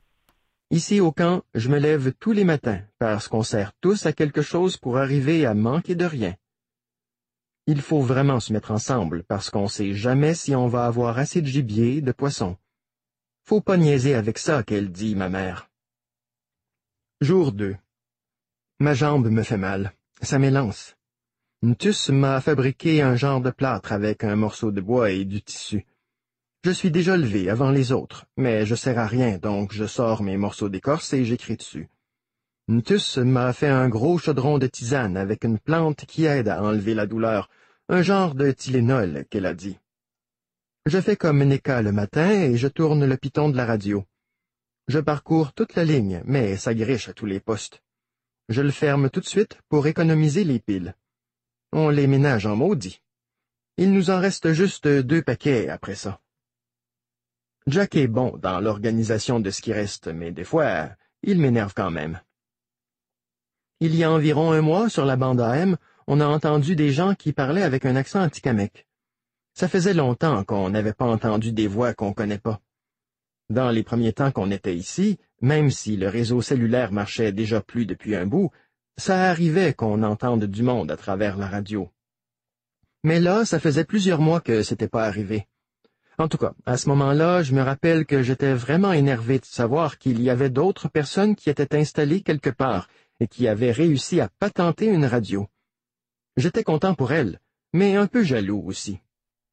Ici 0.71 0.99
au 0.99 1.11
camp, 1.11 1.43
je 1.53 1.69
me 1.69 1.77
lève 1.77 2.11
tous 2.19 2.31
les 2.31 2.43
matins 2.43 2.79
parce 2.99 3.27
qu'on 3.27 3.43
sert 3.43 3.71
tous 3.81 4.05
à 4.07 4.13
quelque 4.13 4.41
chose 4.41 4.77
pour 4.77 4.97
arriver 4.97 5.45
à 5.45 5.53
manquer 5.53 5.95
de 5.95 6.05
rien. 6.05 6.33
Il 7.67 7.81
faut 7.81 8.01
vraiment 8.01 8.39
se 8.39 8.53
mettre 8.53 8.71
ensemble 8.71 9.23
parce 9.23 9.49
qu'on 9.49 9.67
sait 9.67 9.93
jamais 9.93 10.35
si 10.35 10.55
on 10.55 10.67
va 10.67 10.85
avoir 10.85 11.17
assez 11.17 11.41
de 11.41 11.47
gibier, 11.47 12.01
de 12.01 12.11
poisson. 12.11 12.57
Faut 13.43 13.61
pas 13.61 13.77
niaiser 13.77 14.13
avec 14.13 14.37
ça 14.37 14.61
qu'elle 14.61 14.91
dit, 14.91 15.15
ma 15.15 15.29
mère. 15.29 15.69
Jour 17.21 17.51
2. 17.51 17.75
Ma 18.79 18.93
jambe 18.93 19.29
me 19.29 19.41
fait 19.41 19.57
mal. 19.57 19.93
Ça 20.21 20.37
m'élance. 20.37 20.95
Ntus 21.63 22.09
m'a 22.09 22.39
fabriqué 22.41 23.01
un 23.01 23.15
genre 23.15 23.41
de 23.41 23.49
plâtre 23.49 23.91
avec 23.91 24.23
un 24.23 24.35
morceau 24.35 24.71
de 24.71 24.81
bois 24.81 25.09
et 25.11 25.25
du 25.25 25.41
tissu. 25.41 25.85
Je 26.63 26.71
suis 26.71 26.91
déjà 26.91 27.17
levé 27.17 27.49
avant 27.49 27.71
les 27.71 27.91
autres, 27.91 28.25
mais 28.37 28.65
je 28.65 28.75
sers 28.75 28.99
à 28.99 29.07
rien, 29.07 29.37
donc 29.37 29.73
je 29.73 29.85
sors 29.85 30.21
mes 30.21 30.37
morceaux 30.37 30.69
d'écorce 30.69 31.13
et 31.13 31.25
j'écris 31.25 31.57
dessus. 31.57 31.89
Ntus 32.67 33.17
m'a 33.17 33.53
fait 33.53 33.67
un 33.67 33.89
gros 33.89 34.17
chaudron 34.17 34.57
de 34.57 34.65
tisane 34.65 35.17
avec 35.17 35.43
une 35.43 35.59
plante 35.59 36.05
qui 36.05 36.25
aide 36.25 36.47
à 36.47 36.63
enlever 36.63 36.95
la 36.95 37.05
douleur, 37.05 37.47
un 37.89 38.01
genre 38.01 38.33
de 38.33 38.51
Tylenol, 38.51 39.25
qu'elle 39.29 39.45
a 39.45 39.53
dit. 39.53 39.77
Je 40.87 40.99
fais 40.99 41.15
comme 41.15 41.43
Neka 41.43 41.83
le 41.83 41.91
matin 41.91 42.31
et 42.31 42.57
je 42.57 42.67
tourne 42.67 43.05
le 43.05 43.17
piton 43.17 43.49
de 43.49 43.57
la 43.57 43.65
radio. 43.65 44.03
Je 44.87 44.99
parcours 44.99 45.53
toute 45.53 45.75
la 45.75 45.83
ligne, 45.83 46.23
mais 46.25 46.57
ça 46.57 46.73
griche 46.73 47.07
à 47.07 47.13
tous 47.13 47.27
les 47.27 47.39
postes. 47.39 47.83
Je 48.49 48.63
le 48.63 48.71
ferme 48.71 49.11
tout 49.11 49.19
de 49.19 49.25
suite 49.25 49.59
pour 49.69 49.85
économiser 49.85 50.43
les 50.43 50.59
piles. 50.59 50.95
On 51.71 51.89
les 51.89 52.07
ménage 52.07 52.47
en 52.47 52.55
maudit. 52.55 53.01
Il 53.77 53.93
nous 53.93 54.09
en 54.09 54.19
reste 54.19 54.53
juste 54.53 54.87
deux 54.87 55.21
paquets 55.21 55.69
après 55.69 55.95
ça. 55.95 56.19
Jack 57.67 57.95
est 57.95 58.07
bon 58.07 58.37
dans 58.37 58.59
l'organisation 58.59 59.39
de 59.39 59.51
ce 59.51 59.61
qui 59.61 59.73
reste, 59.73 60.07
mais 60.07 60.31
des 60.31 60.43
fois, 60.43 60.89
il 61.23 61.39
m'énerve 61.39 61.73
quand 61.75 61.91
même. 61.91 62.21
Il 63.81 63.93
y 63.93 64.05
a 64.05 64.11
environ 64.11 64.53
un 64.53 64.61
mois, 64.61 64.89
sur 64.89 65.03
la 65.03 65.17
bande 65.17 65.41
AM, 65.41 65.75
on 66.07 66.21
a 66.21 66.25
entendu 66.25 66.77
des 66.77 66.91
gens 66.91 67.13
qui 67.13 67.33
parlaient 67.33 67.61
avec 67.61 67.85
un 67.85 67.97
accent 67.97 68.21
anticamèque. 68.21 68.87
Ça 69.53 69.67
faisait 69.67 69.93
longtemps 69.93 70.45
qu'on 70.45 70.69
n'avait 70.69 70.93
pas 70.93 71.05
entendu 71.05 71.51
des 71.51 71.67
voix 71.67 71.93
qu'on 71.93 72.13
connaît 72.13 72.37
pas. 72.37 72.61
Dans 73.49 73.71
les 73.71 73.83
premiers 73.83 74.13
temps 74.13 74.31
qu'on 74.31 74.49
était 74.49 74.75
ici, 74.75 75.19
même 75.41 75.71
si 75.71 75.97
le 75.97 76.07
réseau 76.07 76.41
cellulaire 76.41 76.93
marchait 76.93 77.33
déjà 77.33 77.59
plus 77.59 77.85
depuis 77.85 78.15
un 78.15 78.25
bout, 78.25 78.49
ça 78.97 79.29
arrivait 79.29 79.73
qu'on 79.73 80.03
entende 80.03 80.45
du 80.45 80.63
monde 80.63 80.89
à 80.89 80.95
travers 80.95 81.35
la 81.35 81.47
radio. 81.47 81.89
Mais 83.03 83.19
là, 83.19 83.43
ça 83.43 83.59
faisait 83.59 83.83
plusieurs 83.83 84.21
mois 84.21 84.39
que 84.39 84.63
c'était 84.63 84.87
pas 84.87 85.05
arrivé. 85.05 85.47
En 86.17 86.29
tout 86.29 86.37
cas, 86.37 86.53
à 86.65 86.77
ce 86.77 86.87
moment-là, 86.89 87.43
je 87.43 87.53
me 87.53 87.61
rappelle 87.61 88.05
que 88.05 88.23
j'étais 88.23 88.53
vraiment 88.53 88.93
énervé 88.93 89.37
de 89.37 89.45
savoir 89.45 89.97
qu'il 89.97 90.21
y 90.21 90.29
avait 90.29 90.49
d'autres 90.49 90.87
personnes 90.87 91.35
qui 91.35 91.49
étaient 91.49 91.75
installées 91.75 92.21
quelque 92.21 92.49
part 92.49 92.87
et 93.19 93.27
qui 93.27 93.47
avaient 93.47 93.71
réussi 93.71 94.19
à 94.21 94.29
patenter 94.39 94.87
une 94.87 95.05
radio. 95.05 95.47
J'étais 96.37 96.63
content 96.63 96.95
pour 96.95 97.11
elle, 97.11 97.39
mais 97.73 97.95
un 97.95 98.07
peu 98.07 98.23
jaloux 98.23 98.63
aussi. 98.65 98.99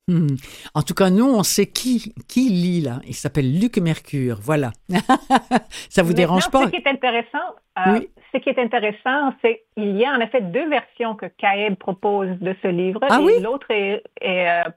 Hmm. 0.09 0.35
En 0.75 0.83
tout 0.83 0.95
cas, 0.95 1.11
nous, 1.11 1.27
on 1.27 1.45
sait 1.45 1.67
qui, 1.67 2.13
qui 2.29 2.49
lit 2.49 2.81
là. 2.81 3.01
Il 3.07 3.15
s'appelle 3.15 3.57
Luc 3.59 3.79
Mercure. 3.79 4.39
Voilà. 4.43 4.73
Ça 5.91 6.03
vous 6.03 6.13
dérange 6.13 6.51
pas? 6.51 6.65
Ce 6.65 6.71
qui 6.71 6.77
est 6.77 6.89
intéressant, 6.89 7.39
euh, 7.87 8.01
ce 8.33 8.39
qui 8.39 8.49
est 8.49 8.59
intéressant, 8.59 9.33
c'est 9.43 9.63
qu'il 9.77 9.97
y 9.97 10.05
a 10.05 10.11
en 10.11 10.21
effet 10.21 10.41
deux 10.41 10.69
versions 10.69 11.15
que 11.15 11.27
Caeb 11.27 11.77
propose 11.77 12.37
de 12.41 12.55
ce 12.63 12.69
livre. 12.69 13.01
Ah 13.09 13.21
et 13.21 13.25
oui? 13.25 13.41
L'autre 13.41 13.71
est, 13.71 14.03
euh, 14.25 14.71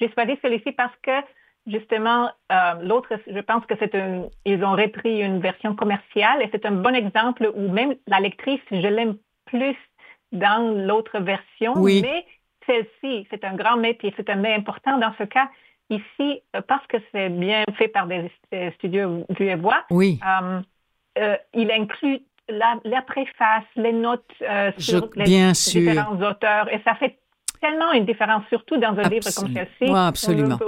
j'ai 0.00 0.12
choisi 0.12 0.32
celui-ci 0.42 0.72
parce 0.72 0.94
que 1.02 1.12
justement, 1.66 2.30
euh, 2.50 2.74
l'autre, 2.82 3.08
je 3.26 3.40
pense 3.40 3.64
que 3.66 3.74
c'est 3.78 3.94
un, 3.94 4.24
ils 4.44 4.64
ont 4.64 4.72
repris 4.72 5.20
une 5.20 5.40
version 5.40 5.74
commerciale 5.74 6.42
et 6.42 6.48
c'est 6.52 6.66
un 6.66 6.72
bon 6.72 6.94
exemple 6.94 7.50
où 7.54 7.68
même 7.68 7.94
la 8.06 8.20
lectrice, 8.20 8.60
je 8.70 8.76
l'aime 8.76 9.16
plus 9.46 9.76
dans 10.32 10.86
l'autre 10.86 11.20
version, 11.20 11.74
mais 11.76 12.24
celle-ci, 12.66 13.26
c'est 13.30 13.44
un 13.44 13.54
grand 13.54 13.76
mais, 13.76 13.94
puis 13.94 14.12
c'est 14.16 14.30
un 14.30 14.36
mais 14.36 14.54
important 14.54 14.98
dans 14.98 15.12
ce 15.18 15.24
cas. 15.24 15.48
Ici, 15.90 16.42
euh, 16.56 16.62
parce 16.66 16.86
que 16.86 16.96
c'est 17.12 17.28
bien 17.28 17.64
fait 17.76 17.88
par 17.88 18.06
des 18.06 18.30
studios 18.76 19.26
vue 19.38 19.48
et 19.48 19.56
voix, 19.56 19.84
oui. 19.90 20.20
Euh, 21.18 21.36
il 21.52 21.70
inclut 21.70 22.20
la, 22.48 22.80
la, 22.84 23.02
préface, 23.02 23.64
les 23.76 23.92
notes 23.92 24.24
sur 24.78 25.10
Je, 25.12 25.18
les 25.18 25.24
bien 25.24 25.52
sûr. 25.52 25.82
différents 25.82 26.16
auteurs, 26.22 26.72
et 26.72 26.80
ça 26.86 26.94
fait 26.94 27.18
tellement 27.62 27.92
une 27.92 28.04
différence, 28.04 28.42
surtout 28.48 28.76
dans 28.76 28.94
un 28.98 29.08
livre 29.08 29.28
comme 29.34 29.54
celle-ci. 29.54 29.90
Ouais, 29.90 29.98
absolument. 29.98 30.58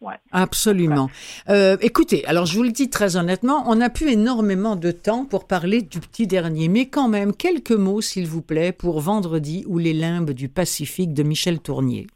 Ouais. 0.00 0.16
Absolument. 0.32 1.08
Euh, 1.48 1.76
écoutez, 1.80 2.26
alors 2.26 2.44
je 2.44 2.56
vous 2.56 2.64
le 2.64 2.72
dis 2.72 2.90
très 2.90 3.16
honnêtement, 3.16 3.62
on 3.66 3.76
n'a 3.76 3.88
plus 3.88 4.10
énormément 4.10 4.76
de 4.76 4.90
temps 4.90 5.24
pour 5.24 5.46
parler 5.46 5.80
du 5.80 6.00
petit 6.00 6.26
dernier, 6.26 6.68
mais 6.68 6.86
quand 6.86 7.08
même, 7.08 7.32
quelques 7.34 7.70
mots, 7.70 8.00
s'il 8.00 8.26
vous 8.26 8.42
plaît, 8.42 8.72
pour 8.72 9.00
Vendredi 9.00 9.64
ou 9.68 9.78
les 9.78 9.92
limbes 9.94 10.32
du 10.32 10.48
Pacifique 10.48 11.14
de 11.14 11.22
Michel 11.22 11.60
Tournier. 11.60 12.08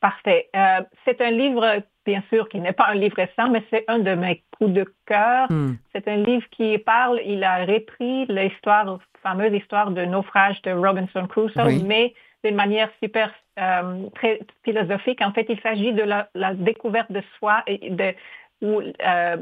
Parfait. 0.00 0.48
Euh, 0.54 0.80
c'est 1.04 1.20
un 1.20 1.30
livre, 1.30 1.82
bien 2.06 2.22
sûr, 2.28 2.48
qui 2.48 2.60
n'est 2.60 2.72
pas 2.72 2.88
un 2.88 2.94
livre 2.94 3.16
récent, 3.16 3.50
mais 3.50 3.64
c'est 3.70 3.84
un 3.88 3.98
de 3.98 4.14
mes 4.14 4.44
coups 4.56 4.72
de 4.72 4.84
cœur. 5.06 5.50
Hmm. 5.50 5.76
C'est 5.92 6.06
un 6.06 6.16
livre 6.16 6.44
qui 6.50 6.78
parle, 6.78 7.20
il 7.26 7.42
a 7.42 7.64
repris 7.64 8.26
l'histoire, 8.26 8.84
la 8.84 8.98
fameuse 9.22 9.54
histoire 9.54 9.90
de 9.90 10.04
naufrage 10.04 10.60
de 10.62 10.70
Robinson 10.72 11.26
Crusoe, 11.26 11.66
Oui. 11.66 11.82
mais 11.84 12.14
d'une 12.44 12.54
manière 12.54 12.90
super 13.02 13.32
euh, 13.58 14.08
très 14.14 14.40
philosophique. 14.64 15.20
En 15.22 15.32
fait, 15.32 15.46
il 15.48 15.60
s'agit 15.60 15.92
de 15.92 16.02
la, 16.02 16.28
la 16.34 16.54
découverte 16.54 17.10
de 17.10 17.22
soi 17.38 17.62
et, 17.66 17.90
de, 17.90 18.14
euh, 18.62 19.36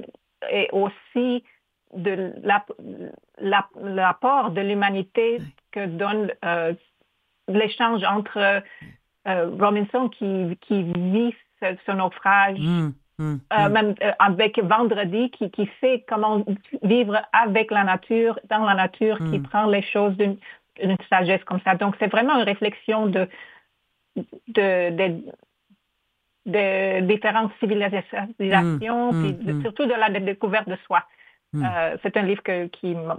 et 0.51 0.69
aussi 0.73 1.45
de 1.95 2.33
l'apport 2.43 2.77
la, 3.39 3.69
la, 3.83 4.51
de 4.51 4.61
l'humanité 4.61 5.39
que 5.71 5.87
donne 5.87 6.33
euh, 6.45 6.73
l'échange 7.49 8.03
entre 8.05 8.63
Robinson 9.27 10.09
qui, 10.09 10.57
qui 10.63 10.85
vit 10.85 11.35
ce, 11.61 11.67
ce 11.85 11.93
naufrage, 11.93 12.59
Mmh, 13.19 13.25
mmh, 13.25 13.37
euh, 13.53 13.69
mmh. 13.69 13.73
même 13.73 13.95
euh, 14.03 14.13
avec 14.19 14.59
Vendredi 14.63 15.31
qui, 15.31 15.51
qui 15.51 15.69
sait 15.81 16.05
comment 16.07 16.45
vivre 16.83 17.21
avec 17.33 17.71
la 17.71 17.85
nature, 17.85 18.39
dans 18.51 18.65
la 18.65 18.75
nature, 18.75 19.19
qui 19.31 19.39
prend 19.39 19.67
les 19.67 19.83
choses 19.83 20.17
d'une 20.17 20.37
une 20.81 20.97
sagesse 21.09 21.45
comme 21.45 21.61
ça. 21.61 21.75
Donc, 21.75 21.95
c'est 21.99 22.07
vraiment 22.11 22.37
une 22.39 22.45
réflexion 22.45 23.07
de, 23.07 23.29
de, 24.17 24.91
de, 24.91 25.25
de 26.47 27.01
différentes 27.07 27.53
civilisations, 27.59 28.27
Mm, 28.39 28.79
puis 28.79 29.33
mm, 29.33 29.45
de- 29.45 29.53
mm. 29.53 29.63
surtout 29.63 29.87
de 29.87 29.95
la 29.95 30.11
dé- 30.11 30.21
découverte 30.21 30.69
de 30.69 30.77
soi. 30.87 31.05
Mm. 31.53 31.65
Euh, 31.65 31.97
c'est 32.03 32.17
un 32.17 32.23
livre 32.23 32.43
que- 32.43 32.67
qui 32.67 32.89
m'a 32.95 33.17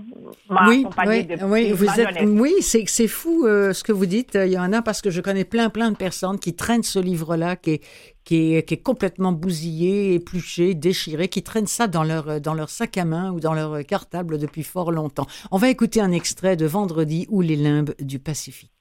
Oui, 0.68 0.82
accompagné 0.82 1.12
oui, 1.20 1.26
depuis 1.26 1.44
oui, 1.46 1.72
vous 1.72 2.00
êtes, 2.00 2.18
oui, 2.24 2.54
c'est 2.62 2.84
c'est 2.86 3.08
fou 3.08 3.46
euh, 3.48 3.72
ce 3.74 3.84
que 3.84 3.94
vous 3.94 4.06
dites, 4.06 4.36
euh, 4.36 4.48
Johanna, 4.52 4.82
parce 4.82 5.02
que 5.02 5.10
je 5.10 5.22
connais 5.22 5.46
plein, 5.46 5.70
plein 5.70 5.92
de 5.92 5.96
personnes 5.98 6.38
qui 6.38 6.54
traînent 6.54 6.84
ce 6.84 7.00
livre-là, 7.00 7.56
qui 7.56 7.72
est, 7.72 7.84
qui, 8.26 8.54
est, 8.56 8.64
qui 8.68 8.74
est 8.76 8.82
complètement 8.84 9.32
bousillé, 9.32 10.14
épluché, 10.16 10.76
déchiré, 10.76 11.30
qui 11.30 11.42
traînent 11.42 11.68
ça 11.68 11.88
dans 11.88 12.04
leur, 12.04 12.28
euh, 12.30 12.40
dans 12.40 12.54
leur 12.54 12.70
sac 12.70 12.98
à 12.98 13.06
main 13.06 13.32
ou 13.32 13.40
dans 13.40 13.54
leur 13.54 13.74
euh, 13.74 13.84
cartable 13.84 14.38
depuis 14.38 14.64
fort 14.64 14.92
longtemps. 14.92 15.26
On 15.50 15.58
va 15.58 15.70
écouter 15.70 16.02
un 16.02 16.12
extrait 16.12 16.58
de 16.58 16.66
Vendredi 16.66 17.26
ou 17.30 17.42
les 17.42 17.56
limbes 17.56 17.96
du 18.00 18.20
Pacifique. 18.20 18.72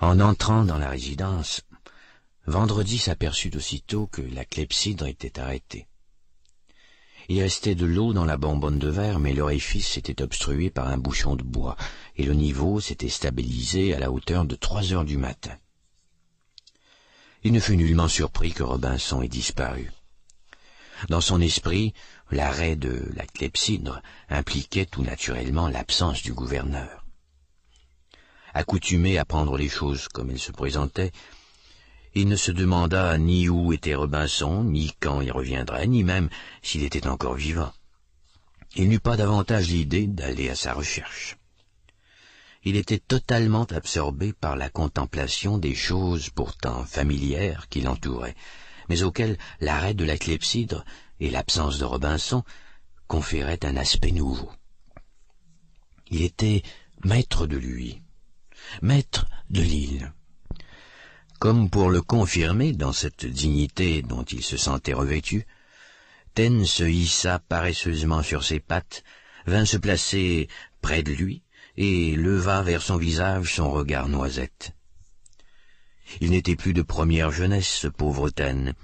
En 0.00 0.20
entrant 0.20 0.64
dans 0.64 0.78
la 0.78 0.90
résidence, 0.90 1.62
Vendredi 2.46 2.98
s'aperçut 2.98 3.50
aussitôt 3.56 4.06
que 4.06 4.22
la 4.34 4.44
clepsydre 4.44 5.06
était 5.06 5.40
arrêtée. 5.40 5.86
Il 7.30 7.42
restait 7.42 7.74
de 7.74 7.84
l'eau 7.84 8.14
dans 8.14 8.24
la 8.24 8.38
bonbonne 8.38 8.78
de 8.78 8.88
verre, 8.88 9.18
mais 9.18 9.34
l'orifice 9.34 9.98
était 9.98 10.22
obstrué 10.22 10.70
par 10.70 10.88
un 10.88 10.96
bouchon 10.96 11.36
de 11.36 11.42
bois, 11.42 11.76
et 12.16 12.24
le 12.24 12.32
niveau 12.32 12.80
s'était 12.80 13.10
stabilisé 13.10 13.92
à 13.92 13.98
la 13.98 14.10
hauteur 14.10 14.46
de 14.46 14.54
trois 14.54 14.94
heures 14.94 15.04
du 15.04 15.18
matin. 15.18 15.54
Il 17.44 17.52
ne 17.52 17.60
fut 17.60 17.76
nullement 17.76 18.08
surpris 18.08 18.52
que 18.52 18.62
Robinson 18.62 19.20
ait 19.20 19.28
disparu. 19.28 19.92
Dans 21.10 21.20
son 21.20 21.40
esprit, 21.40 21.92
l'arrêt 22.30 22.76
de 22.76 23.10
la 23.14 23.26
clepsydre 23.26 24.02
impliquait 24.30 24.86
tout 24.86 25.02
naturellement 25.02 25.68
l'absence 25.68 26.22
du 26.22 26.32
gouverneur. 26.32 27.04
Accoutumé 28.54 29.18
à 29.18 29.26
prendre 29.26 29.56
les 29.58 29.68
choses 29.68 30.08
comme 30.08 30.30
elles 30.30 30.38
se 30.38 30.50
présentaient, 30.50 31.12
il 32.14 32.28
ne 32.28 32.36
se 32.36 32.50
demanda 32.50 33.16
ni 33.18 33.48
où 33.48 33.72
était 33.72 33.94
Robinson, 33.94 34.64
ni 34.64 34.92
quand 35.00 35.20
il 35.20 35.32
reviendrait, 35.32 35.86
ni 35.86 36.04
même 36.04 36.28
s'il 36.62 36.84
était 36.84 37.06
encore 37.06 37.34
vivant. 37.34 37.72
Il 38.76 38.88
n'eut 38.88 39.00
pas 39.00 39.16
davantage 39.16 39.68
l'idée 39.68 40.06
d'aller 40.06 40.50
à 40.50 40.54
sa 40.54 40.72
recherche. 40.72 41.36
Il 42.64 42.76
était 42.76 42.98
totalement 42.98 43.64
absorbé 43.64 44.32
par 44.32 44.56
la 44.56 44.68
contemplation 44.68 45.58
des 45.58 45.74
choses 45.74 46.30
pourtant 46.30 46.84
familières 46.84 47.68
qui 47.68 47.80
l'entouraient, 47.80 48.36
mais 48.88 49.02
auxquelles 49.02 49.38
l'arrêt 49.60 49.94
de 49.94 50.04
la 50.04 50.18
clepsydre 50.18 50.84
et 51.20 51.30
l'absence 51.30 51.78
de 51.78 51.84
Robinson 51.84 52.42
conféraient 53.06 53.64
un 53.64 53.76
aspect 53.76 54.12
nouveau. 54.12 54.50
Il 56.10 56.22
était 56.22 56.62
maître 57.04 57.46
de 57.46 57.56
lui, 57.56 58.02
maître 58.82 59.26
de 59.50 59.62
l'île. 59.62 60.12
Comme 61.38 61.70
pour 61.70 61.90
le 61.90 62.02
confirmer 62.02 62.72
dans 62.72 62.92
cette 62.92 63.24
dignité 63.24 64.02
dont 64.02 64.24
il 64.24 64.42
se 64.42 64.56
sentait 64.56 64.92
revêtu, 64.92 65.46
Ten 66.34 66.64
se 66.64 66.82
hissa 66.82 67.38
paresseusement 67.38 68.24
sur 68.24 68.42
ses 68.42 68.58
pattes, 68.58 69.04
vint 69.46 69.64
se 69.64 69.76
placer 69.76 70.48
près 70.80 71.04
de 71.04 71.12
lui 71.12 71.42
et 71.76 72.16
leva 72.16 72.62
vers 72.62 72.82
son 72.82 72.96
visage 72.96 73.54
son 73.54 73.70
regard 73.70 74.08
noisette. 74.08 74.72
Il 76.20 76.30
n'était 76.30 76.56
plus 76.56 76.72
de 76.72 76.82
première 76.82 77.30
jeunesse, 77.30 77.68
ce 77.68 77.86
pauvre 77.86 78.30
Ten, 78.30 78.74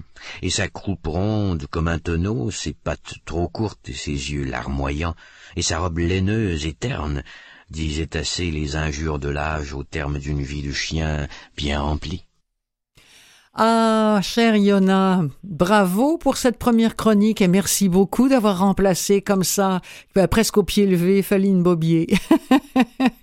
et 0.41 0.51
sa 0.51 0.69
croupe 0.69 1.09
ronde 1.09 1.67
comme 1.69 1.89
un 1.89 1.99
tonneau, 1.99 2.53
ses 2.53 2.75
pattes 2.75 3.15
trop 3.25 3.49
courtes, 3.49 3.91
ses 3.93 4.11
yeux 4.11 4.45
larmoyants, 4.45 5.17
et 5.57 5.63
sa 5.63 5.81
robe 5.81 5.99
laineuse 5.99 6.67
et 6.67 6.75
terne, 6.75 7.25
disaient 7.71 8.17
assez 8.17 8.53
les 8.53 8.77
injures 8.77 9.19
de 9.19 9.29
l'âge 9.29 9.73
au 9.73 9.83
terme 9.83 10.21
d'une 10.21 10.43
vie 10.43 10.63
de 10.63 10.73
chien 10.73 11.27
bien 11.57 11.81
remplie. 11.81 12.24
Ah, 13.57 14.19
cher 14.21 14.57
Yona, 14.57 15.23
bravo 15.45 16.19
pour 16.19 16.37
cette 16.37 16.59
première 16.59 16.97
chronique 16.97 17.41
et 17.41 17.47
merci 17.47 17.89
beaucoup 17.89 18.29
d'avoir 18.29 18.59
remplacé 18.59 19.23
comme 19.23 19.45
ça, 19.45 19.81
euh, 20.19 20.27
presque 20.27 20.59
au 20.59 20.65
pied 20.65 20.87
levé, 20.87 21.23
Faline 21.23 21.63
Bobier. 21.63 22.09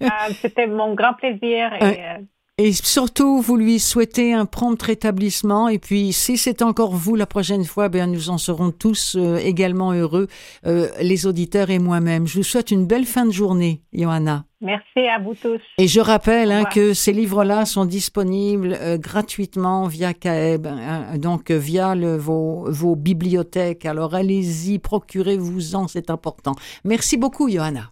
Ah, 0.04 0.28
C'était 0.42 0.68
mon 0.68 0.94
grand 0.96 1.14
plaisir. 1.14 1.74
Et, 1.80 1.84
euh, 1.84 2.18
Et 2.64 2.74
surtout, 2.74 3.42
vous 3.42 3.58
lui 3.58 3.80
souhaitez 3.80 4.34
un 4.34 4.46
prompt 4.46 4.80
rétablissement. 4.80 5.68
Et 5.68 5.80
puis, 5.80 6.14
si 6.14 6.38
c'est 6.38 6.62
encore 6.62 6.92
vous 6.92 7.16
la 7.16 7.26
prochaine 7.26 7.66
fois, 7.66 7.90
bien, 7.90 8.06
nous 8.06 8.30
en 8.30 8.38
serons 8.38 8.70
tous 8.70 9.16
euh, 9.18 9.38
également 9.38 9.94
heureux, 9.94 10.28
euh, 10.68 10.88
les 11.02 11.26
auditeurs 11.26 11.72
et 11.72 11.80
moi-même. 11.80 12.28
Je 12.28 12.38
vous 12.38 12.44
souhaite 12.44 12.70
une 12.70 12.86
belle 12.86 13.06
fin 13.06 13.26
de 13.26 13.32
journée, 13.32 13.82
Johanna. 13.94 14.46
merci 14.62 15.00
à 15.10 15.18
vous 15.18 15.34
tous. 15.34 15.60
Et 15.80 15.88
je 15.88 16.00
rappelle 16.00 16.52
hein, 16.52 16.66
que 16.66 16.94
ces 16.94 17.14
livres-là 17.14 17.66
sont 17.66 17.86
disponibles 17.86 18.78
euh, 18.80 19.00
gratuitement 19.00 19.88
via 19.88 20.14
CAEB, 20.14 20.68
hein, 20.68 21.18
donc 21.18 21.50
via 21.50 21.96
le- 21.96 22.16
vos, 22.18 22.66
vos 22.72 22.96
bibliothèques. 22.96 23.88
Alors 23.88 24.14
allez-y, 24.14 24.78
procurez-vous-en, 24.78 25.88
c'est 25.88 26.12
important. 26.12 26.54
Merci 26.84 27.18
beaucoup, 27.18 27.50
Johanna. 27.50 27.92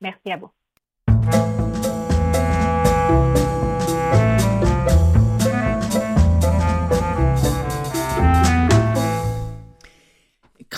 Merci 0.00 0.30
à 0.30 0.36
vous. 0.36 0.50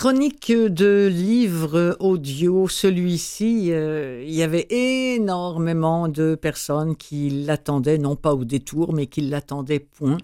Chronique 0.03 0.51
de 0.51 1.07
livres 1.09 1.95
audio, 2.01 2.67
celui-ci, 2.67 3.71
euh, 3.71 4.21
il 4.27 4.33
y 4.33 4.43
avait 4.43 4.67
énormément 4.69 6.09
de 6.09 6.35
personnes 6.35 6.97
qui 6.97 7.29
l'attendaient, 7.29 7.97
non 7.97 8.17
pas 8.17 8.33
au 8.33 8.43
détour, 8.43 8.91
mais 8.91 9.07
qui 9.07 9.21
l'attendaient 9.21 9.79
point. 9.79 10.17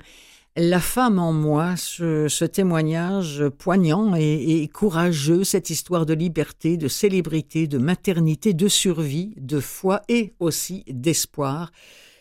La 0.57 0.81
femme 0.81 1.17
en 1.17 1.31
moi, 1.31 1.77
ce, 1.77 2.43
témoignage 2.43 3.47
poignant 3.57 4.15
et, 4.17 4.63
et 4.63 4.67
courageux, 4.67 5.45
cette 5.45 5.69
histoire 5.69 6.05
de 6.05 6.13
liberté, 6.13 6.75
de 6.75 6.89
célébrité, 6.89 7.65
de 7.67 7.77
maternité, 7.77 8.53
de 8.53 8.67
survie, 8.67 9.33
de 9.37 9.61
foi 9.61 10.01
et 10.09 10.33
aussi 10.41 10.83
d'espoir, 10.89 11.71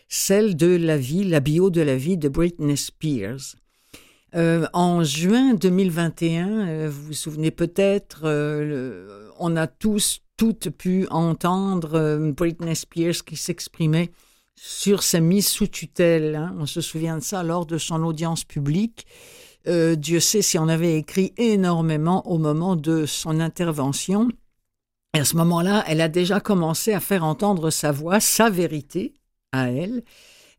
celle 0.07 0.55
de 0.55 0.77
la 0.77 0.97
vie, 0.97 1.25
la 1.25 1.41
bio 1.41 1.69
de 1.69 1.81
la 1.81 1.97
vie 1.97 2.17
de 2.17 2.29
Britney 2.29 2.77
Spears. 2.77 3.57
Euh, 4.35 4.67
en 4.73 5.03
juin 5.03 5.55
2021, 5.55 6.49
euh, 6.49 6.89
vous 6.89 7.07
vous 7.07 7.13
souvenez 7.13 7.49
peut-être, 7.49 8.21
euh, 8.25 9.29
on 9.39 9.55
a 9.55 9.65
tous, 9.65 10.21
toutes 10.37 10.69
pu 10.69 11.07
entendre 11.09 12.31
Britney 12.31 12.75
Spears 12.75 13.25
qui 13.25 13.35
s'exprimait 13.35 14.11
sur 14.55 15.01
sa 15.01 15.19
mise 15.19 15.47
sous 15.47 15.67
tutelle. 15.67 16.35
hein. 16.35 16.55
On 16.59 16.65
se 16.65 16.81
souvient 16.81 17.17
de 17.17 17.23
ça 17.23 17.41
lors 17.43 17.65
de 17.65 17.77
son 17.77 18.03
audience 18.03 18.43
publique. 18.43 19.07
Dieu 19.65 20.19
sait 20.19 20.41
si 20.41 20.57
on 20.57 20.67
avait 20.67 20.97
écrit 20.97 21.33
énormément 21.37 22.25
au 22.27 22.39
moment 22.39 22.75
de 22.75 23.05
son 23.05 23.39
intervention. 23.39 24.29
Et 25.13 25.19
à 25.19 25.25
ce 25.25 25.35
moment-là, 25.35 25.83
elle 25.87 26.01
a 26.01 26.07
déjà 26.07 26.39
commencé 26.39 26.93
à 26.93 26.99
faire 26.99 27.23
entendre 27.23 27.69
sa 27.69 27.91
voix, 27.91 28.19
sa 28.19 28.49
vérité 28.49 29.13
à 29.51 29.69
elle. 29.69 30.03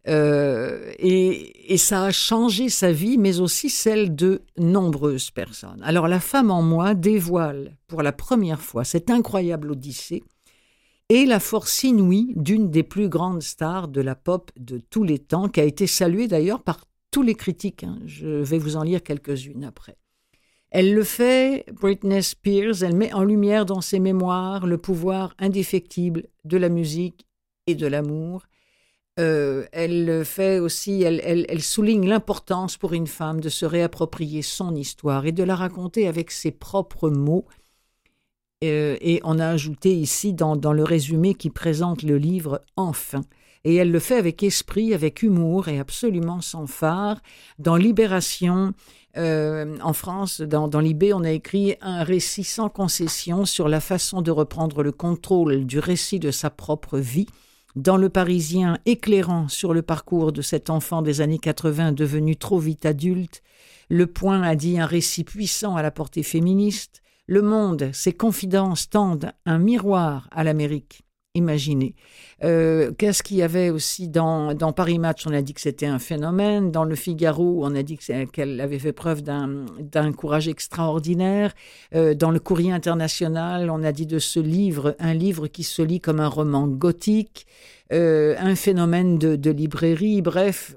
Euh, 0.09 0.93
et, 0.99 1.77
ça 1.77 2.05
a 2.05 2.11
changé 2.11 2.69
sa 2.69 2.93
vie, 2.93 3.19
mais 3.19 3.41
aussi 3.41 3.71
celle 3.71 4.15
de 4.15 4.43
nombreuses 4.59 5.31
personnes. 5.31 5.81
Alors 5.83 6.09
la 6.09 6.21
femme 6.21 6.51
en 6.51 6.63
moi 6.63 6.95
dévoile 6.95 7.77
pour 7.87 8.03
la 8.03 8.13
première 8.13 8.61
fois 8.61 8.85
cette 8.85 9.11
incroyable 9.11 9.71
odyssée 9.71 10.23
et 11.09 11.27
la 11.27 11.41
force 11.41 11.83
inouïe 11.85 12.33
d'une 12.37 12.71
des 12.71 12.83
plus 12.83 13.09
grandes 13.09 13.43
stars 13.43 13.89
de 13.89 14.01
la 14.01 14.15
pop 14.15 14.51
de 14.57 14.79
tous 14.79 15.05
les 15.05 15.19
temps, 15.19 15.49
qui 15.49 15.61
a 15.61 15.65
été 15.65 15.87
saluée 15.87 16.29
d'ailleurs 16.29 16.63
par 16.63 16.87
tous 17.11 17.23
les 17.23 17.35
critiques. 17.35 17.85
Hein. 17.85 17.99
Je 18.07 18.29
vais 18.29 18.59
vous 18.59 18.77
en 18.77 18.83
lire 18.83 19.03
quelques-unes 19.03 19.65
après. 19.65 19.97
Elle 20.71 20.95
le 20.95 21.03
fait, 21.03 21.65
Britney 21.73 22.23
Spears, 22.23 22.85
elle 22.85 22.95
met 22.95 23.13
en 23.13 23.25
lumière 23.25 23.67
dans 23.67 23.81
ses 23.81 23.99
mémoires 23.99 24.67
le 24.67 24.79
pouvoir 24.79 25.35
indéfectible 25.39 26.29
de 26.45 26.57
la 26.57 26.69
musique 26.69 27.27
et 27.67 27.75
de 27.75 27.89
l'amour. 27.89 28.43
Euh, 29.19 29.67
elle 29.73 30.25
fait 30.25 30.61
aussi, 30.61 31.03
elle, 31.03 31.63
souligne 31.63 32.09
l'importance 32.09 32.77
pour 32.77 32.93
une 32.93 33.07
femme 33.07 33.41
de 33.41 33.49
se 33.49 33.67
réapproprier 33.67 34.43
son 34.43 34.75
histoire 34.75 35.27
et 35.27 35.33
de 35.33 35.43
la 35.43 35.57
raconter 35.57 36.07
avec 36.07 36.31
ses 36.31 36.53
propres 36.53 37.11
mots. 37.11 37.45
Euh, 38.63 38.97
et 39.01 39.21
on 39.25 39.39
a 39.39 39.49
ajouté 39.49 39.95
ici 39.95 40.33
dans, 40.33 40.55
dans 40.55 40.73
le 40.73 40.85
résumé 40.85 41.35
qui 41.35 41.51
présente 41.51 42.03
le 42.03 42.19
livre 42.19 42.63
Enfin. 42.77 43.23
Et 43.65 43.75
elle 43.75 43.91
le 43.91 43.99
fait 43.99 44.17
avec 44.17 44.43
esprit, 44.43 44.95
avec 44.95 45.23
humour 45.23 45.69
et 45.69 45.79
absolument 45.79 46.41
sans 46.41 46.67
phare. 46.67 47.21
Dans 47.59 47.77
Libération, 47.77 48.73
euh, 49.17 49.77
en 49.83 49.93
France, 49.93 50.41
dans, 50.41 50.69
dans 50.69 50.81
Libé, 50.81 51.13
on 51.13 51.25
a 51.25 51.31
écrit 51.31 51.77
un 51.83 52.03
récit 52.03 52.45
sans 52.45 52.71
concession 52.71 53.45
sur 53.45 53.69
la 53.69 53.81
façon 53.81 54.23
de 54.23 54.31
reprendre 54.31 54.83
le 54.83 54.93
contrôle 54.93 55.67
du 55.67 55.79
récit 55.79 56.19
de 56.19 56.31
sa 56.31 56.49
propre 56.49 56.99
vie. 56.99 57.27
Dans 57.77 57.97
Le 57.97 58.09
Parisien, 58.09 58.79
éclairant 58.85 59.47
sur 59.47 59.73
le 59.73 59.83
parcours 59.83 60.33
de 60.33 60.43
cet 60.43 60.71
enfant 60.71 61.03
des 61.03 61.21
années 61.21 61.39
80 61.39 61.93
devenu 61.93 62.37
trop 62.37 62.59
vite 62.59 62.85
adulte, 62.85 63.43
Le 63.89 64.09
Point 64.09 64.43
a 64.43 64.57
dit 64.57 64.81
un 64.81 64.87
récit 64.87 65.23
puissant 65.23 65.77
à 65.77 65.83
la 65.83 65.93
portée 65.93 66.25
féministe. 66.25 67.01
Le 67.27 67.43
Monde, 67.43 67.91
ses 67.93 68.13
confidences 68.13 68.91
tendent 68.91 69.33
un 69.47 69.59
miroir 69.59 70.29
à 70.33 70.43
l'Amérique. 70.43 71.05
Imaginez. 71.37 71.95
Euh, 72.43 72.91
qu'est-ce 72.99 73.23
qu'il 73.23 73.37
y 73.37 73.43
avait 73.43 73.71
aussi 73.71 74.09
dans, 74.09 74.53
dans, 74.53 74.73
Paris 74.73 74.99
Match 74.99 75.29
On 75.29 75.33
a 75.33 75.43
dit 75.43 75.55
que 75.55 75.61
c'était 75.61 75.87
un 75.87 76.01
phénomène. 76.01 76.73
Dans 76.73 76.83
Le 76.83 76.97
Figaro, 76.97 77.61
on 77.65 77.77
a 77.77 77.85
dit 77.85 77.99
qu'elle 78.33 78.61
avait 78.61 78.81
fait 78.81 78.93
preuve 78.93 79.23
d'un 79.23 80.13
courage 80.13 80.49
extraordinaire. 80.49 81.55
Euh, 81.95 82.15
dans 82.15 82.33
Le 82.33 82.41
Courrier 82.41 82.73
international, 82.73 83.71
on 83.71 83.85
a 83.85 83.93
dit 83.93 84.07
de 84.07 84.19
ce 84.19 84.41
livre, 84.41 84.97
un 84.99 85.15
livre 85.15 85.47
qui 85.47 85.63
se 85.63 85.83
lit 85.83 86.01
comme 86.01 86.19
un 86.19 86.27
roman 86.27 86.67
gothique. 86.67 87.47
Euh, 87.93 88.35
un 88.41 88.57
phénomène 88.57 89.17
de, 89.17 89.51
librairie. 89.53 90.23
Bref, 90.23 90.75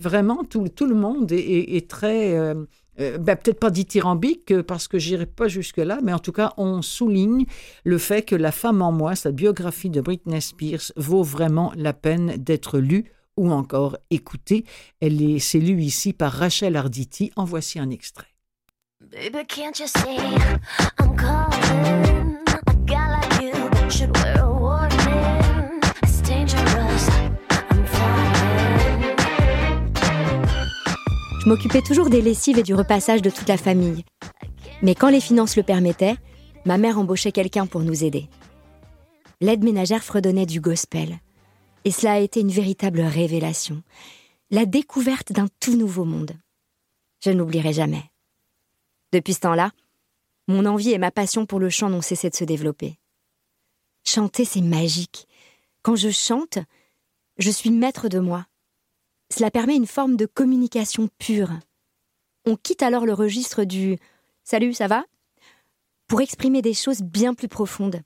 vraiment, 0.00 0.42
tout, 0.42 0.68
tout, 0.68 0.86
le 0.86 0.96
monde 0.96 1.30
est 1.30 1.88
très 1.88 2.54
euh, 3.00 3.18
ben, 3.18 3.36
peut-être 3.36 3.58
pas 3.58 3.70
dithyrambique 3.70 4.52
euh, 4.52 4.62
parce 4.62 4.88
que 4.88 4.98
j'irai 4.98 5.26
pas 5.26 5.48
jusque-là, 5.48 5.98
mais 6.02 6.12
en 6.12 6.18
tout 6.18 6.32
cas, 6.32 6.52
on 6.56 6.82
souligne 6.82 7.46
le 7.84 7.98
fait 7.98 8.22
que 8.22 8.36
La 8.36 8.52
femme 8.52 8.82
en 8.82 8.92
moi, 8.92 9.14
sa 9.16 9.32
biographie 9.32 9.90
de 9.90 10.00
Britney 10.00 10.40
Spears, 10.40 10.92
vaut 10.96 11.22
vraiment 11.22 11.72
la 11.76 11.92
peine 11.92 12.36
d'être 12.36 12.78
lue 12.78 13.12
ou 13.36 13.50
encore 13.50 13.96
écoutée. 14.10 14.64
Elle 15.00 15.22
est, 15.22 15.38
c'est 15.38 15.60
lue 15.60 15.82
ici 15.82 16.12
par 16.12 16.32
Rachel 16.32 16.76
Arditi. 16.76 17.32
En 17.36 17.44
voici 17.44 17.78
un 17.78 17.90
extrait. 17.90 18.26
Je 31.40 31.48
m'occupais 31.48 31.80
toujours 31.80 32.10
des 32.10 32.20
lessives 32.20 32.58
et 32.58 32.62
du 32.62 32.74
repassage 32.74 33.22
de 33.22 33.30
toute 33.30 33.48
la 33.48 33.56
famille. 33.56 34.04
Mais 34.82 34.94
quand 34.94 35.08
les 35.08 35.22
finances 35.22 35.56
le 35.56 35.62
permettaient, 35.62 36.16
ma 36.66 36.76
mère 36.76 36.98
embauchait 36.98 37.32
quelqu'un 37.32 37.66
pour 37.66 37.80
nous 37.80 38.04
aider. 38.04 38.28
L'aide 39.40 39.64
ménagère 39.64 40.04
fredonnait 40.04 40.44
du 40.44 40.60
gospel. 40.60 41.18
Et 41.86 41.92
cela 41.92 42.12
a 42.12 42.18
été 42.18 42.40
une 42.40 42.50
véritable 42.50 43.00
révélation. 43.00 43.82
La 44.50 44.66
découverte 44.66 45.32
d'un 45.32 45.48
tout 45.60 45.78
nouveau 45.78 46.04
monde. 46.04 46.32
Je 47.24 47.30
n'oublierai 47.30 47.72
jamais. 47.72 48.04
Depuis 49.10 49.32
ce 49.32 49.40
temps-là, 49.40 49.70
mon 50.46 50.66
envie 50.66 50.90
et 50.90 50.98
ma 50.98 51.10
passion 51.10 51.46
pour 51.46 51.58
le 51.58 51.70
chant 51.70 51.88
n'ont 51.88 52.02
cessé 52.02 52.28
de 52.28 52.36
se 52.36 52.44
développer. 52.44 52.98
Chanter, 54.04 54.44
c'est 54.44 54.60
magique. 54.60 55.26
Quand 55.80 55.96
je 55.96 56.10
chante, 56.10 56.58
je 57.38 57.50
suis 57.50 57.70
maître 57.70 58.08
de 58.08 58.18
moi. 58.18 58.44
Cela 59.32 59.50
permet 59.50 59.76
une 59.76 59.86
forme 59.86 60.16
de 60.16 60.26
communication 60.26 61.08
pure. 61.18 61.50
On 62.46 62.56
quitte 62.56 62.82
alors 62.82 63.06
le 63.06 63.14
registre 63.14 63.64
du 63.64 63.98
Salut, 64.44 64.74
ça 64.74 64.88
va? 64.88 65.04
pour 66.10 66.20
exprimer 66.20 66.60
des 66.60 66.74
choses 66.74 67.02
bien 67.02 67.34
plus 67.34 67.46
profondes. 67.46 68.02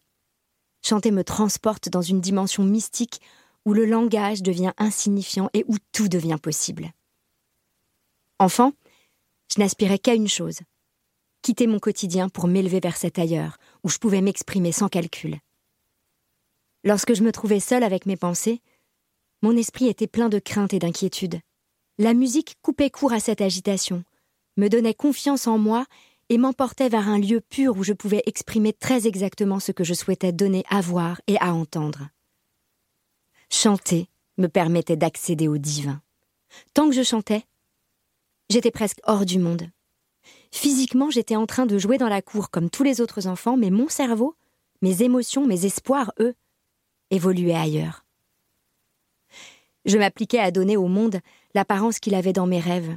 Chanter 0.87 1.11
me 1.11 1.25
transporte 1.25 1.89
dans 1.89 2.03
une 2.03 2.21
dimension 2.21 2.63
mystique 2.63 3.23
où 3.65 3.73
le 3.73 3.87
langage 3.87 4.43
devient 4.43 4.73
insignifiant 4.77 5.49
et 5.55 5.65
où 5.69 5.77
tout 5.93 6.09
devient 6.09 6.37
possible. 6.41 6.93
Enfant, 8.39 8.73
je 9.51 9.59
n'aspirais 9.59 9.99
qu'à 9.99 10.13
une 10.13 10.29
chose 10.29 10.59
quitter 11.41 11.67
mon 11.67 11.79
quotidien 11.79 12.31
pour 12.31 12.47
m'élever 12.47 12.81
vers 12.81 12.97
cet 12.97 13.19
ailleurs, 13.19 13.59
où 13.83 13.91
je 13.91 13.99
pouvais 13.99 14.23
m'exprimer 14.23 14.73
sans 14.73 14.89
calcul. 14.89 15.39
Lorsque 16.85 17.13
je 17.13 17.23
me 17.23 17.33
trouvais 17.33 17.61
seule 17.61 17.85
avec 17.85 18.07
mes 18.07 18.17
pensées, 18.17 18.63
mon 19.45 19.59
esprit 19.59 19.89
était 19.89 20.07
plein 20.07 20.31
de 20.31 20.39
crainte 20.39 20.73
et 20.73 20.79
d'inquiétude. 20.79 21.39
La 21.99 22.15
musique 22.15 22.57
coupait 22.63 22.89
court 22.89 23.13
à 23.13 23.21
cette 23.21 23.43
agitation, 23.43 24.03
me 24.57 24.69
donnait 24.69 24.95
confiance 24.95 25.47
en 25.47 25.59
moi 25.59 25.85
et 26.31 26.39
m'emportait 26.39 26.89
vers 26.89 27.11
un 27.11 27.19
lieu 27.19 27.43
pur 27.43 27.77
où 27.77 27.85
je 27.85 27.93
pouvais 27.93 28.23
exprimer 28.25 28.73
très 28.73 29.07
exactement 29.07 29.61
ce 29.61 29.71
que 29.71 29.85
je 29.85 29.93
souhaitais 29.93 30.33
donner 30.33 30.65
à 30.71 30.81
voir 30.81 31.21
et 31.27 31.37
à 31.41 31.53
entendre. 31.53 32.09
Chanter 33.51 34.09
me 34.39 34.47
permettait 34.47 34.97
d'accéder 34.97 35.47
au 35.47 35.59
divin. 35.59 36.01
Tant 36.73 36.89
que 36.89 36.95
je 36.95 37.03
chantais, 37.03 37.45
j'étais 38.49 38.71
presque 38.71 39.01
hors 39.05 39.27
du 39.27 39.39
monde. 39.39 39.69
Physiquement, 40.53 41.11
j'étais 41.11 41.37
en 41.37 41.45
train 41.45 41.67
de 41.67 41.77
jouer 41.77 41.99
dans 41.99 42.09
la 42.09 42.23
cour 42.23 42.49
comme 42.49 42.71
tous 42.71 42.83
les 42.83 43.03
autres 43.03 43.27
enfants, 43.27 43.59
mais 43.59 43.69
mon 43.69 43.91
cerveau, 43.91 44.37
mes 44.81 45.03
émotions, 45.03 45.47
mes 45.47 45.67
espoirs, 45.67 46.15
eux, 46.19 46.35
évoluaient 47.11 47.53
ailleurs 47.53 48.04
je 49.85 49.99
m'appliquais 49.99 50.39
à 50.39 50.51
donner 50.51 50.77
au 50.77 50.89
monde 50.89 51.21
l'apparence 51.55 51.99
qu'il 51.99 52.15
avait 52.15 52.33
dans 52.33 52.47
mes 52.47 52.61
rêves. 52.61 52.97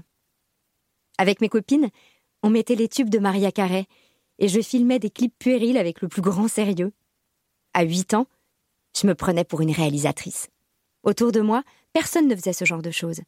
Avec 1.18 1.42
mes 1.42 1.50
copines, 1.50 1.90
on 2.44 2.50
mettait 2.50 2.76
les 2.76 2.88
tubes 2.88 3.10
de 3.10 3.20
Maria 3.20 3.52
Carey 3.52 3.88
et 4.40 4.48
je 4.48 4.62
filmais 4.62 5.00
des 5.00 5.10
clips 5.10 5.38
puérils 5.38 5.78
avec 5.78 6.02
le 6.02 6.08
plus 6.08 6.22
grand 6.22 6.48
sérieux. 6.48 6.94
À 7.74 7.84
huit 7.84 8.14
ans, 8.14 8.28
je 9.00 9.08
me 9.08 9.16
prenais 9.16 9.44
pour 9.44 9.62
une 9.62 9.72
réalisatrice. 9.72 10.50
Autour 11.04 11.32
de 11.32 11.42
moi, 11.42 11.64
personne 11.94 12.28
ne 12.28 12.36
faisait 12.36 12.54
ce 12.54 12.66
genre 12.66 12.82
de 12.82 12.92
choses. 12.92 13.22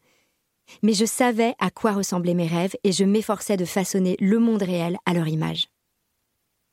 Mais 0.83 0.93
je 0.93 1.05
savais 1.05 1.55
à 1.59 1.71
quoi 1.71 1.93
ressemblaient 1.93 2.33
mes 2.35 2.47
rêves 2.47 2.75
et 2.83 2.91
je 2.91 3.03
m'efforçais 3.03 3.57
de 3.57 3.65
façonner 3.65 4.15
le 4.19 4.39
monde 4.39 4.61
réel 4.61 4.97
à 5.05 5.13
leur 5.13 5.27
image. 5.27 5.67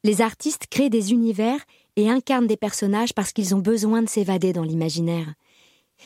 Les 0.05 0.21
artistes 0.21 0.67
créent 0.69 0.91
des 0.91 1.13
univers 1.13 1.59
et 1.97 2.11
incarnent 2.11 2.47
des 2.47 2.57
personnages 2.57 3.15
parce 3.15 3.33
qu'ils 3.33 3.55
ont 3.55 3.61
besoin 3.61 4.03
de 4.03 4.09
s'évader 4.09 4.53
dans 4.53 4.63
l'imaginaire. 4.63 5.35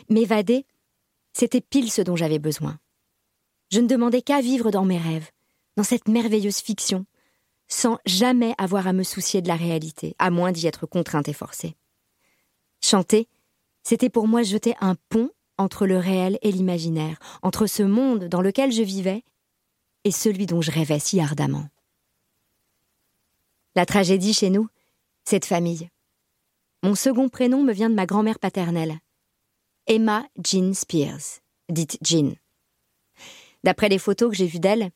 M'évader, 0.08 0.66
c'était 1.32 1.60
pile 1.60 1.90
ce 1.90 2.02
dont 2.02 2.16
j'avais 2.16 2.38
besoin. 2.38 2.78
Je 3.70 3.80
ne 3.80 3.86
demandais 3.86 4.22
qu'à 4.22 4.40
vivre 4.40 4.70
dans 4.70 4.84
mes 4.84 4.98
rêves, 4.98 5.30
dans 5.76 5.84
cette 5.84 6.08
merveilleuse 6.08 6.58
fiction, 6.58 7.06
sans 7.68 7.98
jamais 8.04 8.54
avoir 8.58 8.88
à 8.88 8.92
me 8.92 9.04
soucier 9.04 9.42
de 9.42 9.48
la 9.48 9.56
réalité, 9.56 10.16
à 10.18 10.30
moins 10.30 10.52
d'y 10.52 10.66
être 10.66 10.86
contrainte 10.86 11.28
et 11.28 11.32
forcée. 11.32 11.76
Chanter, 12.82 13.28
c'était 13.82 14.10
pour 14.10 14.26
moi 14.26 14.42
jeter 14.42 14.74
un 14.80 14.96
pont 15.08 15.30
entre 15.56 15.86
le 15.86 15.98
réel 15.98 16.38
et 16.42 16.50
l'imaginaire, 16.50 17.18
entre 17.42 17.66
ce 17.66 17.82
monde 17.82 18.24
dans 18.24 18.40
lequel 18.40 18.72
je 18.72 18.82
vivais 18.82 19.22
et 20.04 20.10
celui 20.10 20.46
dont 20.46 20.62
je 20.62 20.70
rêvais 20.70 20.98
si 20.98 21.20
ardemment. 21.20 21.68
La 23.76 23.86
tragédie 23.86 24.34
chez 24.34 24.50
nous, 24.50 24.68
c'est 25.24 25.38
de 25.38 25.44
famille. 25.44 25.90
Mon 26.82 26.94
second 26.94 27.28
prénom 27.28 27.62
me 27.62 27.72
vient 27.72 27.90
de 27.90 27.94
ma 27.94 28.06
grand-mère 28.06 28.38
paternelle, 28.38 28.98
Emma 29.92 30.24
Jean 30.40 30.72
Spears, 30.72 31.40
dite 31.68 31.98
Jean. 32.00 32.36
D'après 33.64 33.88
les 33.88 33.98
photos 33.98 34.30
que 34.30 34.36
j'ai 34.36 34.46
vues 34.46 34.60
d'elle, 34.60 34.92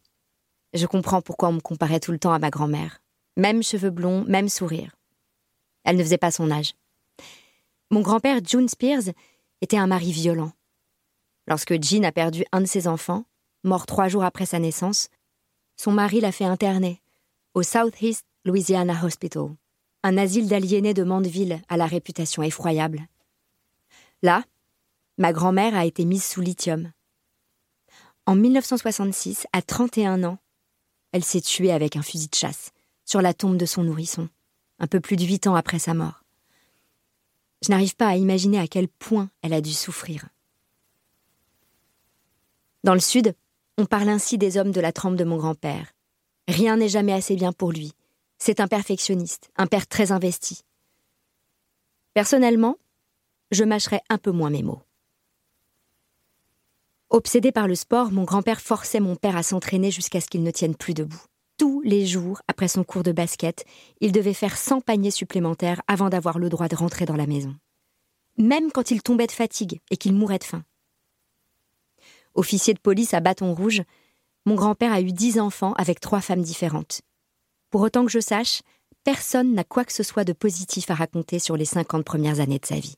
je 0.72 0.86
comprends 0.86 1.20
pourquoi 1.20 1.48
on 1.48 1.54
me 1.54 1.60
comparait 1.60 1.98
tout 1.98 2.12
le 2.12 2.18
temps 2.20 2.32
à 2.32 2.38
ma 2.38 2.50
grand-mère. 2.50 3.02
Même 3.36 3.64
cheveux 3.64 3.90
blonds, 3.90 4.22
même 4.28 4.48
sourire. 4.48 4.94
Elle 5.82 5.96
ne 5.96 6.02
faisait 6.04 6.16
pas 6.16 6.30
son 6.30 6.48
âge. 6.48 6.74
Mon 7.90 8.02
grand-père, 8.02 8.38
June 8.46 8.68
Spears, 8.68 9.12
était 9.62 9.78
un 9.78 9.88
mari 9.88 10.12
violent. 10.12 10.52
Lorsque 11.48 11.74
Jean 11.82 12.04
a 12.04 12.12
perdu 12.12 12.44
un 12.52 12.60
de 12.60 12.66
ses 12.66 12.86
enfants, 12.86 13.24
mort 13.64 13.86
trois 13.86 14.06
jours 14.06 14.22
après 14.22 14.46
sa 14.46 14.60
naissance, 14.60 15.08
son 15.76 15.90
mari 15.90 16.20
l'a 16.20 16.30
fait 16.30 16.44
interner 16.44 17.02
au 17.54 17.64
Southeast 17.64 18.24
Louisiana 18.44 19.04
Hospital, 19.04 19.56
un 20.04 20.16
asile 20.18 20.46
d'aliénés 20.46 20.94
de 20.94 21.02
Mandeville 21.02 21.60
à 21.68 21.76
la 21.76 21.86
réputation 21.86 22.44
effroyable. 22.44 23.08
Là, 24.22 24.44
Ma 25.16 25.32
grand-mère 25.32 25.76
a 25.76 25.84
été 25.84 26.04
mise 26.04 26.24
sous 26.24 26.40
lithium. 26.40 26.90
En 28.26 28.34
1966, 28.34 29.46
à 29.52 29.62
31 29.62 30.24
ans, 30.24 30.38
elle 31.12 31.22
s'est 31.22 31.40
tuée 31.40 31.72
avec 31.72 31.94
un 31.94 32.02
fusil 32.02 32.28
de 32.28 32.34
chasse 32.34 32.72
sur 33.04 33.22
la 33.22 33.32
tombe 33.32 33.56
de 33.56 33.66
son 33.66 33.84
nourrisson, 33.84 34.28
un 34.80 34.88
peu 34.88 34.98
plus 34.98 35.16
de 35.16 35.24
huit 35.24 35.46
ans 35.46 35.54
après 35.54 35.78
sa 35.78 35.94
mort. 35.94 36.24
Je 37.62 37.70
n'arrive 37.70 37.94
pas 37.94 38.08
à 38.08 38.16
imaginer 38.16 38.58
à 38.58 38.66
quel 38.66 38.88
point 38.88 39.30
elle 39.42 39.52
a 39.52 39.60
dû 39.60 39.72
souffrir. 39.72 40.28
Dans 42.82 42.94
le 42.94 43.00
Sud, 43.00 43.36
on 43.78 43.86
parle 43.86 44.08
ainsi 44.08 44.36
des 44.36 44.56
hommes 44.56 44.72
de 44.72 44.80
la 44.80 44.92
trempe 44.92 45.16
de 45.16 45.24
mon 45.24 45.36
grand-père. 45.36 45.92
Rien 46.48 46.76
n'est 46.76 46.88
jamais 46.88 47.12
assez 47.12 47.36
bien 47.36 47.52
pour 47.52 47.70
lui. 47.70 47.92
C'est 48.38 48.60
un 48.60 48.68
perfectionniste, 48.68 49.50
un 49.56 49.66
père 49.66 49.86
très 49.86 50.10
investi. 50.12 50.62
Personnellement, 52.14 52.76
je 53.52 53.64
mâcherais 53.64 54.02
un 54.08 54.18
peu 54.18 54.32
moins 54.32 54.50
mes 54.50 54.62
mots. 54.62 54.82
Obsédé 57.10 57.52
par 57.52 57.68
le 57.68 57.74
sport, 57.74 58.10
mon 58.10 58.24
grand-père 58.24 58.60
forçait 58.60 59.00
mon 59.00 59.16
père 59.16 59.36
à 59.36 59.42
s'entraîner 59.42 59.90
jusqu'à 59.90 60.20
ce 60.20 60.26
qu'il 60.26 60.42
ne 60.42 60.50
tienne 60.50 60.74
plus 60.74 60.94
debout. 60.94 61.22
Tous 61.58 61.80
les 61.82 62.06
jours, 62.06 62.40
après 62.48 62.66
son 62.66 62.82
cours 62.82 63.04
de 63.04 63.12
basket, 63.12 63.64
il 64.00 64.10
devait 64.10 64.34
faire 64.34 64.56
100 64.56 64.80
paniers 64.80 65.12
supplémentaires 65.12 65.82
avant 65.86 66.08
d'avoir 66.08 66.38
le 66.38 66.48
droit 66.48 66.66
de 66.66 66.74
rentrer 66.74 67.04
dans 67.04 67.16
la 67.16 67.26
maison. 67.26 67.54
Même 68.38 68.72
quand 68.72 68.90
il 68.90 69.02
tombait 69.02 69.28
de 69.28 69.32
fatigue 69.32 69.80
et 69.90 69.96
qu'il 69.96 70.14
mourait 70.14 70.38
de 70.38 70.44
faim. 70.44 70.64
Officier 72.34 72.74
de 72.74 72.80
police 72.80 73.14
à 73.14 73.20
bâton 73.20 73.54
rouge, 73.54 73.82
mon 74.44 74.56
grand-père 74.56 74.92
a 74.92 75.00
eu 75.00 75.12
dix 75.12 75.38
enfants 75.38 75.74
avec 75.74 76.00
trois 76.00 76.20
femmes 76.20 76.42
différentes. 76.42 77.02
Pour 77.70 77.82
autant 77.82 78.04
que 78.04 78.10
je 78.10 78.20
sache, 78.20 78.62
personne 79.04 79.54
n'a 79.54 79.64
quoi 79.64 79.84
que 79.84 79.92
ce 79.92 80.02
soit 80.02 80.24
de 80.24 80.32
positif 80.32 80.90
à 80.90 80.94
raconter 80.94 81.38
sur 81.38 81.56
les 81.56 81.64
50 81.64 82.04
premières 82.04 82.40
années 82.40 82.58
de 82.58 82.66
sa 82.66 82.80
vie. 82.80 82.96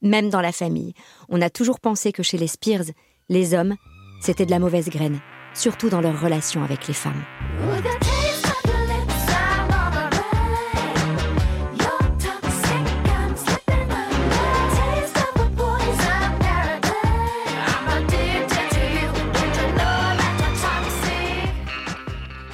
Même 0.00 0.30
dans 0.30 0.40
la 0.40 0.52
famille, 0.52 0.94
on 1.28 1.42
a 1.42 1.50
toujours 1.50 1.80
pensé 1.80 2.12
que 2.12 2.22
chez 2.22 2.38
les 2.38 2.46
Spears, 2.46 2.84
les 3.28 3.54
hommes, 3.54 3.76
c'était 4.20 4.46
de 4.46 4.50
la 4.50 4.58
mauvaise 4.58 4.88
graine, 4.88 5.18
surtout 5.54 5.90
dans 5.90 6.00
leur 6.00 6.20
relation 6.20 6.64
avec 6.64 6.88
les 6.88 6.94
femmes. 6.94 7.22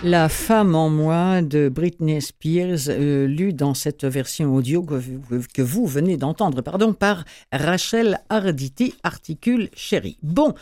La 0.06 0.28
femme 0.28 0.74
en 0.74 0.90
moi 0.90 1.40
de 1.40 1.70
Britney 1.70 2.20
Spears, 2.20 2.90
euh, 2.90 3.26
lue 3.26 3.54
dans 3.54 3.72
cette 3.72 4.04
version 4.04 4.54
audio 4.54 4.82
que 4.82 5.62
vous, 5.62 5.86
venez 5.86 6.18
d'entendre, 6.18 6.60
pardon, 6.60 6.92
par 6.92 7.24
Rachel 7.50 8.20
Arditi, 8.28 8.92
articule 9.02 9.70
chérie. 9.74 10.18
Bon, 10.22 10.52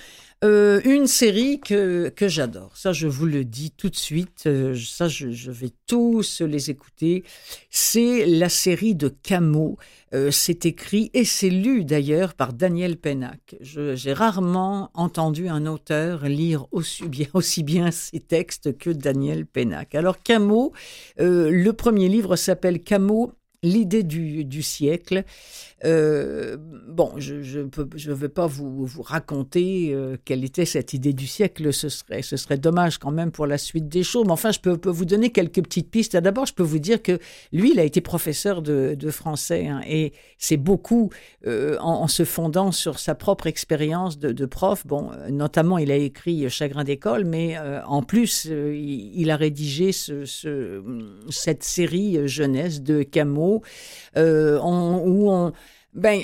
euh, 0.45 0.81
une 0.85 1.07
série 1.07 1.61
que, 1.61 2.09
que 2.09 2.27
j'adore, 2.27 2.77
ça 2.77 2.93
je 2.93 3.07
vous 3.07 3.27
le 3.27 3.45
dis 3.45 3.71
tout 3.71 3.89
de 3.89 3.97
suite, 3.97 4.45
euh, 4.47 4.75
ça 4.75 5.07
je, 5.07 5.31
je, 5.31 5.53
vais 5.53 5.71
tous 5.87 6.41
les 6.41 6.69
écouter, 6.69 7.23
c'est 7.71 8.27
la 8.27 8.49
série 8.49 8.97
de 8.97 9.09
Camo. 9.09 9.79
Euh, 10.15 10.31
c'est 10.31 10.67
écrit 10.67 11.11
et 11.15 11.25
c'est 11.25 11.49
lu 11.49 11.85
d'ailleurs 11.85 12.35
par 12.35 12.53
Daniel 12.53 12.97
Pennac. 12.97 13.57
J'ai 13.61 14.13
rarement 14.13 14.91
entendu 14.95 15.49
un 15.49 15.65
auteur 15.65 16.25
lire 16.25 16.67
aussi 16.73 17.07
bien, 17.07 17.29
aussi 17.35 17.63
bien 17.63 17.93
ses 17.93 18.21
textes 18.21 18.77
que 18.77 18.91
Daniel 18.91 19.47
Pennac. 19.47 19.95
Alors 19.95 20.23
Camo, 20.23 20.73
le 21.19 21.71
premier 21.71 22.09
livre 22.09 22.35
s'appelle 22.37 22.83
Camo 22.83 23.33
l'idée 23.63 24.03
du, 24.03 24.63
siècle. 24.63 25.25
Euh, 25.85 26.57
bon, 26.89 27.13
je 27.19 27.61
ne 27.61 28.15
vais 28.15 28.29
pas 28.29 28.47
vous, 28.47 28.87
raconter 29.03 29.91
euh, 29.93 30.17
quelle 30.25 30.45
était 30.45 30.65
cette 30.65 30.93
idée 30.93 31.13
du 31.13 31.27
siècle, 31.27 31.73
ce 31.73 31.89
serait, 31.89 32.59
dommage 32.59 32.99
quand 32.99 33.11
même 33.11 33.31
pour 33.31 33.47
la 33.47 33.59
suite 33.59 33.89
des 33.89 34.03
choses, 34.03 34.25
mais 34.27 34.33
enfin, 34.33 34.53
je 34.53 34.61
peux, 34.61 34.79
vous 34.91 35.05
donner 35.05 35.31
quelques 35.31 35.63
petites 35.63 35.91
pistes. 35.91 36.17
D'abord, 36.17 36.47
je 36.47 36.55
peux 36.55 36.63
vous 36.63 36.79
dire 36.79 37.03
que 37.03 37.19
lui, 37.53 37.73
il 37.73 37.81
a 37.81 37.85
été 37.85 38.01
professeur 38.01 38.63
de, 38.63 38.97
français, 39.11 39.69
hein, 39.69 39.81
et 39.89 40.13
c'est 40.39 40.57
beaucoup 40.57 41.11
euh, 41.47 41.77
en, 41.81 42.09
se 42.09 42.25
fondant 42.25 42.73
sur 42.73 42.99
sa 42.99 43.15
propre 43.15 43.47
expérience 43.47 44.19
de, 44.19 44.47
prof. 44.47 44.87
Bon, 44.87 45.11
notamment, 45.31 45.79
il 45.79 45.91
a 45.91 45.97
écrit 45.97 46.49
Chagrin 46.51 46.85
d'école, 46.85 47.25
mais 47.25 47.57
en 47.87 48.03
plus, 48.03 48.45
il, 48.47 49.31
a 49.31 49.37
rédigé 49.37 49.93
ce, 49.93 50.25
ce, 50.25 50.83
cette 51.31 51.63
série 51.63 52.27
jeunesse 52.27 52.83
de 52.83 53.03
Camus, 53.03 53.52
on, 54.17 55.03
où 55.05 55.31
on 55.31 55.53
ben, 55.95 56.23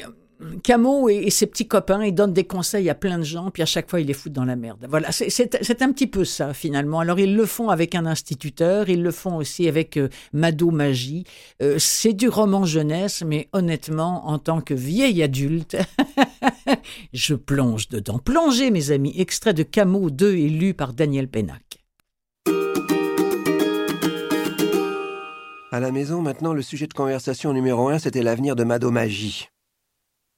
Camo 0.62 1.08
et, 1.08 1.30
ses 1.30 1.46
petits 1.46 1.66
copains, 1.66 2.04
ils 2.04 2.14
donnent 2.14 2.32
des 2.32 2.44
conseils 2.44 2.88
à 2.88 2.94
plein 2.94 3.18
de 3.18 3.24
gens, 3.24 3.50
puis 3.50 3.62
à 3.62 3.66
chaque 3.66 3.90
fois, 3.90 4.00
ils 4.00 4.06
les 4.06 4.12
foutent 4.12 4.32
dans 4.32 4.44
la 4.44 4.54
merde. 4.54 4.86
Voilà, 4.88 5.10
c'est 5.10 5.82
un 5.82 5.92
petit 5.92 6.06
peu 6.06 6.24
ça, 6.24 6.54
finalement. 6.54 7.00
Alors, 7.00 7.18
ils 7.18 7.34
le 7.34 7.44
font 7.44 7.70
avec 7.70 7.94
un 7.94 8.06
instituteur, 8.06 8.88
ils 8.88 9.02
le 9.02 9.10
font 9.10 9.36
aussi 9.36 9.66
avec 9.66 9.96
euh, 9.96 10.08
Mado 10.32 10.70
Magie. 10.70 11.24
Euh, 11.60 11.76
c'est 11.78 12.12
du 12.12 12.28
roman 12.28 12.64
jeunesse, 12.64 13.24
mais 13.26 13.48
honnêtement, 13.52 14.28
en 14.28 14.38
tant 14.38 14.60
que 14.60 14.74
vieil 14.74 15.22
adulte, 15.22 15.76
je 17.12 17.34
plonge 17.34 17.88
dedans. 17.88 18.18
Plongez, 18.18 18.70
mes 18.70 18.92
amis. 18.92 19.14
Extrait 19.18 19.54
de 19.54 19.64
Camo 19.64 20.10
2 20.10 20.36
et 20.36 20.72
par 20.72 20.92
Daniel 20.92 21.28
Pennac. 21.28 21.77
À 25.78 25.80
la 25.80 25.92
maison, 25.92 26.22
maintenant, 26.22 26.54
le 26.54 26.62
sujet 26.62 26.88
de 26.88 26.92
conversation 26.92 27.52
numéro 27.52 27.88
un, 27.88 28.00
c'était 28.00 28.24
l'avenir 28.24 28.56
de 28.56 28.64
Mado 28.64 28.90
Magie. 28.90 29.48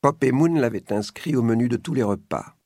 Pop 0.03 0.23
et 0.23 0.33
Moon 0.33 0.53
l'avaient 0.53 0.93
inscrit 0.93 1.35
au 1.35 1.41
menu 1.41 1.71
de 1.71 1.79
tous 1.79 1.95
les 1.95 2.03
repas. 2.03 2.57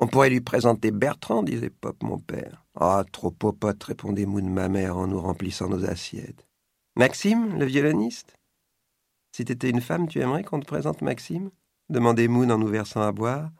On 0.00 0.08
pourrait 0.08 0.30
lui 0.30 0.40
présenter 0.40 0.90
Bertrand, 0.90 1.44
disait 1.44 1.70
Pop, 1.70 2.02
mon 2.02 2.18
père. 2.18 2.66
Ah, 2.74 3.04
trop 3.12 3.30
popote, 3.30 3.84
répondait 3.84 4.26
Moon, 4.26 4.42
ma 4.42 4.68
mère, 4.68 4.96
en 4.96 5.06
nous 5.06 5.20
remplissant 5.20 5.68
nos 5.68 5.84
assiettes. 5.84 6.48
Maxime, 6.96 7.56
le 7.56 7.64
violoniste? 7.64 8.34
Si 9.30 9.44
t'étais 9.44 9.70
une 9.70 9.80
femme, 9.80 10.08
tu 10.08 10.18
aimerais 10.18 10.42
qu'on 10.42 10.58
te 10.58 10.66
présente 10.66 11.02
Maxime? 11.02 11.52
demandait 11.90 12.26
Moon 12.26 12.50
en 12.50 12.58
nous 12.58 12.66
versant 12.66 13.02
à 13.02 13.12
boire. 13.12 13.52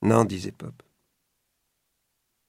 Non, 0.00 0.24
disait 0.24 0.52
Pop. 0.52 0.82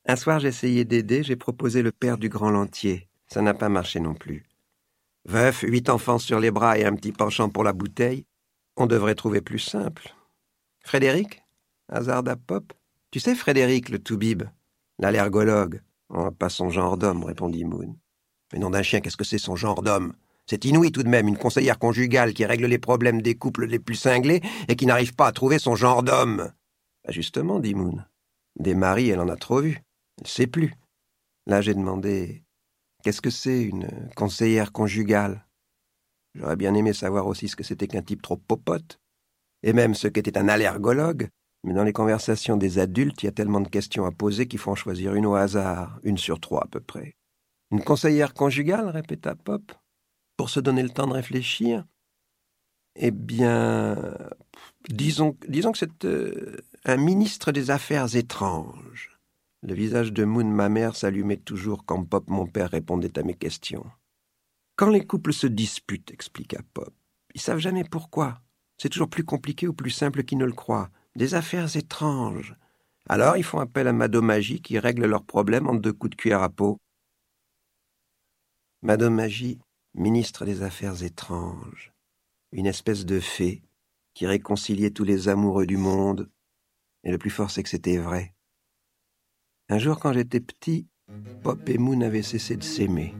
Un 0.05 0.15
soir, 0.15 0.39
j'essayais 0.39 0.85
d'aider, 0.85 1.21
j'ai 1.21 1.35
proposé 1.35 1.81
le 1.81 1.91
père 1.91 2.17
du 2.17 2.29
grand 2.29 2.49
lentier. 2.49 3.09
Ça 3.27 3.41
n'a 3.41 3.53
pas 3.53 3.67
marché 3.67 3.99
non 3.99 4.13
plus. 4.13 4.45
Veuf, 5.25 5.61
huit 5.61 5.89
enfants 5.89 6.19
sur 6.19 6.39
les 6.39 6.51
bras 6.51 6.77
et 6.77 6.85
un 6.85 6.95
petit 6.95 7.11
penchant 7.11 7.49
pour 7.49 7.63
la 7.63 7.73
bouteille, 7.73 8.25
on 8.75 8.87
devrait 8.87 9.15
trouver 9.15 9.41
plus 9.41 9.59
simple. 9.59 10.13
Frédéric 10.83 11.43
Hasarda 11.89 12.35
Pop 12.35 12.73
Tu 13.11 13.19
sais 13.19 13.35
Frédéric, 13.35 13.89
le 13.89 13.99
toubib 13.99 14.43
L'allergologue 14.99 15.81
oh, 16.09 16.31
Pas 16.31 16.49
son 16.49 16.69
genre 16.69 16.97
d'homme, 16.97 17.23
répondit 17.23 17.63
Moon. 17.63 17.95
Mais 18.51 18.59
non 18.59 18.69
d'un 18.69 18.83
chien, 18.83 18.99
qu'est-ce 18.99 19.17
que 19.17 19.23
c'est 19.23 19.37
son 19.37 19.55
genre 19.55 19.81
d'homme? 19.81 20.13
C'est 20.45 20.65
inouï 20.65 20.91
tout 20.91 21.03
de 21.03 21.09
même, 21.09 21.27
une 21.27 21.37
conseillère 21.37 21.79
conjugale 21.79 22.33
qui 22.33 22.45
règle 22.45 22.65
les 22.65 22.77
problèmes 22.77 23.21
des 23.21 23.35
couples 23.35 23.65
les 23.65 23.79
plus 23.79 23.95
cinglés 23.95 24.41
et 24.67 24.75
qui 24.75 24.85
n'arrive 24.85 25.15
pas 25.15 25.27
à 25.27 25.31
trouver 25.31 25.57
son 25.57 25.75
genre 25.75 26.03
d'homme. 26.03 26.51
Bah 27.05 27.11
justement, 27.11 27.59
dit 27.59 27.75
Moon. 27.75 28.03
Des 28.59 28.75
maris, 28.75 29.09
elle 29.09 29.21
en 29.21 29.29
a 29.29 29.37
trop 29.37 29.61
vu. 29.61 29.81
Elle 30.19 30.27
sait 30.27 30.47
plus. 30.47 30.73
Là, 31.47 31.61
j'ai 31.61 31.73
demandé 31.73 32.42
Qu'est-ce 33.03 33.21
que 33.21 33.29
c'est 33.29 33.61
une 33.61 33.89
conseillère 34.15 34.71
conjugale? 34.71 35.45
J'aurais 36.35 36.55
bien 36.55 36.73
aimé 36.73 36.93
savoir 36.93 37.27
aussi 37.27 37.49
ce 37.49 37.55
que 37.57 37.63
c'était 37.63 37.87
qu'un 37.87 38.01
type 38.01 38.21
trop 38.21 38.37
popote, 38.37 38.97
et 39.61 39.73
même 39.73 39.93
ce 39.93 40.07
qu'était 40.07 40.37
un 40.37 40.47
allergologue, 40.47 41.27
mais 41.65 41.73
dans 41.73 41.83
les 41.83 41.91
conversations 41.91 42.55
des 42.55 42.79
adultes, 42.79 43.21
il 43.21 43.25
y 43.25 43.29
a 43.29 43.33
tellement 43.33 43.59
de 43.59 43.67
questions 43.67 44.05
à 44.05 44.11
poser 44.11 44.47
qu'il 44.47 44.59
faut 44.59 44.75
choisir 44.75 45.15
une 45.15 45.25
au 45.25 45.35
hasard, 45.35 45.99
une 46.03 46.17
sur 46.17 46.39
trois 46.39 46.63
à 46.63 46.67
peu 46.67 46.79
près. 46.79 47.15
Une 47.71 47.83
conseillère 47.83 48.33
conjugale 48.33 48.87
répéta 48.87 49.35
Pop, 49.35 49.73
pour 50.37 50.49
se 50.49 50.61
donner 50.61 50.81
le 50.83 50.89
temps 50.89 51.07
de 51.07 51.13
réfléchir? 51.13 51.85
Eh 52.95 53.11
bien, 53.11 54.15
disons, 54.87 55.35
disons 55.47 55.73
que 55.73 55.77
c'est 55.77 56.05
euh, 56.05 56.57
un 56.85 56.97
ministre 56.97 57.51
des 57.51 57.69
Affaires 57.69 58.15
étranges. 58.15 59.12
Le 59.65 59.73
visage 59.73 60.11
de 60.11 60.25
Moon, 60.25 60.43
ma 60.43 60.67
mère, 60.67 60.93
s'allumait 60.93 61.37
toujours 61.37 61.85
quand 61.85 62.03
Pop, 62.03 62.29
mon 62.29 62.45
père, 62.45 62.69
répondait 62.69 63.17
à 63.17 63.23
mes 63.23 63.33
questions. 63.33 63.89
Quand 64.75 64.89
les 64.89 65.07
couples 65.07 65.31
se 65.31 65.47
disputent, 65.47 66.11
expliqua 66.11 66.59
Pop, 66.73 66.93
ils 67.33 67.39
savent 67.39 67.59
jamais 67.59 67.85
pourquoi. 67.85 68.41
C'est 68.77 68.89
toujours 68.89 69.09
plus 69.09 69.23
compliqué 69.23 69.65
ou 69.65 69.73
plus 69.73 69.89
simple 69.89 70.25
qu'ils 70.25 70.37
ne 70.37 70.45
le 70.45 70.51
croient. 70.51 70.89
Des 71.15 71.33
affaires 71.33 71.73
étranges. 71.77 72.57
Alors 73.07 73.37
ils 73.37 73.43
font 73.43 73.59
appel 73.59 73.87
à 73.87 73.93
Magie 73.93 74.61
qui 74.61 74.79
règle 74.79 75.05
leurs 75.05 75.23
problèmes 75.23 75.69
en 75.69 75.75
deux 75.75 75.93
coups 75.93 76.11
de 76.11 76.15
cuillère 76.15 76.43
à 76.43 76.49
peau. 76.49 76.77
Magie, 78.81 79.59
ministre 79.93 80.43
des 80.43 80.61
Affaires 80.61 81.03
étranges, 81.03 81.93
une 82.51 82.65
espèce 82.65 83.05
de 83.05 83.21
fée 83.21 83.63
qui 84.13 84.27
réconciliait 84.27 84.91
tous 84.91 85.05
les 85.05 85.29
amoureux 85.29 85.65
du 85.65 85.77
monde. 85.77 86.29
Et 87.05 87.11
le 87.11 87.17
plus 87.17 87.29
fort, 87.29 87.49
c'est 87.49 87.63
que 87.63 87.69
c'était 87.69 87.97
vrai. 87.97 88.33
Un 89.69 89.79
jour, 89.79 89.97
quand 89.97 90.11
j'étais 90.11 90.41
petit, 90.41 90.87
Pop 91.41 91.69
et 91.69 91.77
Moon 91.77 92.01
avaient 92.01 92.21
cessé 92.21 92.57
de 92.57 92.63
s'aimer. 92.63 93.15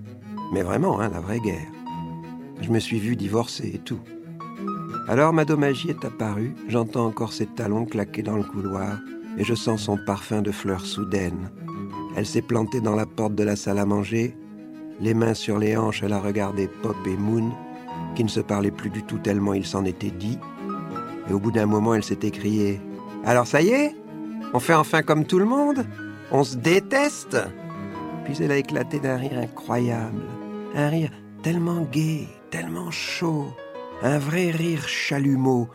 Mais 0.52 0.62
vraiment, 0.62 1.00
hein, 1.00 1.10
la 1.10 1.22
vraie 1.22 1.40
guerre. 1.40 1.72
Je 2.62 2.70
me 2.70 2.80
suis 2.80 3.00
vu 3.00 3.16
divorcer 3.16 3.72
et 3.76 3.80
tout. 3.80 4.02
Alors 5.08 5.32
Madomagie 5.32 5.90
est 5.90 6.06
apparue, 6.06 6.54
j'entends 6.68 7.06
encore 7.06 7.32
ses 7.32 7.46
talons 7.46 7.86
claquer 7.86 8.24
dans 8.24 8.36
le 8.36 8.44
couloir, 8.44 9.00
et 9.38 9.46
je 9.46 9.54
sens 9.54 9.84
son 9.84 9.98
parfum 10.06 10.42
de 10.42 10.52
fleurs 10.52 10.86
soudaines. 10.86 11.50
Elle 12.18 12.26
s'est 12.26 12.42
plantée 12.42 12.82
dans 12.82 12.96
la 12.96 13.06
porte 13.06 13.36
de 13.36 13.44
la 13.44 13.56
salle 13.56 13.80
à 13.80 13.86
manger, 13.86 14.36
les 15.00 15.14
mains 15.14 15.34
sur 15.34 15.58
les 15.58 15.78
hanches, 15.78 16.04
elle 16.04 16.14
a 16.14 16.20
regardé 16.20 16.68
Pop 16.68 16.96
et 17.06 17.18
Moon, 17.18 17.52
qui 18.16 18.24
ne 18.24 18.30
se 18.30 18.42
parlaient 18.42 18.70
plus 18.70 18.90
du 18.90 19.04
tout 19.04 19.18
tellement 19.18 19.54
il 19.54 19.66
s'en 19.66 19.86
était 19.86 20.12
dit. 20.12 20.38
Et 21.30 21.34
au 21.34 21.40
bout 21.40 21.52
d'un 21.52 21.66
moment, 21.66 21.96
elle 21.96 22.04
s'est 22.04 22.20
écriée 22.22 22.82
Alors 23.26 23.48
ça 23.48 23.62
y 23.62 23.70
est? 23.70 23.96
On 24.54 24.60
fait 24.60 24.74
enfin 24.74 25.04
comme 25.04 25.26
tout 25.26 25.40
le 25.40 25.46
monde? 25.46 25.86
On 26.32 26.44
se 26.44 26.56
déteste 26.56 27.38
Puis 28.26 28.38
elle 28.42 28.52
a 28.52 28.58
éclaté 28.58 29.00
d'un 29.00 29.18
rire 29.18 29.38
incroyable, 29.38 30.24
un 30.76 30.90
rire 30.90 31.12
tellement 31.42 31.82
gai, 31.92 32.28
tellement 32.50 32.92
chaud, 32.92 33.48
un 34.02 34.18
vrai 34.18 34.52
rire 34.52 34.88
chalumeau. 34.88 35.68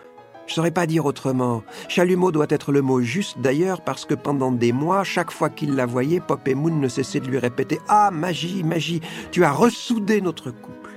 Je 0.47 0.55
saurais 0.55 0.71
pas 0.71 0.87
dire 0.87 1.05
autrement. 1.05 1.63
Chalumeau 1.89 2.33
doit 2.33 2.47
être 2.49 2.73
le 2.73 2.81
mot 2.81 3.03
juste 3.03 3.39
d'ailleurs 3.39 3.83
parce 3.83 4.07
que 4.07 4.15
pendant 4.15 4.51
des 4.51 4.73
mois, 4.73 5.05
chaque 5.05 5.31
fois 5.31 5.51
qu'il 5.51 5.77
la 5.77 5.85
voyait, 5.85 6.21
Pop 6.21 6.49
et 6.49 6.55
Moon 6.55 6.75
ne 6.75 6.89
cessaient 6.89 7.21
de 7.21 7.29
lui 7.29 7.39
répéter 7.39 7.79
Ah, 7.87 8.11
magie, 8.11 8.63
magie, 8.65 9.03
tu 9.31 9.45
as 9.45 9.53
ressoudé 9.53 10.23
notre 10.23 10.51
couple. 10.51 10.91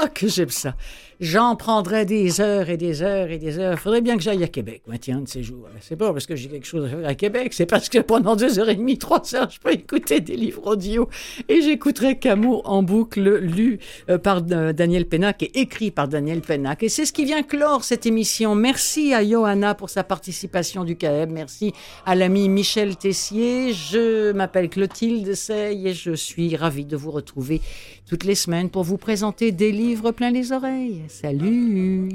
Ah, 0.00 0.08
que 0.08 0.26
j'aime 0.28 0.48
ça. 0.48 0.74
J'en 1.22 1.54
prendrais 1.54 2.04
des 2.04 2.40
heures 2.40 2.68
et 2.68 2.76
des 2.76 3.00
heures 3.00 3.30
et 3.30 3.38
des 3.38 3.60
heures. 3.60 3.78
Faudrait 3.78 4.00
bien 4.00 4.16
que 4.16 4.24
j'aille 4.24 4.42
à 4.42 4.48
Québec, 4.48 4.82
tiens, 5.00 5.20
de 5.20 5.28
ces 5.28 5.44
jours. 5.44 5.68
C'est 5.80 5.94
pas 5.94 6.12
parce 6.12 6.26
que 6.26 6.34
j'ai 6.34 6.48
quelque 6.48 6.66
chose 6.66 6.84
à 6.84 6.88
faire 6.88 7.06
à 7.06 7.14
Québec, 7.14 7.52
c'est 7.54 7.64
parce 7.64 7.88
que 7.88 8.00
pendant 8.00 8.34
deux 8.34 8.58
heures 8.58 8.68
et 8.68 8.74
demie, 8.74 8.98
trois 8.98 9.22
heures, 9.36 9.48
je 9.48 9.60
peux 9.60 9.72
écouter 9.72 10.18
des 10.18 10.34
livres 10.34 10.66
audio 10.66 11.08
et 11.48 11.62
j'écouterai 11.62 12.18
Camus 12.18 12.56
en 12.64 12.82
boucle, 12.82 13.36
lu 13.36 13.78
euh, 14.10 14.18
par 14.18 14.42
euh, 14.50 14.72
Daniel 14.72 15.06
Pennac 15.06 15.44
et 15.44 15.60
écrit 15.60 15.92
par 15.92 16.08
Daniel 16.08 16.40
Pennac. 16.40 16.82
Et 16.82 16.88
c'est 16.88 17.06
ce 17.06 17.12
qui 17.12 17.24
vient 17.24 17.44
clore 17.44 17.84
cette 17.84 18.04
émission. 18.04 18.56
Merci 18.56 19.14
à 19.14 19.24
Johanna 19.24 19.76
pour 19.76 19.90
sa 19.90 20.02
participation 20.02 20.82
du 20.82 20.96
CAEB. 20.96 21.30
Merci 21.30 21.72
à 22.04 22.16
l'ami 22.16 22.48
Michel 22.48 22.96
Tessier. 22.96 23.72
Je 23.72 24.32
m'appelle 24.32 24.68
Clotilde 24.68 25.34
Sey 25.34 25.86
et 25.86 25.94
je 25.94 26.14
suis 26.14 26.56
ravie 26.56 26.84
de 26.84 26.96
vous 26.96 27.12
retrouver 27.12 27.60
toutes 28.08 28.24
les 28.24 28.34
semaines 28.34 28.70
pour 28.70 28.82
vous 28.82 28.98
présenter 28.98 29.52
des 29.52 29.70
livres 29.70 30.10
plein 30.10 30.32
les 30.32 30.50
oreilles. 30.50 31.02
Salut 31.12 32.08